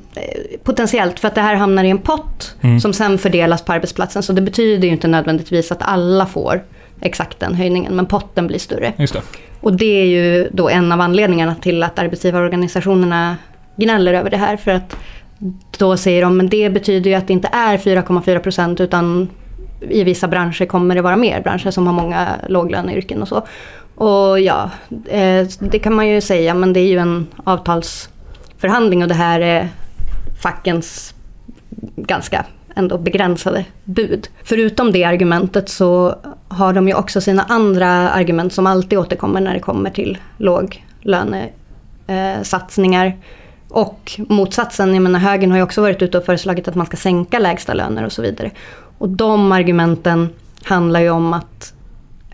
[0.65, 2.81] potentiellt för att det här hamnar i en pott Mm.
[2.81, 4.23] som sen fördelas på arbetsplatsen.
[4.23, 6.63] Så det betyder ju inte nödvändigtvis att alla får
[7.01, 8.93] exakt den höjningen, men potten blir större.
[8.97, 9.23] Just det.
[9.61, 13.37] Och det är ju då en av anledningarna till att arbetsgivarorganisationerna
[13.77, 14.57] gnäller över det här.
[14.57, 14.97] För att
[15.79, 19.29] då säger de, men det betyder ju att det inte är 4,4 procent utan
[19.91, 23.47] i vissa branscher kommer det vara mer branscher som har många låglöneyrken och så.
[23.97, 24.71] Och ja,
[25.09, 29.41] eh, det kan man ju säga, men det är ju en avtalsförhandling och det här
[29.41, 29.69] är
[30.43, 31.15] fackens
[31.97, 32.45] ganska
[32.75, 34.29] ändå begränsade bud.
[34.45, 36.15] Förutom det argumentet så
[36.49, 43.17] har de ju också sina andra argument som alltid återkommer när det kommer till låglönesatsningar.
[43.69, 46.97] Och motsatsen, jag menar högern har ju också varit ute och föreslagit att man ska
[46.97, 48.51] sänka lägsta löner och så vidare.
[48.99, 50.29] Och de argumenten
[50.63, 51.73] handlar ju om att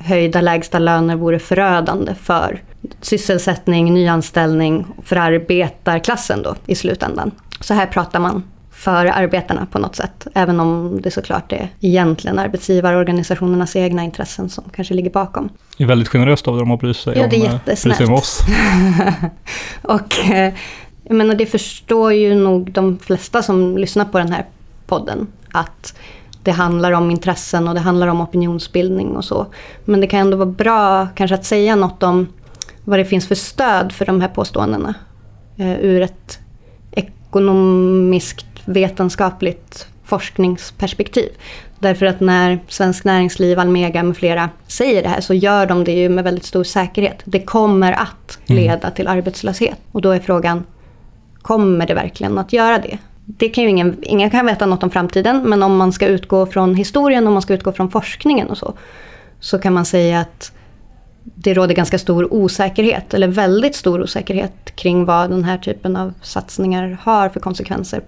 [0.05, 2.63] höjda lägsta löner vore förödande för
[3.01, 7.31] sysselsättning, nyanställning för arbetarklassen då i slutändan.
[7.61, 8.43] Så här pratar man
[8.73, 10.27] för arbetarna på något sätt.
[10.35, 15.49] Även om det såklart är egentligen arbetsgivarorganisationernas egna intressen som kanske ligger bakom.
[15.77, 17.77] Det är väldigt generöst av dem att bry sig, Ja, det är om, eh, bry
[17.77, 18.39] sig om oss.
[19.83, 20.55] Och eh,
[21.05, 24.47] jag menar, det förstår ju nog de flesta som lyssnar på den här
[24.87, 25.27] podden.
[25.53, 25.95] Att
[26.43, 29.47] det handlar om intressen och det handlar om opinionsbildning och så.
[29.85, 32.27] Men det kan ändå vara bra kanske att säga något om
[32.85, 34.95] vad det finns för stöd för de här påståendena.
[35.57, 36.39] Eh, ur ett
[36.93, 41.29] ekonomiskt vetenskapligt forskningsperspektiv.
[41.79, 45.93] Därför att när Svensk Näringsliv, Almega med flera säger det här så gör de det
[45.93, 47.23] ju med väldigt stor säkerhet.
[47.25, 49.79] Det kommer att leda till arbetslöshet.
[49.93, 50.65] Och då är frågan,
[51.43, 52.99] kommer det verkligen att göra det?
[53.37, 56.47] Det kan ju ingen, ingen kan veta något om framtiden, men om man ska utgå
[56.47, 58.75] från historien, om man ska utgå från forskningen och så,
[59.41, 60.53] så kan man säga att
[61.25, 66.15] det råder ganska stor osäkerhet, eller väldigt stor osäkerhet kring vad den här typen av
[66.23, 68.03] satsningar har för konsekvenser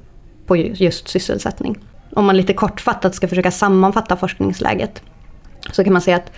[0.47, 1.79] på just sysselsättning.
[2.11, 5.03] Om man lite kortfattat ska försöka sammanfatta forskningsläget
[5.73, 6.33] så kan man säga att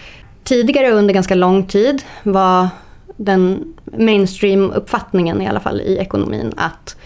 [0.45, 2.69] tidigare under ganska lång tid var
[3.17, 6.97] den mainstream-uppfattningen i alla fall i ekonomin att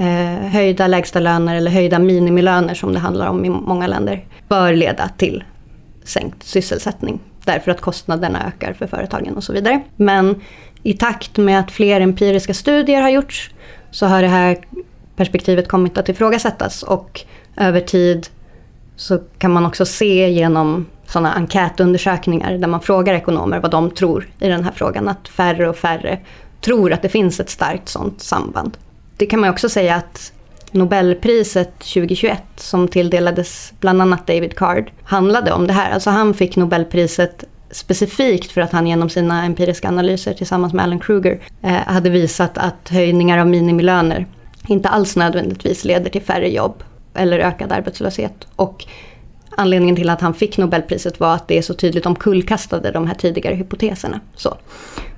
[0.00, 4.74] eh, höjda lägsta löner eller höjda minimilöner som det handlar om i många länder bör
[4.74, 5.44] leda till
[6.04, 7.20] sänkt sysselsättning.
[7.44, 9.80] Därför att kostnaderna ökar för företagen och så vidare.
[9.96, 10.40] Men
[10.82, 13.50] i takt med att fler empiriska studier har gjorts
[13.90, 14.58] så har det här
[15.16, 17.20] perspektivet kommit att ifrågasättas och
[17.56, 18.26] över tid
[18.96, 24.28] så kan man också se genom sådana enkätundersökningar där man frågar ekonomer vad de tror
[24.38, 26.18] i den här frågan att färre och färre
[26.60, 28.76] tror att det finns ett starkt sådant samband.
[29.20, 30.32] Det kan man också säga att
[30.70, 35.90] Nobelpriset 2021 som tilldelades bland annat David Card handlade om det här.
[35.90, 40.98] Alltså han fick Nobelpriset specifikt för att han genom sina empiriska analyser tillsammans med Alan
[40.98, 44.26] Kruger eh, hade visat att höjningar av minimilöner
[44.68, 46.82] inte alls nödvändigtvis leder till färre jobb
[47.14, 48.46] eller ökad arbetslöshet.
[48.56, 48.86] Och
[49.50, 53.14] anledningen till att han fick Nobelpriset var att det är så tydligt omkullkastade de här
[53.14, 54.20] tidigare hypoteserna.
[54.36, 54.56] Så.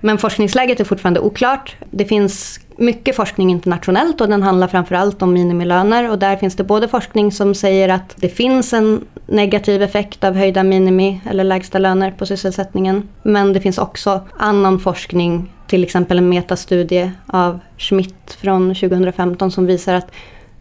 [0.00, 1.76] Men forskningsläget är fortfarande oklart.
[1.90, 6.65] Det finns mycket forskning internationellt och den handlar framförallt om minimilöner och där finns det
[6.65, 11.78] både forskning som säger att det finns en negativ effekt av höjda minimi eller lägsta
[11.78, 13.09] löner på sysselsättningen.
[13.23, 19.66] Men det finns också annan forskning, till exempel en metastudie av Schmidt från 2015 som
[19.66, 20.12] visar att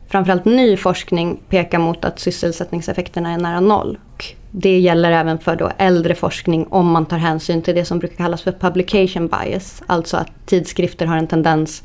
[0.10, 3.98] framförallt ny forskning pekar mot att sysselsättningseffekterna är nära noll.
[4.14, 8.00] Och det gäller även för då äldre forskning om man tar hänsyn till det som
[8.00, 9.84] brukar kallas för publication bias.
[9.88, 11.84] Alltså att tidskrifter har en tendens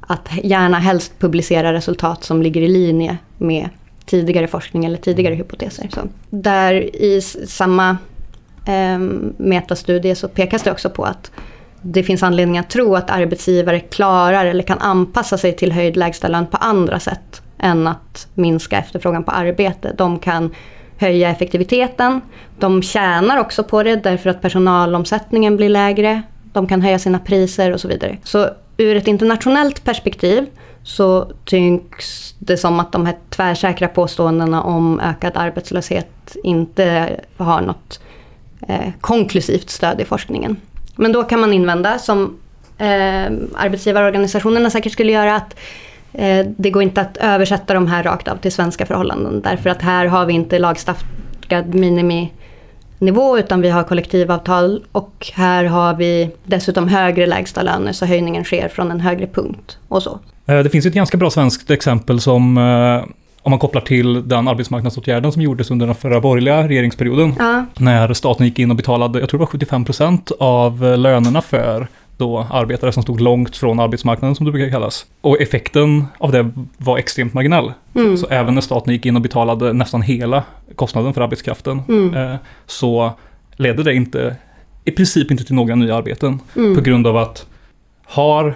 [0.00, 3.68] att gärna helst publicera resultat som ligger i linje med
[4.06, 5.88] tidigare forskning eller tidigare hypoteser.
[5.94, 7.96] Så där i samma
[8.66, 8.98] eh,
[9.36, 11.30] metastudie så pekas det också på att
[11.82, 16.46] det finns anledning att tro att arbetsgivare klarar eller kan anpassa sig till höjd lägstalön
[16.46, 19.94] på andra sätt än att minska efterfrågan på arbete.
[19.98, 20.54] De kan
[20.98, 22.20] höja effektiviteten.
[22.58, 26.22] De tjänar också på det därför att personalomsättningen blir lägre.
[26.52, 28.18] De kan höja sina priser och så vidare.
[28.24, 30.46] Så ur ett internationellt perspektiv
[30.82, 38.00] så tycks det som att de här tvärsäkra påståendena om ökad arbetslöshet inte har något
[38.68, 40.56] eh, konklusivt stöd i forskningen.
[40.96, 42.38] Men då kan man invända, som
[42.78, 45.58] eh, arbetsgivarorganisationerna säkert skulle göra, att eh,
[46.56, 49.40] det går inte att översätta de här rakt av till svenska förhållanden.
[49.40, 55.94] Därför att här har vi inte lagstadgad miniminivå utan vi har kollektivavtal och här har
[55.94, 60.18] vi dessutom högre lägsta löner så höjningen sker från en högre punkt och så.
[60.46, 63.04] Eh, det finns ett ganska bra svenskt exempel som eh,
[63.42, 67.34] om man kopplar till den arbetsmarknadsåtgärden som gjordes under den förra borgerliga regeringsperioden.
[67.38, 67.64] Ja.
[67.78, 71.88] När staten gick in och betalade, jag tror det var 75 procent av lönerna för
[72.18, 75.06] då arbetare som stod långt från arbetsmarknaden som det brukar kallas.
[75.20, 77.72] Och effekten av det var extremt marginell.
[77.94, 78.16] Mm.
[78.16, 82.14] Så även när staten gick in och betalade nästan hela kostnaden för arbetskraften Mm.
[82.14, 82.36] eh,
[82.66, 83.10] så
[83.56, 84.36] ledde det inte,
[84.84, 86.40] i princip inte till några nya arbeten.
[86.56, 86.74] Mm.
[86.74, 87.46] På grund av att
[88.06, 88.54] har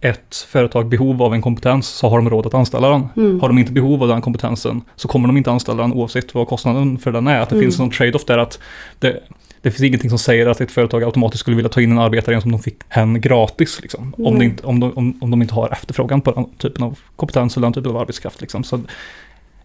[0.00, 3.08] ett företag behov av en kompetens så har de råd att anställa den.
[3.16, 3.40] Mm.
[3.40, 6.48] Har de inte behov av den kompetensen så kommer de inte anställa den oavsett vad
[6.48, 7.40] kostnaden för den är.
[7.40, 7.64] Att det Mm.
[7.66, 8.58] finns någon trade-off där att
[8.98, 9.20] det,
[9.66, 12.40] det finns ingenting som säger att ett företag automatiskt skulle vilja ta in en arbetare
[12.40, 13.82] som de fick hen gratis.
[13.82, 14.38] Liksom, om, Mm.
[14.38, 17.56] det inte, om, de, om, om de inte har efterfrågan på den typen av kompetens
[17.56, 18.40] eller den typen av arbetskraft.
[18.40, 18.64] Liksom.
[18.64, 18.80] Så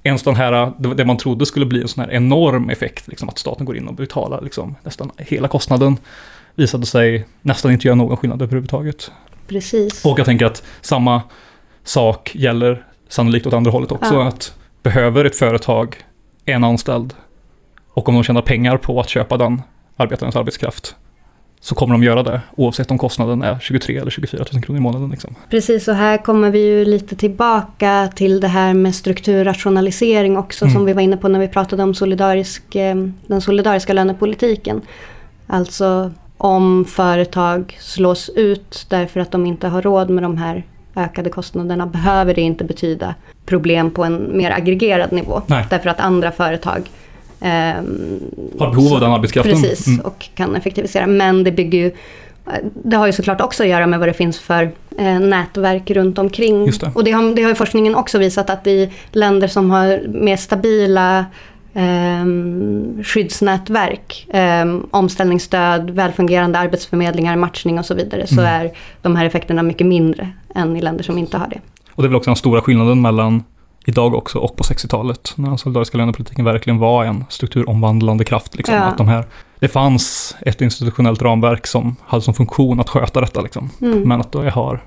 [0.04, 3.30] en sån här, det, det man trodde skulle bli en sån här enorm effekt, liksom,
[3.30, 5.98] att staten går in och betalar liksom, nästan hela kostnaden,
[6.56, 9.12] visade sig nästan inte göra någon skillnad överhuvudtaget.
[9.48, 10.06] Precis.
[10.06, 11.22] Och jag tänker att samma
[11.84, 14.14] sak gäller sannolikt åt andra hållet också.
[14.14, 14.28] Ja.
[14.28, 15.96] Att behöver ett företag
[16.46, 17.14] en anställd
[17.94, 19.62] och om de tjänar pengar på att köpa den
[19.98, 20.96] arbetarens arbetskraft
[21.64, 24.82] så kommer de göra det oavsett om kostnaden är 23 eller 24 000 kronor i
[24.82, 25.10] månaden.
[25.10, 25.36] Liksom.
[25.50, 30.74] Precis, och här kommer vi ju lite tillbaka till det här med strukturrationalisering också Mm.
[30.74, 32.96] som vi var inne på när vi pratade om solidarisk, eh,
[33.28, 34.82] den solidariska lönepolitiken.
[35.48, 40.64] Alltså om företag slås ut därför att de inte har råd med de här
[40.96, 43.16] ökade kostnaderna behöver det inte betyda
[43.46, 45.42] problem på en mer aggregerad nivå.
[45.48, 45.66] Nej.
[45.70, 46.82] Därför att andra företag
[48.60, 49.62] Har behov av den arbetskraften.
[49.62, 50.00] Precis, Mm.
[50.06, 51.08] och kan effektivisera.
[51.08, 51.92] Men det bygger ju
[52.84, 56.18] det har ju såklart också att göra med vad det finns för eh, nätverk runt
[56.18, 56.66] omkring.
[56.66, 56.92] Det.
[56.96, 61.26] Och det har, det har forskningen också visat att i länder som har mer stabila
[61.74, 68.46] ehm, skyddsnätverk, ehm, omställningsstöd, välfungerande arbetsförmedlingar, matchning och så vidare, så Mm.
[68.46, 71.60] är de här effekterna mycket mindre än i länder som inte har det.
[71.96, 73.44] Och det är väl också den stora skillnaden mellan
[73.86, 75.34] idag också och på 60-talet.
[75.36, 78.56] När den solidariska lönepolitiken verkligen var en strukturomvandlande kraft.
[78.56, 78.82] Liksom, Ja.
[78.82, 79.26] att de här,
[79.60, 83.42] det fanns ett institutionellt ramverk som hade som funktion att sköta detta.
[83.42, 83.70] Liksom.
[83.82, 84.00] Mm.
[84.00, 84.84] Men att då har,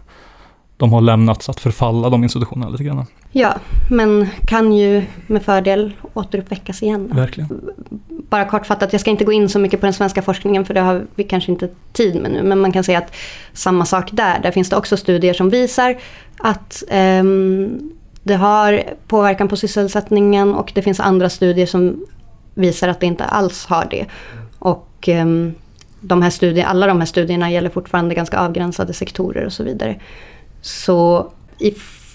[0.77, 3.07] de har lämnats att förfalla, de institutionerna lite grann.
[3.33, 3.55] Ja,
[3.91, 7.11] men kan ju med fördel återuppväckas igen.
[7.15, 7.61] Verkligen.
[8.09, 10.81] bara kortfattat, jag ska inte gå in så mycket på den svenska forskningen för det
[10.81, 12.43] har vi kanske inte tid med nu.
[12.43, 13.15] Men man kan säga att
[13.53, 14.41] samma sak där.
[14.43, 15.97] Där finns det också studier som visar
[16.39, 17.91] att ehm,
[18.25, 22.07] det har påverkan på sysselsättningen och det finns andra studier som
[22.55, 24.07] visar att det inte alls har det.
[24.59, 25.55] Och ehm,
[26.01, 30.01] de här studier, alla de här studierna gäller fortfarande ganska avgränsade sektorer och så vidare.
[30.61, 31.75] Så i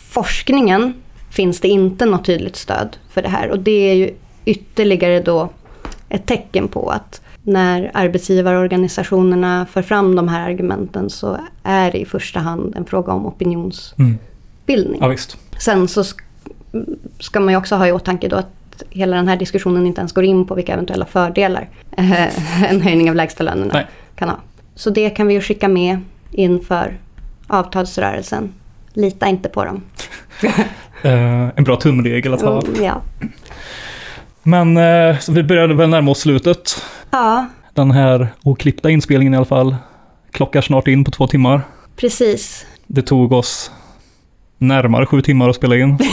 [0.10, 0.94] forskningen
[1.31, 3.49] finns det inte något tydligt stöd för det här.
[3.49, 4.14] Och det är ju
[4.45, 5.49] ytterligare då
[6.10, 12.06] ett tecken på att när arbetsgivarorganisationerna för fram de här argumenten så är det i
[12.06, 14.19] första hand en fråga om opinionsbildning.
[14.68, 15.02] Mm.
[15.02, 15.38] Ja, visst.
[15.60, 16.19] Sen så sk-
[17.19, 18.49] ska man ju också ha i åtanke då att
[18.90, 23.10] hela den här diskussionen inte ens går in på vilka eventuella fördelar eh, en höjning
[23.10, 23.86] av lägstalönerna Nej.
[24.15, 24.38] kan ha.
[24.76, 25.99] Så det kan vi ju skicka med
[26.31, 26.98] inför
[27.48, 28.53] avtalsrörelsen.
[28.94, 29.81] Lita inte på dem.
[31.02, 32.61] Eh, en bra tumregel att ha.
[32.61, 33.02] Mm, ja.
[34.44, 36.84] Men eh, så vi började väl närma oss slutet.
[37.11, 39.76] ja, Den här oklippta inspelningen i alla fall
[40.31, 41.61] klockar snart in på två timmar.
[41.95, 42.65] precis.
[42.88, 43.72] Det tog oss
[44.60, 45.98] närmare sju timmar att spela in.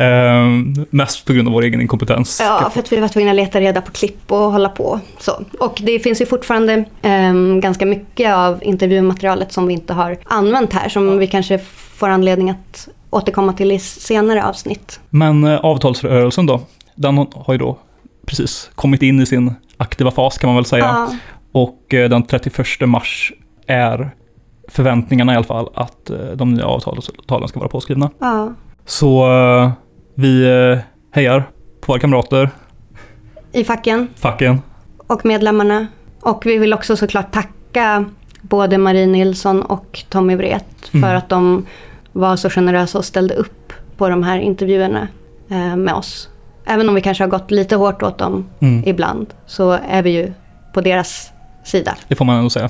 [0.00, 2.40] Ehm, mest på grund av vår egen inkompetens.
[2.40, 5.00] Ja, för att vi var tvungna att leta reda på klipp och hålla på.
[5.18, 5.32] Så.
[5.60, 10.72] Och det finns ju fortfarande ehm, ganska mycket av intervjumaterialet som vi inte har använt
[10.72, 10.88] här.
[10.88, 11.58] Som vi kanske
[11.98, 15.00] får anledning att återkomma till i senare avsnitt.
[15.10, 16.60] Men eh, avtalsrörelsen då,
[16.94, 17.78] den har ju då
[18.26, 20.84] precis kommit in i sin aktiva fas kan man väl säga.
[20.84, 21.16] Ja,
[21.52, 23.32] Och eh, den 31 mars
[23.66, 24.10] är
[24.68, 28.10] förväntningarna i alla fall att eh, de nya avtalen ska vara påskrivna.
[28.18, 28.52] ja.
[28.86, 29.70] Så eh,
[30.14, 30.78] vi eh,
[31.12, 31.40] hejar
[31.80, 32.50] på våra kamrater,
[33.52, 34.62] I facken facken.
[35.06, 35.86] och medlemmarna.
[36.20, 38.04] Och vi vill också såklart tacka
[38.42, 41.16] både Marie Nilsson och Tommy Wret för Mm.
[41.16, 41.66] att de
[42.12, 45.08] var så generösa och ställde upp på de här intervjuerna
[45.76, 46.28] med oss.
[46.66, 48.82] Även om vi kanske har gått lite hårt åt dem Mm.
[48.86, 50.32] ibland så är vi ju
[50.74, 51.30] på deras
[51.64, 51.94] sida.
[52.08, 52.68] Det får man ändå säga.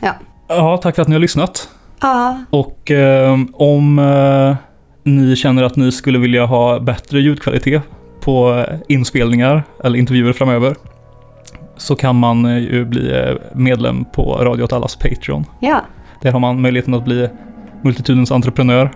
[0.00, 0.12] Ja.
[0.50, 1.68] Ja, tack för att ni har lyssnat.
[2.00, 4.56] Ja, Och eh, om eh,
[5.04, 7.82] ni känner att ni skulle vilja ha bättre ljudkvalitet
[8.20, 10.74] på eh, inspelningar eller intervjuer framöver
[11.76, 15.44] så kan man eh, ju bli eh, medlem på Radio åt allas Patreon.
[15.60, 15.80] ja.
[16.22, 17.28] Där har man möjligheten att bli
[17.82, 18.90] multitudens entreprenör.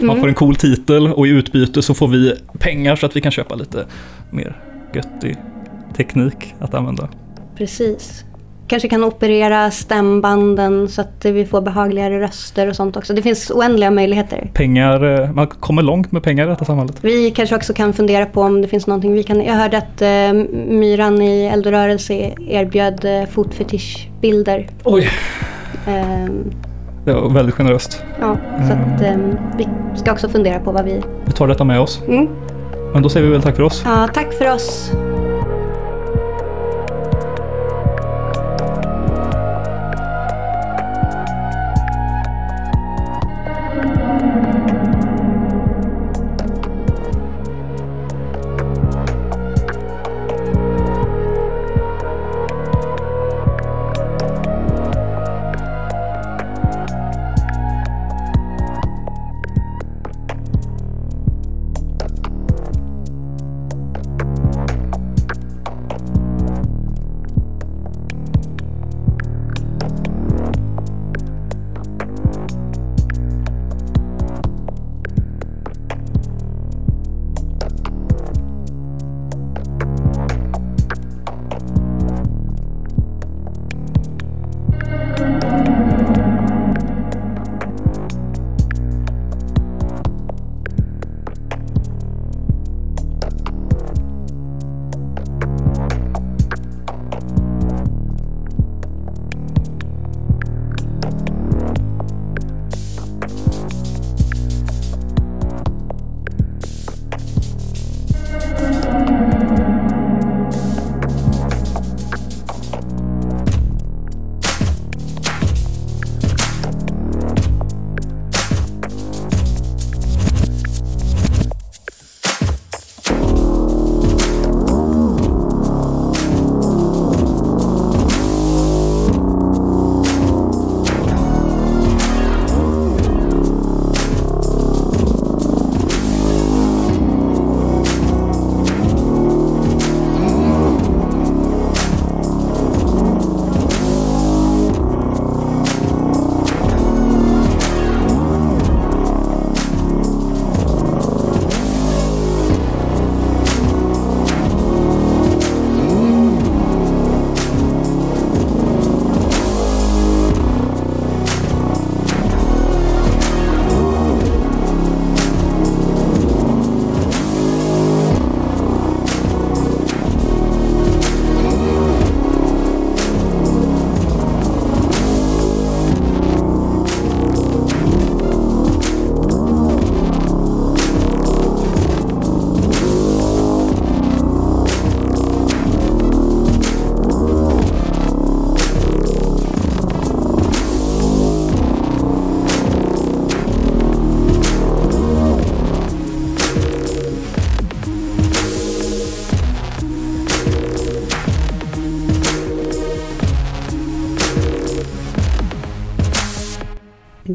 [0.00, 0.20] Man Mm.
[0.20, 3.32] får en cool titel och i utbyte så får vi pengar så att vi kan
[3.32, 3.84] köpa lite
[4.30, 4.56] mer
[4.94, 5.36] göttig
[5.96, 7.08] teknik att använda.
[7.56, 8.24] Precis.
[8.68, 13.14] Kanske kan operera stämbanden så att vi får behagligare röster och sånt också.
[13.14, 14.50] Det finns oändliga möjligheter.
[14.54, 16.96] Pengar, eh, man kommer långt med pengar i detta samhället.
[17.00, 19.42] Vi kanske också kan fundera på om det finns någonting vi kan...
[19.42, 20.32] Jag hörde att eh,
[20.68, 22.14] Myran i Eldorörelse
[22.48, 24.66] erbjöd eh, fotfetischbilder.
[24.84, 25.08] Oj!
[25.86, 26.50] Ehm,
[27.04, 28.02] Det var väldigt generöst.
[28.20, 28.36] ja,
[28.66, 31.02] så att ehm, vi ska också fundera på vad vi...
[31.24, 32.02] Vi tar detta med oss.
[32.08, 32.28] Mm.
[32.92, 33.82] Men då säger vi väl tack för oss.
[33.86, 34.92] Ja, tack för oss.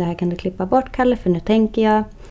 [0.03, 2.03] Det här kan du klippa bort Kalle, för nu tänker jag.